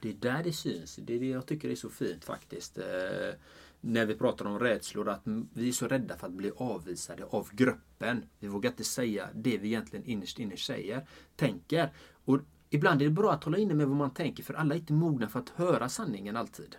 Det 0.00 0.08
är 0.08 0.14
där 0.14 0.42
det 0.44 0.52
syns. 0.52 0.96
Det 0.96 1.14
är 1.14 1.20
det 1.20 1.28
jag 1.28 1.46
tycker 1.46 1.70
är 1.70 1.74
så 1.74 1.90
fint 1.90 2.24
faktiskt. 2.24 2.78
Eh, 2.78 3.34
när 3.80 4.06
vi 4.06 4.14
pratar 4.14 4.44
om 4.44 4.58
rädslor, 4.58 5.08
att 5.08 5.22
vi 5.54 5.68
är 5.68 5.72
så 5.72 5.88
rädda 5.88 6.16
för 6.16 6.26
att 6.26 6.32
bli 6.32 6.50
avvisade 6.56 7.24
av 7.24 7.48
gruppen. 7.52 8.24
Vi 8.38 8.48
vågar 8.48 8.70
inte 8.70 8.84
säga 8.84 9.28
det 9.34 9.58
vi 9.58 9.68
egentligen 9.68 10.04
innerst 10.04 10.38
inne 10.38 10.56
säger, 10.56 11.06
tänker. 11.36 11.92
Och 12.24 12.40
ibland 12.70 13.02
är 13.02 13.04
det 13.04 13.10
bra 13.10 13.32
att 13.32 13.44
hålla 13.44 13.58
inne 13.58 13.74
med 13.74 13.86
vad 13.86 13.96
man 13.96 14.14
tänker, 14.14 14.42
för 14.42 14.54
alla 14.54 14.74
är 14.74 14.78
inte 14.78 14.92
mogna 14.92 15.28
för 15.28 15.38
att 15.38 15.48
höra 15.48 15.88
sanningen 15.88 16.36
alltid. 16.36 16.76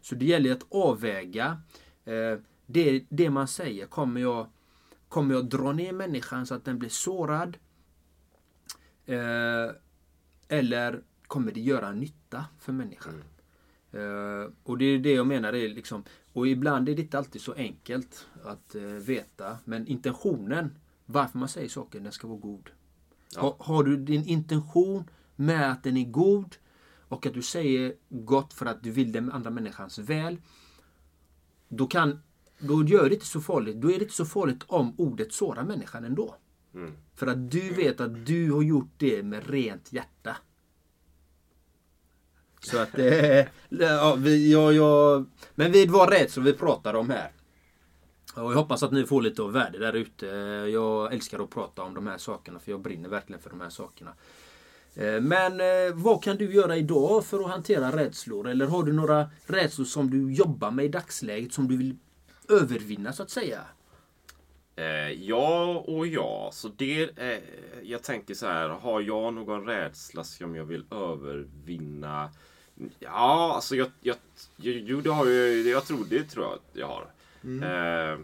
Så 0.00 0.14
det 0.14 0.24
gäller 0.24 0.52
att 0.52 0.66
avväga. 0.70 1.60
Eh, 2.04 2.38
det, 2.66 3.04
det 3.08 3.30
man 3.30 3.48
säger, 3.48 3.86
kommer 3.86 4.20
jag, 4.20 4.46
kommer 5.08 5.34
jag 5.34 5.48
dra 5.48 5.72
ner 5.72 5.92
människan 5.92 6.46
så 6.46 6.54
att 6.54 6.64
den 6.64 6.78
blir 6.78 6.88
sårad? 6.88 7.56
Eh, 9.06 9.70
eller 10.48 11.02
kommer 11.26 11.52
det 11.52 11.60
göra 11.60 11.92
nytta 11.92 12.44
för 12.58 12.72
människan? 12.72 13.24
Uh, 13.94 14.50
och 14.62 14.78
det 14.78 14.84
är 14.84 14.98
det 14.98 15.12
jag 15.12 15.26
menar. 15.26 15.52
Är 15.52 15.68
liksom, 15.68 16.04
och 16.32 16.48
ibland 16.48 16.88
är 16.88 16.94
det 16.94 17.02
inte 17.02 17.18
alltid 17.18 17.42
så 17.42 17.52
enkelt 17.52 18.26
att 18.44 18.74
uh, 18.74 18.82
veta. 18.82 19.58
Men 19.64 19.86
intentionen, 19.86 20.78
varför 21.06 21.38
man 21.38 21.48
säger 21.48 21.68
saker, 21.68 22.00
den 22.00 22.12
ska 22.12 22.28
vara 22.28 22.38
god. 22.38 22.70
Ja. 23.34 23.40
Ha, 23.40 23.56
har 23.58 23.84
du 23.84 23.96
din 23.96 24.24
intention 24.24 25.10
med 25.36 25.72
att 25.72 25.82
den 25.82 25.96
är 25.96 26.04
god 26.04 26.56
och 27.08 27.26
att 27.26 27.34
du 27.34 27.42
säger 27.42 27.94
gott 28.08 28.52
för 28.52 28.66
att 28.66 28.82
du 28.82 28.90
vill 28.90 29.12
den 29.12 29.32
andra 29.32 29.50
människans 29.50 29.98
väl. 29.98 30.40
Då, 31.68 31.86
kan, 31.86 32.22
då 32.62 32.84
gör 32.84 33.08
det 33.08 33.14
inte 33.14 33.26
så 33.26 33.40
farligt. 33.40 33.76
Då 33.76 33.88
är 33.88 33.98
det 33.98 34.02
inte 34.02 34.14
så 34.14 34.24
farligt 34.24 34.64
om 34.66 34.94
ordet 34.98 35.32
sårar 35.32 35.64
människan 35.64 36.04
ändå. 36.04 36.36
Mm. 36.74 36.92
För 37.14 37.26
att 37.26 37.50
du 37.50 37.72
vet 37.74 38.00
att 38.00 38.26
du 38.26 38.52
har 38.52 38.62
gjort 38.62 38.92
det 38.96 39.22
med 39.22 39.50
rent 39.50 39.92
hjärta. 39.92 40.36
Så 42.60 42.78
att 42.78 42.98
eh, 42.98 43.46
ja, 43.68 44.14
vi, 44.18 44.52
ja, 44.52 44.72
ja, 44.72 45.24
Men 45.54 45.72
vi 45.72 45.86
var 45.86 46.06
rädslor 46.06 46.44
vi 46.44 46.52
pratar 46.52 46.94
om 46.94 47.10
här. 47.10 47.30
Och 48.34 48.52
jag 48.52 48.56
hoppas 48.56 48.82
att 48.82 48.92
ni 48.92 49.04
får 49.04 49.22
lite 49.22 49.42
av 49.42 49.52
värde 49.52 49.78
där 49.78 49.92
ute. 49.92 50.26
Jag 50.72 51.12
älskar 51.12 51.38
att 51.38 51.50
prata 51.50 51.82
om 51.82 51.94
de 51.94 52.06
här 52.06 52.18
sakerna 52.18 52.58
för 52.58 52.70
jag 52.70 52.80
brinner 52.80 53.08
verkligen 53.08 53.42
för 53.42 53.50
de 53.50 53.60
här 53.60 53.70
sakerna. 53.70 54.14
Eh, 54.94 55.20
men 55.20 55.60
eh, 55.60 55.94
vad 55.94 56.24
kan 56.24 56.36
du 56.36 56.54
göra 56.54 56.76
idag 56.76 57.24
för 57.24 57.40
att 57.40 57.50
hantera 57.50 57.96
rädslor? 57.96 58.48
Eller 58.48 58.66
har 58.66 58.82
du 58.82 58.92
några 58.92 59.30
rädslor 59.46 59.84
som 59.84 60.10
du 60.10 60.32
jobbar 60.32 60.70
med 60.70 60.84
i 60.84 60.88
dagsläget 60.88 61.52
som 61.52 61.68
du 61.68 61.76
vill 61.76 61.96
övervinna 62.52 63.12
så 63.12 63.22
att 63.22 63.30
säga? 63.30 63.60
Eh, 64.76 65.10
ja 65.10 65.84
och 65.86 66.06
ja. 66.06 66.50
Så 66.52 66.68
det, 66.68 67.18
eh, 67.18 67.42
jag 67.82 68.02
tänker 68.02 68.34
så 68.34 68.46
här. 68.46 68.68
Har 68.68 69.00
jag 69.00 69.34
någon 69.34 69.66
rädsla 69.66 70.24
som 70.24 70.56
jag 70.56 70.64
vill 70.64 70.84
övervinna? 70.90 72.30
Ja, 72.98 73.52
alltså 73.54 73.76
jag, 73.76 73.90
jag, 74.00 74.16
jo, 74.56 75.00
det 75.00 75.10
har 75.10 75.26
jag, 75.26 75.56
jag 75.56 75.84
tror 75.84 76.04
det 76.08 76.24
tror 76.24 76.44
jag 76.44 76.54
att 76.54 76.70
jag 76.72 76.86
har. 76.86 77.06
Mm. 77.44 77.62
Eh, 77.62 78.18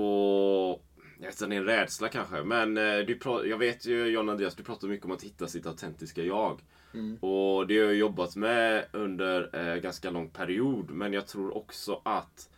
och 0.00 0.84
det 1.18 1.40
är 1.40 1.52
en 1.52 1.64
rädsla 1.64 2.08
kanske. 2.08 2.42
Men 2.42 2.76
eh, 2.76 2.98
du 2.98 3.18
jag 3.48 3.58
vet 3.58 3.86
ju 3.86 4.06
John 4.06 4.28
Andreas, 4.28 4.54
du 4.54 4.62
pratar 4.62 4.88
mycket 4.88 5.06
om 5.06 5.12
att 5.12 5.22
hitta 5.22 5.46
sitt 5.46 5.66
autentiska 5.66 6.22
jag. 6.22 6.60
Mm. 6.94 7.16
Och 7.16 7.66
det 7.66 7.78
har 7.78 7.84
jag 7.84 7.94
jobbat 7.94 8.36
med 8.36 8.84
under 8.92 9.50
eh, 9.52 9.76
ganska 9.76 10.10
lång 10.10 10.28
period. 10.28 10.90
Men 10.90 11.12
jag 11.12 11.26
tror 11.26 11.56
också 11.56 12.00
att 12.04 12.48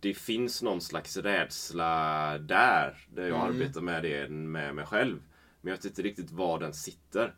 det 0.00 0.14
finns 0.14 0.62
någon 0.62 0.80
slags 0.80 1.16
rädsla 1.16 2.38
där. 2.38 3.06
Där 3.14 3.28
jag 3.28 3.38
mm. 3.38 3.50
arbetar 3.50 3.80
med 3.80 4.02
det 4.02 4.30
med 4.30 4.74
mig 4.74 4.86
själv. 4.86 5.22
Men 5.60 5.70
jag 5.70 5.76
vet 5.76 5.84
inte 5.84 6.02
riktigt 6.02 6.30
var 6.30 6.58
den 6.58 6.74
sitter. 6.74 7.34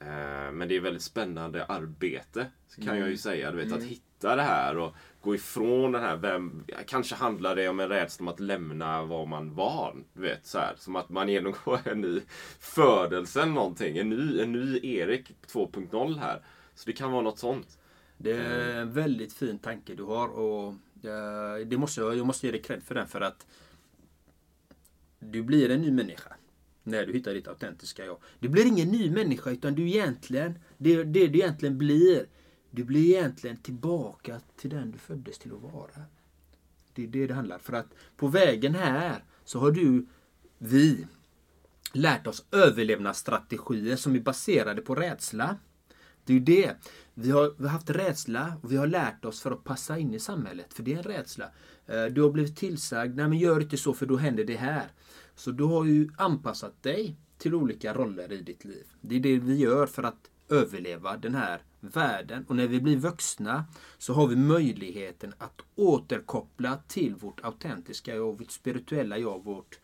Eh, 0.00 0.52
men 0.52 0.68
det 0.68 0.76
är 0.76 0.80
väldigt 0.80 1.02
spännande 1.02 1.64
arbete. 1.64 2.46
Kan 2.76 2.88
mm. 2.88 3.00
jag 3.00 3.10
ju 3.10 3.16
säga. 3.16 3.50
Du 3.50 3.56
vet, 3.56 3.66
mm. 3.66 3.78
att 3.78 3.84
hitta 3.84 4.36
det 4.36 4.42
här 4.42 4.76
och 4.76 4.94
gå 5.20 5.34
ifrån 5.34 5.92
den 5.92 6.02
här. 6.02 6.16
Vem, 6.16 6.64
kanske 6.86 7.14
handlar 7.14 7.56
det 7.56 7.68
om 7.68 7.80
en 7.80 7.88
rädsla 7.88 8.24
om 8.24 8.28
att 8.28 8.40
lämna 8.40 9.02
vad 9.02 9.28
man 9.28 9.54
var. 9.54 9.96
Du 10.12 10.20
vet, 10.20 10.46
så 10.46 10.58
här, 10.58 10.74
som 10.76 10.96
att 10.96 11.08
man 11.08 11.28
genomgår 11.28 11.80
en 11.84 12.00
ny 12.00 12.20
födelse 12.60 13.42
eller 13.42 13.52
någonting. 13.52 13.98
En 13.98 14.08
ny, 14.08 14.40
en 14.40 14.52
ny 14.52 14.80
Erik 14.82 15.34
2.0 15.46 16.18
här. 16.18 16.42
Så 16.74 16.86
det 16.86 16.92
kan 16.92 17.12
vara 17.12 17.22
något 17.22 17.38
sånt. 17.38 17.78
Det 18.16 18.32
är 18.32 18.76
en 18.76 18.92
väldigt 18.92 19.32
fin 19.32 19.58
tanke 19.58 19.94
du 19.94 20.02
har. 20.02 20.28
och 20.28 20.74
Eh, 21.02 21.66
det 21.66 21.78
måste 21.78 22.00
jag, 22.00 22.16
jag 22.16 22.26
måste 22.26 22.46
ge 22.46 22.52
dig 22.52 22.62
cred 22.62 22.82
för 22.82 22.94
den 22.94 23.08
för 23.08 23.20
att 23.20 23.46
du 25.18 25.42
blir 25.42 25.70
en 25.70 25.80
ny 25.80 25.90
människa 25.90 26.36
när 26.82 27.06
du 27.06 27.12
hittar 27.12 27.34
ditt 27.34 27.48
autentiska 27.48 28.04
jag. 28.04 28.18
Du 28.38 28.48
blir 28.48 28.66
ingen 28.66 28.88
ny 28.88 29.10
människa 29.10 29.50
utan 29.50 29.74
du 29.74 29.88
egentligen, 29.88 30.58
det, 30.78 31.04
det 31.04 31.26
du 31.26 31.38
egentligen 31.38 31.78
blir, 31.78 32.26
du 32.70 32.84
blir 32.84 33.16
egentligen 33.16 33.56
tillbaka 33.56 34.40
till 34.56 34.70
den 34.70 34.90
du 34.90 34.98
föddes 34.98 35.38
till 35.38 35.52
att 35.52 35.72
vara. 35.72 36.04
Det 36.94 37.02
är 37.02 37.06
det 37.06 37.26
det 37.26 37.34
handlar 37.34 37.58
För 37.58 37.72
att 37.72 37.94
på 38.16 38.28
vägen 38.28 38.74
här 38.74 39.24
så 39.44 39.58
har 39.58 39.70
du, 39.70 40.06
vi, 40.58 41.06
lärt 41.92 42.26
oss 42.26 42.44
överlevnadsstrategier 42.52 43.96
som 43.96 44.16
är 44.16 44.20
baserade 44.20 44.82
på 44.82 44.94
rädsla. 44.94 45.56
Det 46.24 46.32
är 46.32 46.34
ju 46.34 46.44
det. 46.44 46.76
Vi 47.14 47.30
har, 47.30 47.54
vi 47.58 47.64
har 47.64 47.70
haft 47.70 47.90
rädsla 47.90 48.52
och 48.62 48.72
vi 48.72 48.76
har 48.76 48.86
lärt 48.86 49.24
oss 49.24 49.40
för 49.40 49.50
att 49.50 49.64
passa 49.64 49.98
in 49.98 50.14
i 50.14 50.18
samhället. 50.18 50.74
För 50.74 50.82
det 50.82 50.92
är 50.92 50.96
en 50.96 51.02
rädsla. 51.02 51.44
Eh, 51.86 52.04
du 52.04 52.22
har 52.22 52.30
blivit 52.30 52.56
tillsagd, 52.56 53.16
nej 53.16 53.28
men 53.28 53.38
gör 53.38 53.60
inte 53.60 53.76
så 53.76 53.94
för 53.94 54.06
då 54.06 54.16
händer 54.16 54.44
det 54.44 54.56
här. 54.56 54.86
Så 55.34 55.50
du 55.50 55.64
har 55.64 55.84
ju 55.84 56.08
anpassat 56.16 56.82
dig 56.82 57.16
till 57.38 57.54
olika 57.54 57.94
roller 57.94 58.32
i 58.32 58.42
ditt 58.42 58.64
liv. 58.64 58.86
Det 59.00 59.16
är 59.16 59.20
det 59.20 59.38
vi 59.38 59.56
gör 59.56 59.86
för 59.86 60.02
att 60.02 60.30
överleva 60.48 61.16
den 61.16 61.34
här 61.34 61.62
världen. 61.80 62.44
Och 62.48 62.56
när 62.56 62.66
vi 62.66 62.80
blir 62.80 62.96
vuxna 62.96 63.64
så 63.98 64.12
har 64.12 64.26
vi 64.26 64.36
möjligheten 64.36 65.34
att 65.38 65.60
återkoppla 65.74 66.78
till 66.88 67.14
vårt 67.14 67.40
autentiska 67.44 68.14
jag, 68.16 68.38
vårt 68.38 68.50
spirituella 68.50 69.18
jag, 69.18 69.44
vårt 69.44 69.78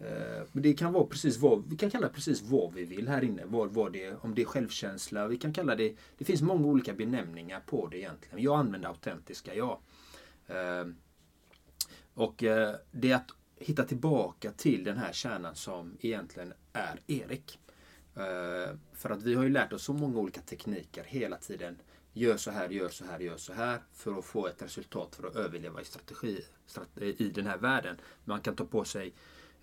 Eh, 0.00 0.42
men 0.52 0.62
det 0.62 0.74
kan 0.74 0.92
vara 0.92 1.06
precis 1.06 1.38
vad, 1.38 1.68
vi 1.68 1.76
kan 1.76 1.90
kalla 1.90 2.08
precis 2.08 2.42
vad 2.42 2.74
vi 2.74 2.84
vill 2.84 3.08
här 3.08 3.24
inne. 3.24 3.42
Vad, 3.46 3.70
vad 3.70 3.92
det, 3.92 4.14
om 4.20 4.34
det 4.34 4.42
är 4.42 4.46
självkänsla, 4.46 5.26
vi 5.26 5.36
kan 5.36 5.52
kalla 5.52 5.74
det, 5.74 5.96
det 6.18 6.24
finns 6.24 6.42
många 6.42 6.66
olika 6.66 6.94
benämningar 6.94 7.60
på 7.66 7.86
det 7.86 7.98
egentligen. 7.98 8.42
Jag 8.42 8.58
använder 8.58 8.88
autentiska 8.88 9.54
jag. 9.54 9.78
Eh, 10.46 10.86
och 12.14 12.42
eh, 12.42 12.74
det 12.90 13.10
är 13.10 13.16
att 13.16 13.30
hitta 13.56 13.84
tillbaka 13.84 14.52
till 14.52 14.84
den 14.84 14.96
här 14.96 15.12
kärnan 15.12 15.54
som 15.54 15.96
egentligen 16.00 16.52
är 16.72 17.00
Erik. 17.06 17.58
För 18.92 19.10
att 19.10 19.22
vi 19.22 19.34
har 19.34 19.42
ju 19.42 19.50
lärt 19.50 19.72
oss 19.72 19.82
så 19.82 19.92
många 19.92 20.18
olika 20.18 20.40
tekniker 20.40 21.04
hela 21.04 21.36
tiden. 21.36 21.78
Gör 22.12 22.36
så 22.36 22.50
här, 22.50 22.68
gör 22.68 22.88
så 22.88 23.04
här, 23.04 23.18
gör 23.18 23.36
så 23.36 23.52
här. 23.52 23.80
För 23.92 24.18
att 24.18 24.24
få 24.24 24.46
ett 24.46 24.62
resultat 24.62 25.14
för 25.16 25.26
att 25.26 25.36
överleva 25.36 25.80
i 25.80 25.84
strategi, 25.84 26.44
i 26.96 27.28
den 27.28 27.46
här 27.46 27.58
världen. 27.58 27.96
Man 28.24 28.40
kan 28.40 28.56
ta 28.56 28.64
på 28.64 28.84
sig 28.84 29.12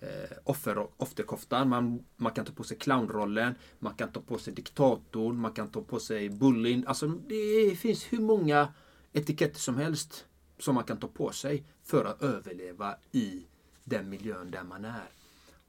eh, 0.00 0.36
offer, 0.44 0.86
offerkoftan. 0.96 1.68
Man, 1.68 2.04
man 2.16 2.32
kan 2.32 2.44
ta 2.44 2.52
på 2.52 2.64
sig 2.64 2.76
clownrollen. 2.78 3.54
Man 3.78 3.94
kan 3.94 4.12
ta 4.12 4.20
på 4.20 4.38
sig 4.38 4.54
diktatorn. 4.54 5.36
Man 5.36 5.52
kan 5.52 5.68
ta 5.68 5.82
på 5.82 6.00
sig 6.00 6.30
bullying. 6.30 6.84
Alltså 6.86 7.06
det 7.06 7.78
finns 7.78 8.12
hur 8.12 8.20
många 8.20 8.68
etiketter 9.12 9.60
som 9.60 9.76
helst 9.76 10.26
som 10.58 10.74
man 10.74 10.84
kan 10.84 10.96
ta 10.96 11.08
på 11.08 11.32
sig 11.32 11.64
för 11.82 12.04
att 12.04 12.22
överleva 12.22 12.96
i 13.12 13.46
den 13.84 14.08
miljön 14.08 14.50
där 14.50 14.64
man 14.64 14.84
är. 14.84 15.08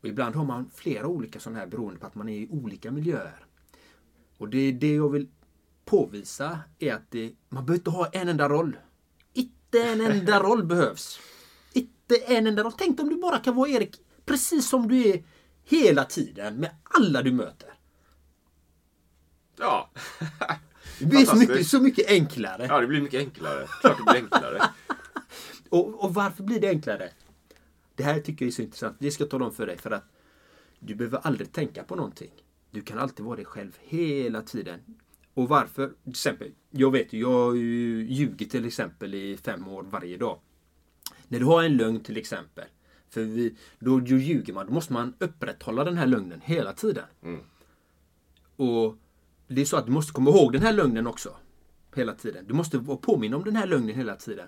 Och 0.01 0.07
ibland 0.07 0.35
har 0.35 0.45
man 0.45 0.69
flera 0.73 1.07
olika 1.07 1.39
sådana 1.39 1.59
här 1.59 1.67
beroende 1.67 1.99
på 1.99 2.07
att 2.07 2.15
man 2.15 2.29
är 2.29 2.37
i 2.37 2.47
olika 2.49 2.91
miljöer. 2.91 3.45
Och 4.37 4.49
det 4.49 4.57
är 4.57 4.71
det 4.71 4.95
jag 4.95 5.09
vill 5.09 5.27
påvisa 5.85 6.59
är 6.79 6.93
att 6.93 7.11
det, 7.11 7.31
man 7.49 7.65
behöver 7.65 7.79
inte 7.79 7.89
ha 7.89 8.07
en 8.07 8.27
enda 8.29 8.49
roll. 8.49 8.77
Inte 9.33 9.83
en 9.83 10.01
enda 10.01 10.39
roll 10.43 10.65
behövs. 10.65 11.19
Inte 11.73 12.15
en 12.15 12.47
enda 12.47 12.63
roll. 12.63 12.73
Tänk 12.77 12.99
om 12.99 13.09
du 13.09 13.15
bara 13.15 13.39
kan 13.39 13.55
vara 13.55 13.69
Erik 13.69 14.01
Precis 14.27 14.69
som 14.69 14.87
du 14.87 15.09
är 15.09 15.23
hela 15.63 16.03
tiden 16.03 16.55
med 16.55 16.75
alla 16.83 17.21
du 17.21 17.31
möter. 17.31 17.73
Ja. 19.57 19.91
Det 20.99 21.05
blir 21.05 21.25
så 21.25 21.35
mycket, 21.35 21.67
så 21.67 21.79
mycket 21.79 22.09
enklare. 22.09 22.65
Ja, 22.69 22.81
det 22.81 22.87
blir 22.87 23.01
mycket 23.01 23.19
enklare. 23.19 23.67
Klart 23.81 23.97
det 23.97 24.03
blir 24.03 24.21
enklare. 24.21 24.61
och, 25.69 26.03
och 26.03 26.13
varför 26.13 26.43
blir 26.43 26.59
det 26.59 26.69
enklare? 26.69 27.09
Det 27.95 28.03
här 28.03 28.19
tycker 28.19 28.45
jag 28.45 28.47
är 28.47 28.55
så 28.55 28.61
intressant. 28.61 28.97
Det 28.99 29.11
ska 29.11 29.23
jag 29.23 29.31
tala 29.31 29.45
om 29.45 29.53
för 29.53 29.67
dig. 29.67 29.77
För 29.77 29.91
att 29.91 30.11
du 30.79 30.95
behöver 30.95 31.17
aldrig 31.17 31.51
tänka 31.51 31.83
på 31.83 31.95
någonting. 31.95 32.31
Du 32.71 32.81
kan 32.81 32.99
alltid 32.99 33.25
vara 33.25 33.35
dig 33.35 33.45
själv 33.45 33.77
hela 33.81 34.41
tiden. 34.41 34.79
Och 35.33 35.49
varför? 35.49 35.87
Till 36.03 36.11
exempel, 36.11 36.51
jag 36.71 36.91
vet 36.91 37.13
ju, 37.13 37.19
jag 37.19 37.31
har 37.31 37.53
ju 37.53 38.05
ljugit 38.09 38.51
till 38.51 38.65
exempel 38.65 39.13
i 39.13 39.37
fem 39.37 39.67
år 39.67 39.83
varje 39.83 40.17
dag. 40.17 40.39
När 41.27 41.39
du 41.39 41.45
har 41.45 41.63
en 41.63 41.77
lögn 41.77 41.99
till 41.99 42.17
exempel. 42.17 42.65
För 43.09 43.23
vi, 43.23 43.55
då 43.79 43.99
ljuger 44.01 44.53
man. 44.53 44.65
Då 44.65 44.73
måste 44.73 44.93
man 44.93 45.13
upprätthålla 45.19 45.83
den 45.83 45.97
här 45.97 46.07
lögnen 46.07 46.41
hela 46.43 46.73
tiden. 46.73 47.05
Mm. 47.23 47.39
Och 48.55 48.97
det 49.47 49.61
är 49.61 49.65
så 49.65 49.77
att 49.77 49.85
du 49.85 49.91
måste 49.91 50.13
komma 50.13 50.29
ihåg 50.29 50.53
den 50.53 50.61
här 50.61 50.73
lögnen 50.73 51.07
också. 51.07 51.35
Hela 51.95 52.13
tiden. 52.13 52.45
Du 52.47 52.53
måste 52.53 52.77
vara 52.77 52.97
påminna 52.97 53.37
om 53.37 53.43
den 53.43 53.55
här 53.55 53.67
lögnen 53.67 53.95
hela 53.95 54.15
tiden. 54.15 54.47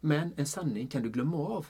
Men 0.00 0.32
en 0.36 0.46
sanning 0.46 0.86
kan 0.86 1.02
du 1.02 1.10
glömma 1.10 1.36
av. 1.36 1.66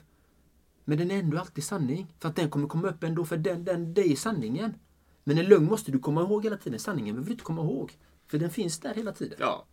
Men 0.85 0.97
den 0.97 1.11
är 1.11 1.19
ändå 1.19 1.37
alltid 1.37 1.63
sanning. 1.63 2.13
För 2.19 2.29
att 2.29 2.35
den 2.35 2.49
kommer 2.49 2.67
komma 2.67 2.87
upp 2.87 3.03
ändå. 3.03 3.25
För 3.25 3.37
den, 3.37 3.63
den, 3.65 3.93
det 3.93 4.01
är 4.01 4.15
sanningen. 4.15 4.73
Men 5.23 5.37
en 5.37 5.45
lögn 5.45 5.65
måste 5.65 5.91
du 5.91 5.99
komma 5.99 6.21
ihåg 6.21 6.43
hela 6.43 6.57
tiden. 6.57 6.79
Sanningen 6.79 7.15
behöver 7.15 7.27
du 7.27 7.31
inte 7.31 7.43
komma 7.43 7.61
ihåg. 7.61 7.97
För 8.27 8.37
den 8.37 8.49
finns 8.49 8.79
där 8.79 8.93
hela 8.93 9.11
tiden. 9.11 9.37
Ja. 9.39 9.65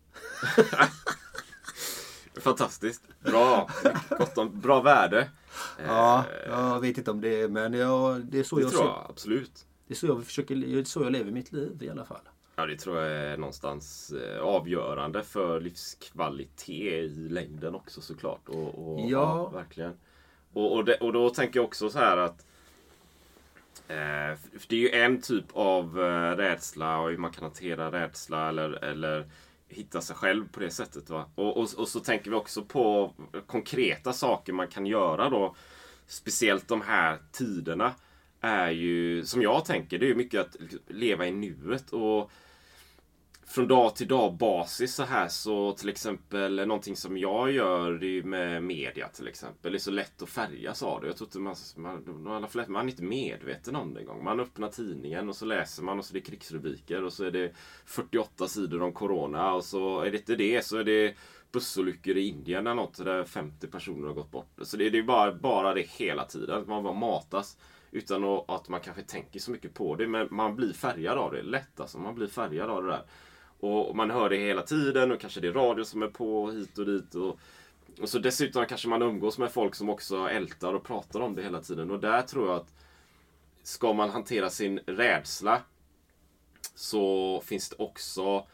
Fantastiskt. 2.40 3.02
Bra. 3.20 3.70
Gott 4.18 4.38
om, 4.38 4.60
bra 4.60 4.82
värde. 4.82 5.30
Ja, 5.86 6.24
jag 6.46 6.80
vet 6.80 6.98
inte 6.98 7.10
om 7.10 7.20
det 7.20 7.40
är, 7.40 7.48
men 7.48 7.72
jag, 7.72 8.20
det 8.20 8.38
är 8.38 8.42
så 8.42 8.56
det 8.56 8.62
jag 8.62 8.70
tror 8.70 8.84
jag, 8.84 9.06
absolut. 9.08 9.66
Det 9.86 9.94
är 9.94 9.96
så 9.96 10.06
jag 10.06 10.24
försöker, 10.24 10.56
det 10.56 10.78
är 10.80 10.84
så 10.84 11.02
jag 11.02 11.12
lever 11.12 11.30
mitt 11.30 11.52
liv 11.52 11.82
i 11.82 11.90
alla 11.90 12.04
fall. 12.04 12.28
Ja, 12.56 12.66
det 12.66 12.76
tror 12.76 12.96
jag 12.96 13.10
är 13.10 13.36
någonstans 13.36 14.12
eh, 14.12 14.40
avgörande 14.40 15.22
för 15.22 15.60
livskvalitet 15.60 16.68
i 16.68 17.08
längden 17.08 17.74
också 17.74 18.00
såklart. 18.00 18.48
Och, 18.48 18.92
och 18.92 19.00
ja. 19.00 19.06
ja. 19.10 19.48
verkligen. 19.48 19.92
Och, 20.52 20.76
och, 20.76 20.84
det, 20.84 20.94
och, 20.94 21.12
då 21.12 21.30
tänker 21.30 21.58
jag 21.58 21.64
också 21.64 21.90
så 21.90 21.98
här 21.98 22.16
att 22.16 22.46
eh, 23.88 24.38
det 24.68 24.76
är 24.76 24.80
ju 24.80 24.90
en 24.90 25.20
typ 25.20 25.44
av 25.52 26.00
eh, 26.00 26.36
rädsla 26.36 26.98
och 26.98 27.10
hur 27.10 27.16
man 27.16 27.32
kan 27.32 27.42
hantera 27.42 27.92
rädsla 27.92 28.48
eller, 28.48 28.84
eller 28.84 29.30
hitta 29.68 30.00
sig 30.00 30.16
själv 30.16 30.48
på 30.48 30.60
det 30.60 30.70
sättet. 30.70 31.10
Va? 31.10 31.30
Och, 31.34 31.56
och, 31.56 31.68
och, 31.76 31.88
så 31.88 32.00
tänker 32.00 32.30
vi 32.30 32.36
också 32.36 32.62
på 32.62 33.14
konkreta 33.46 34.12
saker 34.12 34.52
man 34.52 34.68
kan 34.68 34.86
göra 34.86 35.30
då. 35.30 35.56
Speciellt 36.06 36.68
de 36.68 36.80
här 36.80 37.18
tiderna. 37.32 37.94
Är 38.40 38.70
ju, 38.70 39.24
som 39.24 39.42
jag 39.42 39.64
tänker, 39.64 39.98
det 39.98 40.10
är 40.10 40.14
mycket 40.14 40.40
att 40.40 40.56
leva 40.86 41.26
i 41.26 41.30
nuet. 41.30 41.90
Och 41.90 42.30
från 43.48 43.68
dag 43.68 43.96
till 43.96 44.08
dag 44.08 44.36
basis 44.36 44.94
så 44.94 45.02
här 45.02 45.28
så 45.28 45.72
till 45.72 45.88
exempel 45.88 46.66
någonting 46.66 46.96
som 46.96 47.18
jag 47.18 47.52
gör 47.52 47.92
det 47.92 48.06
är 48.06 48.10
ju 48.10 48.22
med 48.22 48.62
media 48.62 49.08
till 49.08 49.28
exempel. 49.28 49.72
Det 49.72 49.76
är 49.76 49.80
så 49.80 49.90
lätt 49.90 50.22
att 50.22 50.28
färgas 50.28 50.82
av 50.82 51.00
det. 51.00 51.06
Jag 51.06 51.16
tror 51.16 51.26
inte 51.26 51.38
man, 51.38 51.56
man, 51.76 52.48
man 52.68 52.86
är 52.86 52.90
inte 52.90 53.02
medveten 53.02 53.76
om 53.76 53.94
det 53.94 54.00
en 54.00 54.06
gång. 54.06 54.24
Man 54.24 54.40
öppnar 54.40 54.68
tidningen 54.68 55.28
och 55.28 55.36
så 55.36 55.44
läser 55.44 55.82
man 55.82 55.98
och 55.98 56.04
så 56.04 56.12
är 56.12 56.20
det 56.20 56.26
krigsrubriker 56.26 57.04
och 57.04 57.12
så 57.12 57.24
är 57.24 57.30
det 57.30 57.52
48 57.86 58.48
sidor 58.48 58.82
om 58.82 58.92
Corona 58.92 59.54
och 59.54 59.64
så 59.64 60.00
är 60.00 60.10
det 60.10 60.18
inte 60.18 60.36
det 60.36 60.64
så 60.64 60.78
är 60.78 60.84
det 60.84 61.14
bussolyckor 61.52 62.16
i 62.16 62.28
Indien 62.28 62.66
eller 62.66 62.74
något 62.74 63.04
där 63.04 63.24
50 63.24 63.66
personer 63.66 64.06
har 64.06 64.14
gått 64.14 64.30
bort. 64.30 64.52
Så 64.62 64.76
det, 64.76 64.86
är 64.86 65.02
bara, 65.02 65.34
bara 65.34 65.74
det 65.74 65.86
hela 65.86 66.24
tiden. 66.24 66.64
Man 66.66 66.82
bara 66.82 66.94
matas. 66.94 67.58
Utan 67.90 68.24
att 68.48 68.68
man 68.68 68.80
kanske 68.80 69.02
tänker 69.02 69.40
så 69.40 69.50
mycket 69.50 69.74
på 69.74 69.94
det. 69.94 70.08
Men 70.08 70.28
man 70.30 70.56
blir 70.56 70.72
färgad 70.72 71.18
av 71.18 71.32
det. 71.32 71.42
Lätt 71.42 71.80
alltså. 71.80 71.98
Man 71.98 72.14
blir 72.14 72.26
färgad 72.26 72.70
av 72.70 72.82
det 72.82 72.88
där. 72.88 73.02
Och 73.60 73.96
man 73.96 74.10
hör 74.10 74.30
det 74.30 74.36
hela 74.36 74.62
tiden 74.62 75.12
och 75.12 75.20
kanske 75.20 75.40
det 75.40 75.48
är 75.48 75.52
radio 75.52 75.84
som 75.84 76.02
är 76.02 76.08
på 76.08 76.50
hit 76.50 76.78
och 76.78 76.86
dit. 76.86 77.14
Och, 77.14 77.38
och 78.00 78.08
så 78.08 78.18
dessutom 78.18 78.66
kanske 78.66 78.88
man 78.88 79.02
umgås 79.02 79.38
med 79.38 79.52
folk 79.52 79.74
som 79.74 79.90
också 79.90 80.28
ältar 80.28 80.74
och 80.74 80.84
pratar 80.84 81.20
om 81.20 81.34
det 81.34 81.42
hela 81.42 81.60
tiden. 81.60 81.90
Och 81.90 82.00
där 82.00 82.22
tror 82.22 82.48
jag 82.48 82.56
att 82.56 82.74
ska 83.62 83.92
man 83.92 84.10
hantera 84.10 84.50
sin 84.50 84.78
rädsla 84.86 85.62
så 86.74 87.40
finns 87.44 87.68
det 87.68 87.76
också 87.78 88.46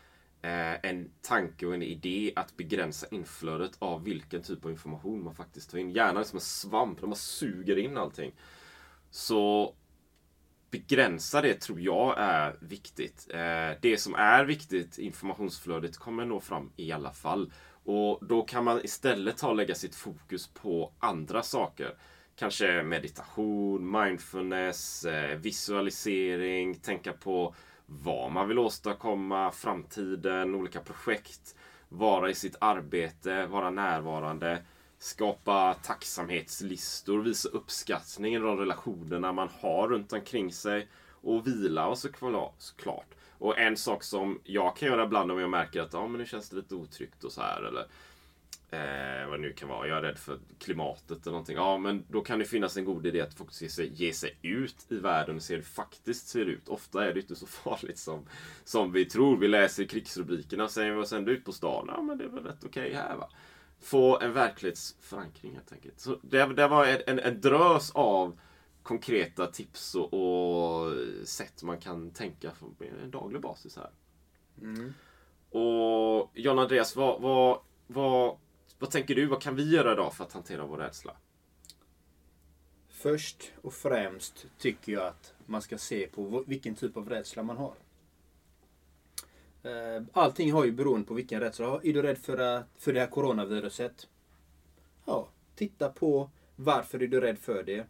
eh, 0.42 0.90
en 0.90 1.10
tanke 1.22 1.66
och 1.66 1.74
en 1.74 1.82
idé 1.82 2.32
att 2.36 2.56
begränsa 2.56 3.06
inflödet 3.10 3.76
av 3.78 4.04
vilken 4.04 4.42
typ 4.42 4.64
av 4.64 4.70
information 4.70 5.24
man 5.24 5.34
faktiskt 5.34 5.70
tar 5.70 5.78
in. 5.78 5.90
Hjärnan 5.90 6.16
är 6.16 6.22
som 6.24 6.36
en 6.36 6.40
svamp, 6.40 7.02
man 7.02 7.16
suger 7.16 7.78
in 7.78 7.96
allting. 7.98 8.32
Så 9.10 9.74
begränsa 10.74 11.40
det 11.40 11.54
tror 11.54 11.80
jag 11.80 12.14
är 12.18 12.56
viktigt. 12.60 13.26
Eh, 13.30 13.78
det 13.80 14.00
som 14.00 14.14
är 14.14 14.44
viktigt, 14.44 14.98
informationsflödet, 14.98 15.96
kommer 15.96 16.24
nå 16.24 16.40
fram 16.40 16.72
i 16.76 16.92
alla 16.92 17.12
fall. 17.12 17.52
Och 17.84 18.26
då 18.26 18.42
kan 18.42 18.64
man 18.64 18.80
istället 18.84 19.36
ta 19.36 19.48
och 19.48 19.56
lägga 19.56 19.74
sitt 19.74 19.94
fokus 19.94 20.46
på 20.46 20.92
andra 20.98 21.42
saker. 21.42 21.94
Kanske 22.36 22.82
meditation, 22.82 23.90
mindfulness, 23.90 25.04
eh, 25.04 25.38
visualisering, 25.38 26.74
tänka 26.74 27.12
på 27.12 27.54
vad 27.86 28.32
man 28.32 28.48
vill 28.48 28.58
åstadkomma, 28.58 29.52
framtiden, 29.52 30.54
olika 30.54 30.80
projekt. 30.80 31.56
Vara 31.88 32.30
i 32.30 32.34
sitt 32.34 32.56
arbete, 32.60 33.46
vara 33.46 33.70
närvarande 33.70 34.62
skapa 35.04 35.74
tacksamhetslistor, 35.74 37.22
visa 37.22 37.48
uppskattning 37.48 38.34
i 38.34 38.38
de 38.38 38.58
relationerna 38.58 39.32
man 39.32 39.48
har 39.60 39.88
runt 39.88 40.12
omkring 40.12 40.52
sig 40.52 40.88
och 41.10 41.46
vila 41.46 41.86
och 41.86 41.98
såklart. 41.98 43.14
Och 43.38 43.58
en 43.58 43.76
sak 43.76 44.02
som 44.02 44.40
jag 44.44 44.76
kan 44.76 44.88
göra 44.88 45.04
ibland 45.04 45.30
om 45.30 45.38
jag 45.38 45.50
märker 45.50 45.82
att 45.82 45.94
ah, 45.94 46.06
men 46.06 46.20
nu 46.20 46.26
känns 46.26 46.50
det 46.50 46.56
lite 46.56 46.74
otryggt 46.74 47.24
och 47.24 47.32
så 47.32 47.40
här 47.40 47.62
eller 47.62 47.80
eh, 48.70 49.28
vad 49.28 49.38
det 49.38 49.42
nu 49.42 49.52
kan 49.52 49.68
vara. 49.68 49.88
Jag 49.88 49.98
är 49.98 50.02
rädd 50.02 50.18
för 50.18 50.38
klimatet 50.58 51.22
eller 51.22 51.30
någonting. 51.30 51.56
Ja, 51.56 51.78
men 51.78 52.04
då 52.08 52.20
kan 52.20 52.38
det 52.38 52.44
finnas 52.44 52.76
en 52.76 52.84
god 52.84 53.06
idé 53.06 53.20
att 53.20 53.34
faktiskt 53.34 53.78
ge 53.78 54.12
sig, 54.12 54.36
ut 54.42 54.86
i 54.88 54.96
världen 54.96 55.36
och 55.36 55.42
se 55.42 55.54
hur 55.54 55.60
det 55.60 55.68
faktiskt 55.68 56.28
ser 56.28 56.44
ut. 56.44 56.68
Ofta 56.68 57.08
är 57.08 57.14
det 57.14 57.20
inte 57.20 57.36
så 57.36 57.46
farligt 57.64 57.98
som, 57.98 58.26
som 58.64 58.92
vi 58.92 59.04
tror. 59.04 59.36
Vi 59.36 59.48
läser 59.48 59.84
krigsrubrikerna 59.84 60.64
och 60.64 60.70
säger 60.70 60.98
oss 60.98 61.12
ändå 61.12 61.32
ut 61.32 61.44
på 61.44 61.52
stan? 61.52 61.90
Ja, 61.96 62.02
men 62.02 62.18
det 62.18 62.24
är 62.24 62.28
väl 62.28 62.44
rätt 62.44 62.64
okej 62.64 62.90
okay 62.90 62.94
här 62.94 63.16
va 63.16 63.28
få 63.84 64.20
en 64.20 64.32
verklighetsförankring 64.32 65.54
helt 65.54 65.72
enkelt. 65.72 66.00
Så 66.00 66.18
det, 66.22 66.46
det 66.46 66.68
var 66.68 66.86
en, 67.06 67.18
en 67.18 67.40
drös 67.40 67.90
av 67.90 68.38
konkreta 68.82 69.46
tips 69.46 69.94
och, 69.94 70.14
och, 70.14 70.92
sätt 71.24 71.62
man 71.62 71.78
kan 71.78 72.10
tänka 72.10 72.50
på 72.50 72.84
en 73.02 73.10
daglig 73.10 73.40
basis 73.40 73.76
här. 73.76 73.90
Mm. 74.60 74.94
Och 75.50 76.30
John 76.34 76.58
Andreas, 76.58 76.96
vad, 76.96 77.20
vad, 77.20 77.58
vad, 77.86 78.36
vad 78.78 78.90
tänker 78.90 79.14
du? 79.14 79.26
Vad 79.26 79.42
kan 79.42 79.56
vi 79.56 79.70
göra 79.70 79.92
idag 79.92 80.14
för 80.14 80.24
att 80.24 80.32
hantera 80.32 80.66
vår 80.66 80.78
rädsla? 80.78 81.16
Först 82.88 83.52
och 83.62 83.74
främst 83.74 84.46
tycker 84.58 84.92
jag 84.92 85.06
att 85.06 85.34
man 85.46 85.62
ska 85.62 85.78
se 85.78 86.06
på 86.06 86.44
vilken 86.46 86.74
typ 86.74 86.96
av 86.96 87.08
rädsla 87.08 87.42
man 87.42 87.56
har. 87.56 87.74
Eh, 89.64 90.02
allting 90.12 90.52
har 90.52 90.64
ju 90.64 90.72
beroende 90.72 91.06
på 91.06 91.14
vilken 91.14 91.40
rädsla. 91.40 91.80
Är 91.82 91.92
du 91.92 92.02
rädd 92.02 92.18
för, 92.18 92.64
för 92.78 92.92
det 92.92 93.00
här 93.00 93.06
coronaviruset? 93.06 94.08
Ja, 95.04 95.28
titta 95.54 95.88
på 95.88 96.30
varför 96.56 97.02
är 97.02 97.06
du 97.06 97.20
rädd 97.20 97.38
för 97.38 97.62
det. 97.62 97.86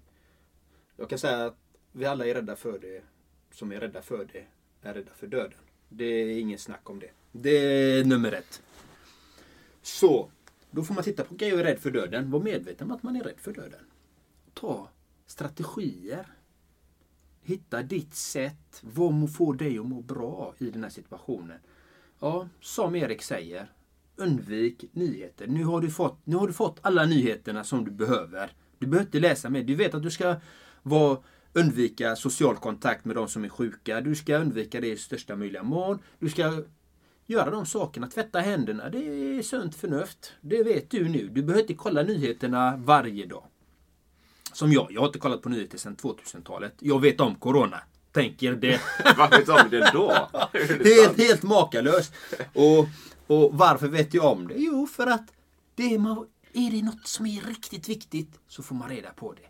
Jag 0.97 1.09
kan 1.09 1.18
säga 1.18 1.45
att 1.45 1.57
vi 1.93 2.05
alla 2.05 2.27
är 2.27 2.35
rädda 2.35 2.57
för 2.57 2.79
det. 2.79 3.03
Som 3.51 3.72
är 3.72 3.81
rädda 3.81 4.03
för 4.03 4.29
det 4.33 4.45
är 4.89 4.95
rädda 4.95 5.11
för 5.14 5.27
döden. 5.27 5.59
Det 5.89 6.05
är 6.05 6.39
ingen 6.41 6.59
snack 6.59 6.91
om 6.91 7.01
det. 7.01 7.11
Det 7.33 7.51
är 7.51 8.05
nummer 8.05 8.33
ett. 8.33 8.62
Så, 9.83 10.31
då 10.70 10.83
får 10.83 10.95
man 10.95 11.05
titta 11.05 11.25
på, 11.25 11.35
okej 11.35 11.49
jag 11.49 11.61
är 11.61 11.64
rädd 11.64 11.79
för 11.79 11.91
döden. 11.91 12.31
Var 12.31 12.41
medveten 12.41 12.91
om 12.91 12.97
att 12.97 13.03
man 13.03 13.16
är 13.16 13.25
rädd 13.25 13.39
för 13.39 13.53
döden. 13.53 13.85
Ta 14.55 14.89
strategier 15.27 16.27
Hitta 17.47 17.83
ditt 17.83 18.15
sätt. 18.15 18.81
Vad 18.81 19.35
får 19.35 19.55
dig 19.55 19.79
att 19.79 19.87
må 19.87 20.01
bra 20.01 20.55
i 20.59 20.71
den 20.71 20.83
här 20.83 20.91
situationen? 20.91 21.59
Ja, 22.21 22.49
som 22.61 22.95
Erik 22.95 23.23
säger. 23.23 23.73
Undvik 24.17 24.85
nyheter. 24.93 25.47
Nu 25.47 25.65
har 25.65 25.81
du 25.81 25.91
fått, 25.91 26.27
nu 26.27 26.37
har 26.37 26.47
du 26.47 26.53
fått 26.53 26.79
alla 26.83 27.05
nyheterna 27.05 27.65
som 27.65 27.85
du 27.85 27.91
behöver. 27.91 28.53
Du 28.79 28.87
behöver 28.87 29.07
inte 29.07 29.21
läsa 29.21 29.51
mer. 29.51 29.63
Du 29.63 29.75
vet 29.75 29.95
att 29.95 30.03
du 30.03 30.11
ska 30.11 30.37
vara, 30.83 31.19
undvika 31.53 32.17
social 32.17 32.57
kontakt 32.57 33.05
med 33.05 33.17
de 33.17 33.29
som 33.29 33.45
är 33.45 33.49
sjuka. 33.49 34.01
Du 34.01 34.15
ska 34.15 34.37
undvika 34.37 34.81
det 34.81 34.93
i 34.93 34.97
största 34.97 35.37
möjliga 35.37 35.63
mån. 35.63 35.99
Du 36.19 36.29
ska 36.29 36.63
göra 37.27 37.51
de 37.51 37.67
sakerna. 37.67 38.07
Tvätta 38.07 38.39
händerna. 38.39 38.89
Det 38.89 38.99
är 38.99 39.43
sunt 39.43 39.75
förnuft. 39.75 40.33
Det 40.41 40.63
vet 40.63 40.91
du 40.91 41.09
nu. 41.09 41.29
Du 41.29 41.43
behöver 41.43 41.61
inte 41.61 41.75
kolla 41.75 42.03
nyheterna 42.03 42.77
varje 42.77 43.27
dag. 43.27 43.45
Som 44.55 44.73
jag. 44.73 44.87
Jag 44.93 45.01
har 45.01 45.07
inte 45.07 45.19
kollat 45.19 45.43
på 45.43 45.49
nyheter 45.49 45.79
sedan 45.79 45.97
2000-talet. 45.97 46.75
Jag 46.79 47.01
vet 47.01 47.21
om 47.21 47.35
Corona. 47.35 47.81
Tänker 48.13 48.53
det. 48.53 48.81
Varför 49.19 49.39
vet 49.39 49.47
du 49.47 49.53
om 49.53 49.71
det 49.71 49.91
då? 49.93 50.29
det 50.53 50.95
är 50.95 51.17
helt 51.17 51.43
makalöst. 51.43 52.13
Och, 52.53 52.87
och 53.27 53.59
varför 53.59 53.89
vet 53.89 54.15
jag 54.15 54.33
om 54.33 54.49
det? 54.49 54.55
Jo, 54.57 54.87
för 54.87 55.07
att 55.07 55.33
det 55.75 55.95
är, 55.95 55.99
man, 55.99 56.27
är 56.53 56.71
det 56.71 56.83
något 56.83 57.07
som 57.07 57.27
är 57.27 57.41
riktigt 57.41 57.89
viktigt 57.89 58.41
så 58.49 58.63
får 58.63 58.75
man 58.75 58.89
reda 58.89 59.11
på 59.11 59.33
det. 59.33 59.49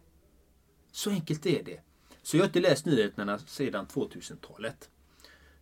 Så 0.93 1.11
enkelt 1.11 1.47
är 1.47 1.63
det. 1.63 1.81
Så 2.23 2.37
jag 2.37 2.43
har 2.43 2.47
inte 2.47 2.61
läst 2.61 2.87
nyheterna 2.87 3.39
sedan 3.39 3.87
2000-talet. 3.87 4.89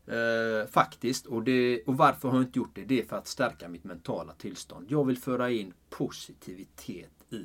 Eh, 0.06 0.70
faktiskt. 0.70 1.26
Och, 1.26 1.42
det, 1.42 1.82
och 1.86 1.96
varför 1.96 2.28
har 2.28 2.36
jag 2.36 2.44
inte 2.44 2.58
gjort 2.58 2.74
det? 2.74 2.84
Det 2.84 3.00
är 3.00 3.04
för 3.04 3.16
att 3.16 3.26
stärka 3.26 3.68
mitt 3.68 3.84
mentala 3.84 4.32
tillstånd. 4.32 4.86
Jag 4.90 5.06
vill 5.06 5.18
föra 5.18 5.50
in 5.50 5.72
positivitet 5.90 7.12
i 7.30 7.44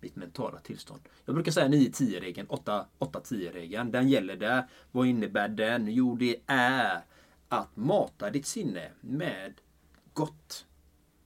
mitt 0.00 0.16
mentala 0.16 0.58
tillstånd. 0.58 1.00
Jag 1.24 1.34
brukar 1.34 1.52
säga 1.52 1.68
9-10-regeln, 1.68 2.48
8-10-regeln. 2.48 3.90
Den 3.90 4.08
gäller 4.08 4.36
där. 4.36 4.64
Vad 4.92 5.06
innebär 5.06 5.48
den? 5.48 5.88
Jo, 5.88 6.16
det 6.16 6.36
är 6.46 7.00
att 7.48 7.76
mata 7.76 8.30
ditt 8.30 8.46
sinne 8.46 8.90
med 9.00 9.54
gott. 10.12 10.66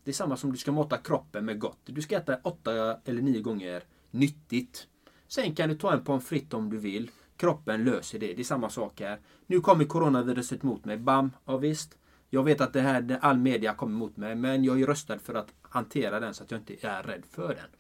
Det 0.05 0.11
är 0.11 0.15
samma 0.15 0.37
som 0.37 0.53
du 0.53 0.59
ska 0.59 0.73
mata 0.73 0.97
kroppen 0.97 1.45
med 1.45 1.59
gott. 1.59 1.81
Du 1.85 2.03
ska 2.03 2.17
äta 2.17 2.41
8 2.43 2.97
eller 3.05 3.23
9 3.23 3.41
gånger 3.41 3.83
nyttigt. 4.11 4.87
Sen 5.29 5.55
kan 5.55 5.69
du 5.69 5.75
ta 5.75 5.93
en 5.93 6.05
pommes 6.05 6.27
frites 6.27 6.55
om 6.55 6.71
du 6.71 6.77
vill. 6.77 7.11
Kroppen 7.37 7.85
löser 7.85 8.19
det. 8.19 8.35
Det 8.35 8.43
är 8.43 8.45
samma 8.45 8.71
sak 8.71 9.01
här. 9.01 9.19
Nu 9.47 9.61
kommer 9.61 9.85
coronaviruset 9.85 10.63
mot 10.63 10.85
mig. 10.85 10.97
Bam! 10.97 11.31
Ja, 11.45 11.57
visst. 11.57 11.99
Jag 12.31 12.45
vet 12.45 12.61
att 12.61 12.73
det 12.73 12.81
här, 12.81 13.19
all 13.21 13.39
media 13.39 13.75
kommer 13.75 13.99
mot 13.99 14.17
mig, 14.17 14.35
men 14.35 14.65
jag 14.65 14.81
är 14.81 14.87
röstad 14.87 15.19
för 15.19 15.35
att 15.35 15.55
hantera 15.63 16.21
den 16.21 16.35
så 16.35 16.43
att 16.43 16.51
jag 16.51 16.61
inte 16.61 16.87
är 16.87 17.03
rädd 17.03 17.23
för 17.31 17.49
den. 17.49 17.80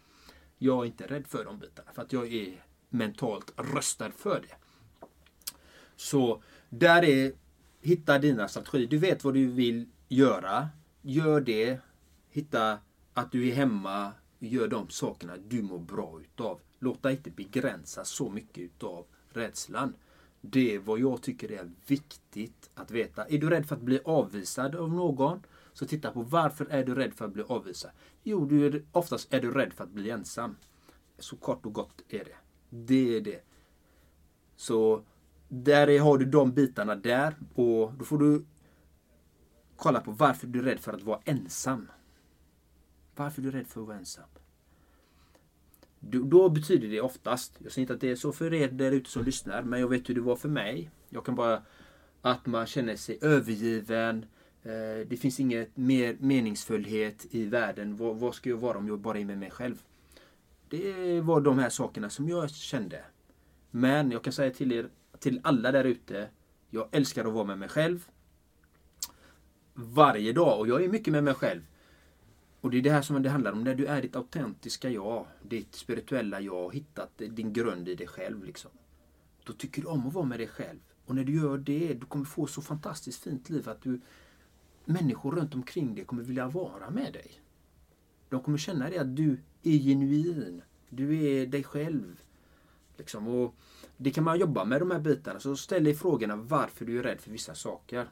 Jag 0.63 0.83
är 0.83 0.87
inte 0.87 1.07
rädd 1.07 1.27
för 1.27 1.45
de 1.45 1.59
bitarna 1.59 1.93
för 1.93 2.03
att 2.03 2.13
jag 2.13 2.33
är 2.33 2.65
mentalt 2.89 3.53
röstad 3.57 4.11
för 4.11 4.41
det. 4.41 4.55
Så 5.97 6.43
där 6.69 7.05
är, 7.05 7.33
hitta 7.81 8.19
dina 8.19 8.49
strategier. 8.49 8.89
Du 8.89 8.99
vet 8.99 9.25
vad 9.25 9.35
du 9.35 9.47
vill 9.47 9.89
göra. 10.09 10.69
Gör 11.03 11.41
det. 11.41 11.79
Hitta 12.31 12.79
att 13.15 13.33
du 13.33 13.49
är 13.49 13.55
hemma. 13.55 14.13
Gör 14.39 14.69
de 14.69 14.89
sakerna 14.89 15.37
du 15.49 15.63
mår 15.63 15.79
bra 15.79 16.21
utav. 16.21 16.61
Låt 16.79 17.03
dig 17.03 17.13
inte 17.13 17.31
begränsa 17.31 18.05
så 18.05 18.31
mycket 18.31 18.59
utav 18.59 19.07
rädslan. 19.29 19.95
Det 20.41 20.75
är 20.75 20.79
vad 20.79 20.99
jag 20.99 21.23
tycker 21.23 21.53
är 21.53 21.71
viktigt 21.87 22.71
att 22.75 22.91
veta. 22.91 23.25
Är 23.25 23.39
du 23.39 23.51
rädd 23.51 23.67
för 23.67 23.77
att 23.77 23.83
bli 23.83 24.01
avvisad 24.05 24.75
av 24.75 24.93
någon? 24.93 25.43
Så 25.81 25.87
titta 25.87 26.11
på 26.11 26.23
varför 26.23 26.67
är 26.71 26.85
du 26.85 26.95
rädd 26.95 27.15
för 27.15 27.25
att 27.25 27.33
bli 27.33 27.43
avvisad? 27.43 27.91
Jo, 28.23 28.45
du 28.45 28.67
är, 28.67 28.83
oftast 28.93 29.35
är 29.35 29.41
du 29.41 29.51
rädd 29.51 29.73
för 29.73 29.85
att 29.85 29.91
bli 29.91 30.11
ensam. 30.11 30.57
Så 31.19 31.37
kort 31.37 31.67
och 31.67 31.73
gott 31.73 32.03
är 32.09 32.25
det. 32.25 32.37
Det 32.71 33.17
är 33.17 33.21
det. 33.21 33.41
Så 34.57 35.05
där 35.49 36.01
har 36.01 36.19
du 36.19 36.25
de 36.25 36.53
bitarna 36.53 36.95
där 36.95 37.35
och 37.55 37.93
då 37.95 38.05
får 38.05 38.19
du 38.19 38.45
kolla 39.77 40.01
på 40.01 40.11
varför 40.11 40.47
du 40.47 40.59
är 40.59 40.63
rädd 40.63 40.81
för 40.81 40.93
att 40.93 41.03
vara 41.03 41.21
ensam. 41.25 41.89
Varför 43.17 43.43
är 43.43 43.45
du 43.45 43.51
rädd 43.51 43.67
för 43.67 43.81
att 43.81 43.87
vara 43.87 43.99
ensam? 43.99 44.29
Då 46.01 46.49
betyder 46.49 46.89
det 46.89 47.01
oftast, 47.01 47.57
jag 47.59 47.73
säger 47.73 47.83
inte 47.83 47.95
att 47.95 48.01
det 48.01 48.11
är 48.11 48.17
så 48.17 48.33
för 48.33 48.55
er 48.55 48.69
där 48.69 48.93
ute 48.93 49.11
som 49.11 49.25
lyssnar, 49.25 49.63
men 49.63 49.81
jag 49.81 49.89
vet 49.89 50.09
hur 50.09 50.15
det 50.15 50.21
var 50.21 50.37
för 50.37 50.49
mig. 50.49 50.91
Jag 51.09 51.25
kan 51.25 51.35
bara, 51.35 51.63
att 52.21 52.47
man 52.47 52.67
känner 52.67 52.97
sig 52.97 53.19
övergiven, 53.21 54.27
Eh, 54.27 54.40
Eh, 54.63 55.07
det 55.07 55.17
finns 55.17 55.41
inget 55.41 55.77
mer 55.77 56.17
meningsfullhet 56.21 57.27
i 57.31 57.45
världen. 57.45 57.97
Vad, 57.97 58.17
vad 58.17 58.35
ska 58.35 58.51
jag 58.51 58.57
vara 58.57 58.79
om 58.79 58.89
jag 58.89 58.99
bara 58.99 59.19
är 59.19 59.25
med 59.25 59.39
mig 59.39 59.51
själv? 59.51 59.83
Det 60.69 61.21
var 61.21 61.41
de 61.41 61.59
här 61.59 61.71
sakerna 61.71 62.11
som 62.11 62.29
jag 62.29 62.51
kände. 62.51 63.05
Men 63.71 64.11
jag 64.11 64.25
kan 64.25 64.33
säga 64.33 64.51
till 64.51 64.73
er, 64.73 64.89
till 65.19 65.41
alla 65.43 65.73
där 65.73 65.85
ute. 65.85 66.29
Jag 66.71 66.89
älskar 66.93 67.25
att 67.25 67.33
vara 67.33 67.45
med 67.45 67.59
mig 67.59 67.69
själv. 67.69 68.09
Varje 69.75 70.33
dag. 70.33 70.61
Och 70.61 70.69
jag 70.69 70.85
är 70.85 70.89
mycket 70.89 71.13
med 71.13 71.25
mig 71.25 71.35
själv. 71.35 71.63
Och 72.61 72.71
det 72.71 72.79
är 72.79 72.83
det 72.83 72.91
här 72.91 73.03
som 73.03 73.23
det 73.23 73.31
handlar 73.31 73.53
om. 73.53 73.65
När 73.65 73.75
du 73.75 73.87
är 73.87 74.03
ditt 74.03 74.17
autentiska 74.17 74.89
jag. 74.89 75.27
Ditt 75.43 75.75
spirituella 75.75 76.41
jag. 76.41 76.75
Hittat 76.75 77.19
din 77.19 77.53
grund 77.53 77.89
i 77.89 77.95
dig 77.95 78.07
själv. 78.07 78.45
Liksom. 78.45 78.71
Då 79.45 79.53
tycker 79.53 79.83
du 79.83 79.89
om 79.89 80.07
att 80.07 80.15
vara 80.15 80.25
med 80.25 80.41
dig 80.41 80.49
själv. 80.49 80.79
Och 81.07 81.15
när 81.15 81.25
du 81.25 81.37
gör 81.37 81.59
det, 81.59 81.95
du 81.95 82.07
kommer 82.07 82.25
få 82.25 82.47
så 82.47 82.63
fantastiskt 82.63 83.23
fint 83.23 83.51
liv 83.51 83.69
att 83.69 83.83
du 83.83 84.01
människor 84.93 85.33
runt 85.33 85.55
omkring 85.55 85.95
dig 85.95 86.05
kommer 86.05 86.23
vilja 86.23 86.49
vara 86.49 86.91
med 86.91 87.13
dig. 87.13 87.41
De 88.29 88.43
kommer 88.43 88.59
känna 88.59 88.91
dig 88.91 88.99
att 88.99 89.17
du 89.17 89.39
är 89.63 89.79
genuin. 89.79 90.63
Du 90.89 91.25
är 91.25 91.47
dig 91.47 91.65
själv. 91.65 92.21
Liksom. 92.97 93.29
Och 93.29 93.55
det 93.97 94.11
kan 94.11 94.25
man 94.25 94.39
jobba 94.39 94.65
med 94.65 94.81
de 94.81 94.91
här 94.91 95.01
bitarna. 95.01 95.41
Så 95.41 95.57
ställ 95.57 95.85
dig 95.85 95.95
frågorna 95.95 96.37
varför 96.37 96.85
du 96.85 96.99
är 96.99 97.03
rädd 97.03 97.21
för 97.21 97.31
vissa 97.31 97.55
saker. 97.55 98.09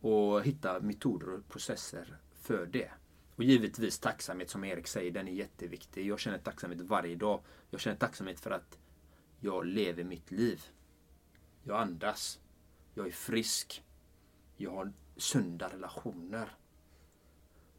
Och 0.00 0.42
hitta 0.42 0.80
metoder 0.80 1.34
och 1.34 1.48
processer 1.48 2.18
för 2.40 2.66
det. 2.66 2.90
Och 3.36 3.44
givetvis 3.44 3.98
tacksamhet 3.98 4.50
som 4.50 4.64
Erik 4.64 4.86
säger, 4.86 5.10
den 5.10 5.28
är 5.28 5.32
jätteviktig. 5.32 6.06
Jag 6.06 6.20
känner 6.20 6.38
tacksamhet 6.38 6.80
varje 6.80 7.16
dag. 7.16 7.40
Jag 7.70 7.80
känner 7.80 7.96
tacksamhet 7.96 8.40
för 8.40 8.50
att 8.50 8.78
jag 9.40 9.66
lever 9.66 10.04
mitt 10.04 10.30
liv. 10.30 10.62
Jag 11.62 11.80
andas. 11.80 12.40
Jag 12.94 13.06
är 13.06 13.10
frisk. 13.10 13.84
Jag 14.56 14.70
har 14.70 14.92
sunda 15.20 15.68
relationer. 15.68 16.48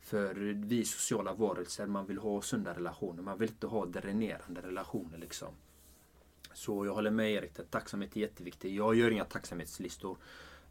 För 0.02 0.36
vi 0.54 0.80
är 0.80 0.84
sociala 0.84 1.34
varelser, 1.34 1.86
man 1.86 2.06
vill 2.06 2.18
ha 2.18 2.42
sunda 2.42 2.74
relationer. 2.74 3.24
Man 3.24 3.38
vill 3.38 3.50
inte 3.50 3.68
ha 3.68 3.86
dränerande 3.86 4.62
relationer 4.62 5.18
liksom. 5.18 5.50
Så 6.54 6.86
jag 6.86 6.94
håller 6.94 7.12
med 7.12 7.32
Erik, 7.32 7.60
att 7.60 7.72
tacksamhet 7.72 8.16
är 8.16 8.20
jätteviktigt. 8.20 8.74
Jag 8.74 8.96
gör 8.96 9.12
inga 9.12 9.26
tacksamhetslistor. 9.26 10.18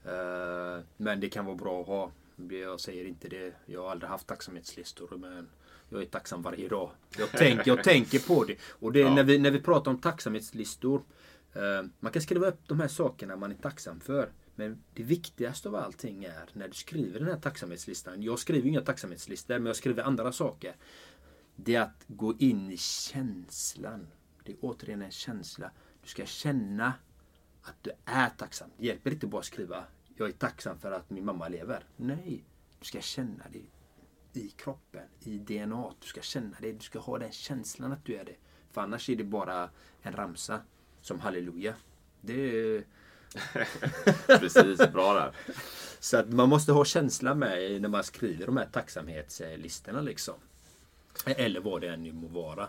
Eh, 0.05 0.85
men 0.97 1.21
det 1.21 1.29
kan 1.29 1.45
vara 1.45 1.57
bra 1.57 1.81
att 1.81 1.87
ha. 1.87 2.11
Jag 2.51 2.81
säger 2.81 3.05
inte 3.05 3.29
det. 3.29 3.55
Jag 3.66 3.83
har 3.83 3.91
aldrig 3.91 4.11
haft 4.11 4.27
tacksamhetslistor. 4.27 5.16
Men 5.16 5.49
jag 5.89 6.03
är 6.03 6.07
tacksam 6.07 6.43
varje 6.43 6.68
dag. 6.68 6.91
Jag, 7.18 7.29
tänk, 7.33 7.66
jag 7.66 7.85
tänker 7.85 8.18
på 8.18 8.45
det. 8.45 8.57
Och 8.68 8.93
det, 8.93 9.01
ja. 9.01 9.14
när, 9.14 9.25
vi, 9.25 9.39
när 9.39 9.51
vi 9.51 9.61
pratar 9.61 9.91
om 9.91 10.01
tacksamhetslistor. 10.01 11.03
Eh, 11.53 11.83
man 12.01 12.12
kan 12.12 12.23
skriva 12.23 12.47
upp 12.47 12.61
de 12.66 12.81
här 12.81 12.89
sakerna 12.89 13.37
man 13.37 13.51
är 13.51 13.57
tacksam 13.57 14.01
för. 14.01 14.29
Men 14.55 14.83
det 14.95 15.03
viktigaste 15.03 15.69
av 15.69 15.75
allting 15.75 16.25
är 16.25 16.49
när 16.53 16.69
du 16.69 16.75
skriver 16.75 17.19
den 17.19 17.29
här 17.29 17.41
tacksamhetslistan. 17.41 18.23
Jag 18.23 18.39
skriver 18.39 18.69
inga 18.69 18.81
tacksamhetslistor 18.81 19.55
men 19.55 19.67
jag 19.67 19.77
skriver 19.77 20.03
andra 20.03 20.33
saker. 20.33 20.77
Det 21.57 21.75
är 21.75 21.81
att 21.81 22.05
gå 22.07 22.35
in 22.39 22.71
i 22.71 22.77
känslan. 22.77 24.07
Det 24.45 24.53
är 24.53 24.57
återigen 24.61 25.03
en 25.03 25.11
känsla. 25.11 25.71
Du 26.03 26.09
ska 26.09 26.27
känna 26.27 26.93
att 27.63 27.77
du 27.83 27.91
är 28.05 28.29
tacksam. 28.29 28.71
Det 28.79 28.87
hjälper 28.87 29.11
inte 29.11 29.27
bara 29.27 29.39
att 29.39 29.45
skriva 29.45 29.85
jag 30.21 30.29
är 30.29 30.33
tacksam 30.33 30.79
för 30.79 30.93
att 30.93 31.11
min 31.11 31.25
mamma 31.25 31.49
lever. 31.49 31.85
Nej, 31.97 32.45
du 32.79 32.85
ska 32.85 33.01
känna 33.01 33.45
det 33.53 34.41
i 34.41 34.49
kroppen, 34.49 35.09
i 35.21 35.39
DNA. 35.39 35.93
Du 36.01 36.07
ska 36.07 36.21
känna 36.21 36.57
det. 36.61 36.73
Du 36.73 36.81
ska 36.81 36.99
ha 36.99 37.19
den 37.19 37.33
känslan 37.33 37.93
att 37.93 38.05
du 38.05 38.17
är 38.17 38.25
det. 38.25 38.37
För 38.71 38.81
annars 38.81 39.11
är 39.11 39.17
det 39.17 39.25
bara 39.25 39.71
en 40.03 40.13
ramsa 40.13 40.61
som 41.01 41.21
halleluja. 41.21 41.75
Det 42.21 42.33
är 42.33 42.85
Precis, 44.26 44.78
bra 44.93 45.14
där. 45.14 45.33
Så 46.01 46.16
att 46.16 46.33
man 46.33 46.49
måste 46.49 46.72
ha 46.72 46.85
känsla 46.85 47.35
med 47.35 47.83
när 47.83 47.89
man 47.89 48.05
skriver 48.05 48.47
de 48.47 48.57
här 48.57 48.68
tacksamhetslistorna 48.72 50.01
liksom. 50.01 50.35
Eller 51.26 51.61
vad 51.61 51.81
det 51.81 51.89
än 51.89 52.16
må 52.16 52.28
vara. 52.28 52.68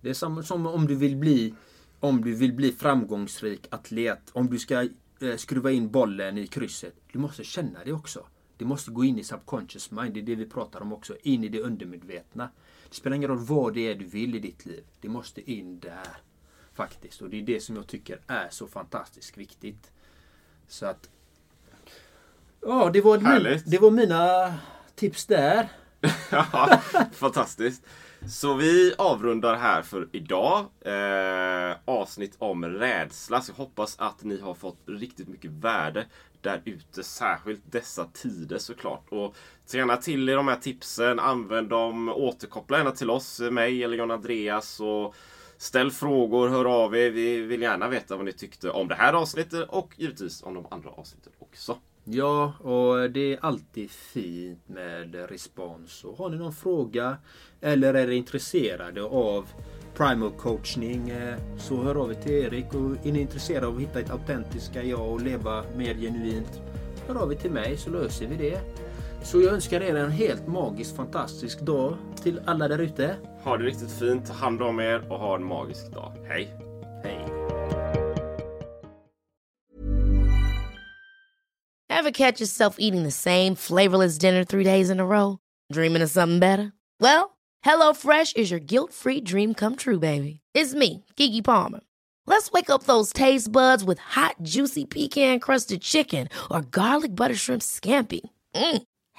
Det 0.00 0.10
är 0.10 0.14
som, 0.14 0.44
som 0.44 0.66
om 0.66 0.86
du 0.86 0.94
vill 0.94 1.16
bli 1.16 1.54
om 2.02 2.24
du 2.24 2.34
vill 2.34 2.52
bli 2.52 2.72
framgångsrik 2.72 3.66
atlet. 3.70 4.30
Om 4.32 4.50
du 4.50 4.58
ska 4.58 4.88
eh, 5.20 5.36
skruva 5.36 5.70
in 5.70 5.90
bollen 5.90 6.38
i 6.38 6.46
krysset. 6.46 6.94
Du 7.12 7.18
måste 7.18 7.44
känna 7.44 7.84
det 7.84 7.92
också. 7.92 8.26
Det 8.56 8.64
måste 8.64 8.90
gå 8.90 9.04
in 9.04 9.18
i 9.18 9.24
subconscious 9.24 9.90
mind. 9.90 10.14
Det 10.14 10.20
är 10.20 10.22
det 10.22 10.34
vi 10.34 10.46
pratar 10.46 10.80
om 10.80 10.92
också. 10.92 11.16
In 11.22 11.44
i 11.44 11.48
det 11.48 11.60
undermedvetna. 11.60 12.48
Det 12.88 12.94
spelar 12.94 13.16
ingen 13.16 13.28
roll 13.28 13.38
vad 13.38 13.74
det 13.74 13.80
är 13.90 13.94
du 13.94 14.04
vill 14.04 14.34
i 14.34 14.38
ditt 14.38 14.66
liv. 14.66 14.84
Det 15.00 15.08
måste 15.08 15.52
in 15.52 15.80
där. 15.80 16.16
Faktiskt. 16.74 17.22
Och 17.22 17.30
det 17.30 17.38
är 17.38 17.42
det 17.42 17.60
som 17.60 17.76
jag 17.76 17.86
tycker 17.86 18.20
är 18.26 18.48
så 18.50 18.66
fantastiskt 18.66 19.38
viktigt. 19.38 19.90
Så 20.68 20.86
att... 20.86 21.10
Ja, 22.60 22.90
det 22.92 23.00
var, 23.00 23.18
min, 23.18 23.62
det 23.66 23.78
var 23.78 23.90
mina 23.90 24.54
tips 24.94 25.26
där. 25.26 25.68
ja, 26.30 26.80
fantastiskt. 27.12 27.82
Så 28.28 28.54
vi 28.54 28.94
avrundar 28.98 29.56
här 29.56 29.82
för 29.82 30.08
idag. 30.12 30.66
Eh, 30.80 31.76
avsnitt 31.84 32.36
om 32.38 32.64
rädsla. 32.64 33.40
Så 33.40 33.52
jag 33.52 33.56
hoppas 33.56 33.98
att 33.98 34.24
ni 34.24 34.40
har 34.40 34.54
fått 34.54 34.78
riktigt 34.86 35.28
mycket 35.28 35.50
värde 35.50 36.06
där 36.40 36.62
ute. 36.64 37.02
Särskilt 37.02 37.62
dessa 37.64 38.04
tider 38.12 38.58
såklart. 38.58 39.06
Och 39.08 39.36
ta 39.70 39.76
gärna 39.76 39.96
till 39.96 40.28
er 40.28 40.36
de 40.36 40.48
här 40.48 40.56
tipsen. 40.56 41.18
Använd 41.18 41.68
dem. 41.68 42.08
Återkoppla 42.08 42.78
gärna 42.78 42.90
till 42.90 43.10
oss, 43.10 43.40
mig 43.40 43.84
eller 43.84 43.96
John 43.96 44.10
Andreas. 44.10 44.80
Och 44.80 45.14
Ställ 45.62 45.90
frågor, 45.90 46.48
hör 46.48 46.64
av 46.84 46.96
er. 46.96 47.10
Vi 47.10 47.40
vill 47.40 47.62
gärna 47.62 47.88
veta 47.88 48.16
vad 48.16 48.24
ni 48.24 48.32
tyckte 48.32 48.70
om 48.70 48.88
det 48.88 48.94
här 48.94 49.12
avsnittet 49.12 49.68
och 49.68 49.94
givetvis 49.96 50.42
om 50.42 50.54
de 50.54 50.66
andra 50.70 50.90
avsnitten 50.90 51.32
också. 51.38 51.78
Ja, 52.04 52.52
och 52.60 53.10
det 53.10 53.32
är 53.32 53.38
alltid 53.42 53.90
fint 53.90 54.68
med 54.68 55.14
respons. 55.14 56.04
Och 56.04 56.18
har 56.18 56.30
ni 56.30 56.36
någon 56.36 56.52
fråga 56.52 57.16
eller 57.60 57.94
är 57.94 58.10
intresserade 58.10 59.02
av 59.02 59.48
primal 59.94 60.30
coachning 60.30 61.10
eh, 61.10 61.38
så 61.58 61.82
hör 61.82 61.94
av 61.94 62.10
er 62.10 62.14
till 62.14 62.32
Erik. 62.32 62.74
Och 62.74 63.06
är 63.06 63.12
ni 63.12 63.20
intresserade 63.20 63.66
av 63.66 63.76
att 63.76 63.82
hitta 63.82 64.00
ett 64.00 64.10
autentiska 64.10 64.82
jag 64.82 65.12
och 65.12 65.20
leva 65.20 65.64
mer 65.76 65.94
genuint 65.94 66.62
hör 67.06 67.22
av 67.22 67.32
er 67.32 67.36
till 67.36 67.50
mig 67.50 67.76
så 67.76 67.90
löser 67.90 68.26
vi 68.26 68.36
det. 68.36 68.60
Så 69.24 69.40
jag 69.40 69.52
önskar 69.54 69.80
er 69.80 69.96
en 69.96 70.10
helt 70.10 70.46
magisk, 70.46 70.96
fantastisk 70.96 71.60
dag 71.60 71.96
till 72.22 72.40
alla 72.46 72.68
där 72.68 72.78
ute. 72.78 73.16
Ha 73.44 73.56
det 73.56 73.64
riktigt 73.64 73.90
fint, 73.90 74.26
ta 74.26 74.32
hand 74.32 74.62
om 74.62 74.80
er 74.80 75.12
och 75.12 75.18
ha 75.18 75.34
en 75.34 75.44
magisk 75.44 75.92
dag. 75.92 76.12
Hej! 76.28 76.48
Hej! 77.04 77.28
Have 81.90 82.12
catch 82.12 82.40
yourself 82.40 82.76
eating 82.78 83.04
the 83.04 83.10
same 83.10 83.54
flavorless 83.54 84.18
dinner 84.18 84.44
three 84.44 84.64
days 84.64 84.90
in 84.90 85.00
a 85.00 85.04
row? 85.04 85.38
Dreaming 85.72 86.02
of 86.02 86.10
something 86.10 86.40
better? 86.40 86.72
Well, 87.00 87.36
hello 87.64 87.94
fresh 87.94 88.32
is 88.36 88.50
your 88.50 88.60
guilt 88.60 88.92
free 88.92 89.20
dream 89.20 89.54
come 89.54 89.76
true 89.76 89.98
baby. 89.98 90.40
It's 90.54 90.74
me, 90.74 91.04
Gigi 91.16 91.42
Palmer. 91.42 91.80
Let's 92.26 92.50
wake 92.52 92.70
up 92.70 92.84
those 92.84 93.12
taste 93.12 93.52
buds 93.52 93.84
with 93.84 93.98
hot 93.98 94.34
juicy 94.42 94.84
pecan 94.84 95.40
crusted 95.40 95.80
chicken 95.80 96.28
or 96.50 96.62
garlic 96.62 97.14
butter 97.14 97.36
shrimp 97.36 97.62
scampi. 97.62 98.20
Mm. 98.54 98.82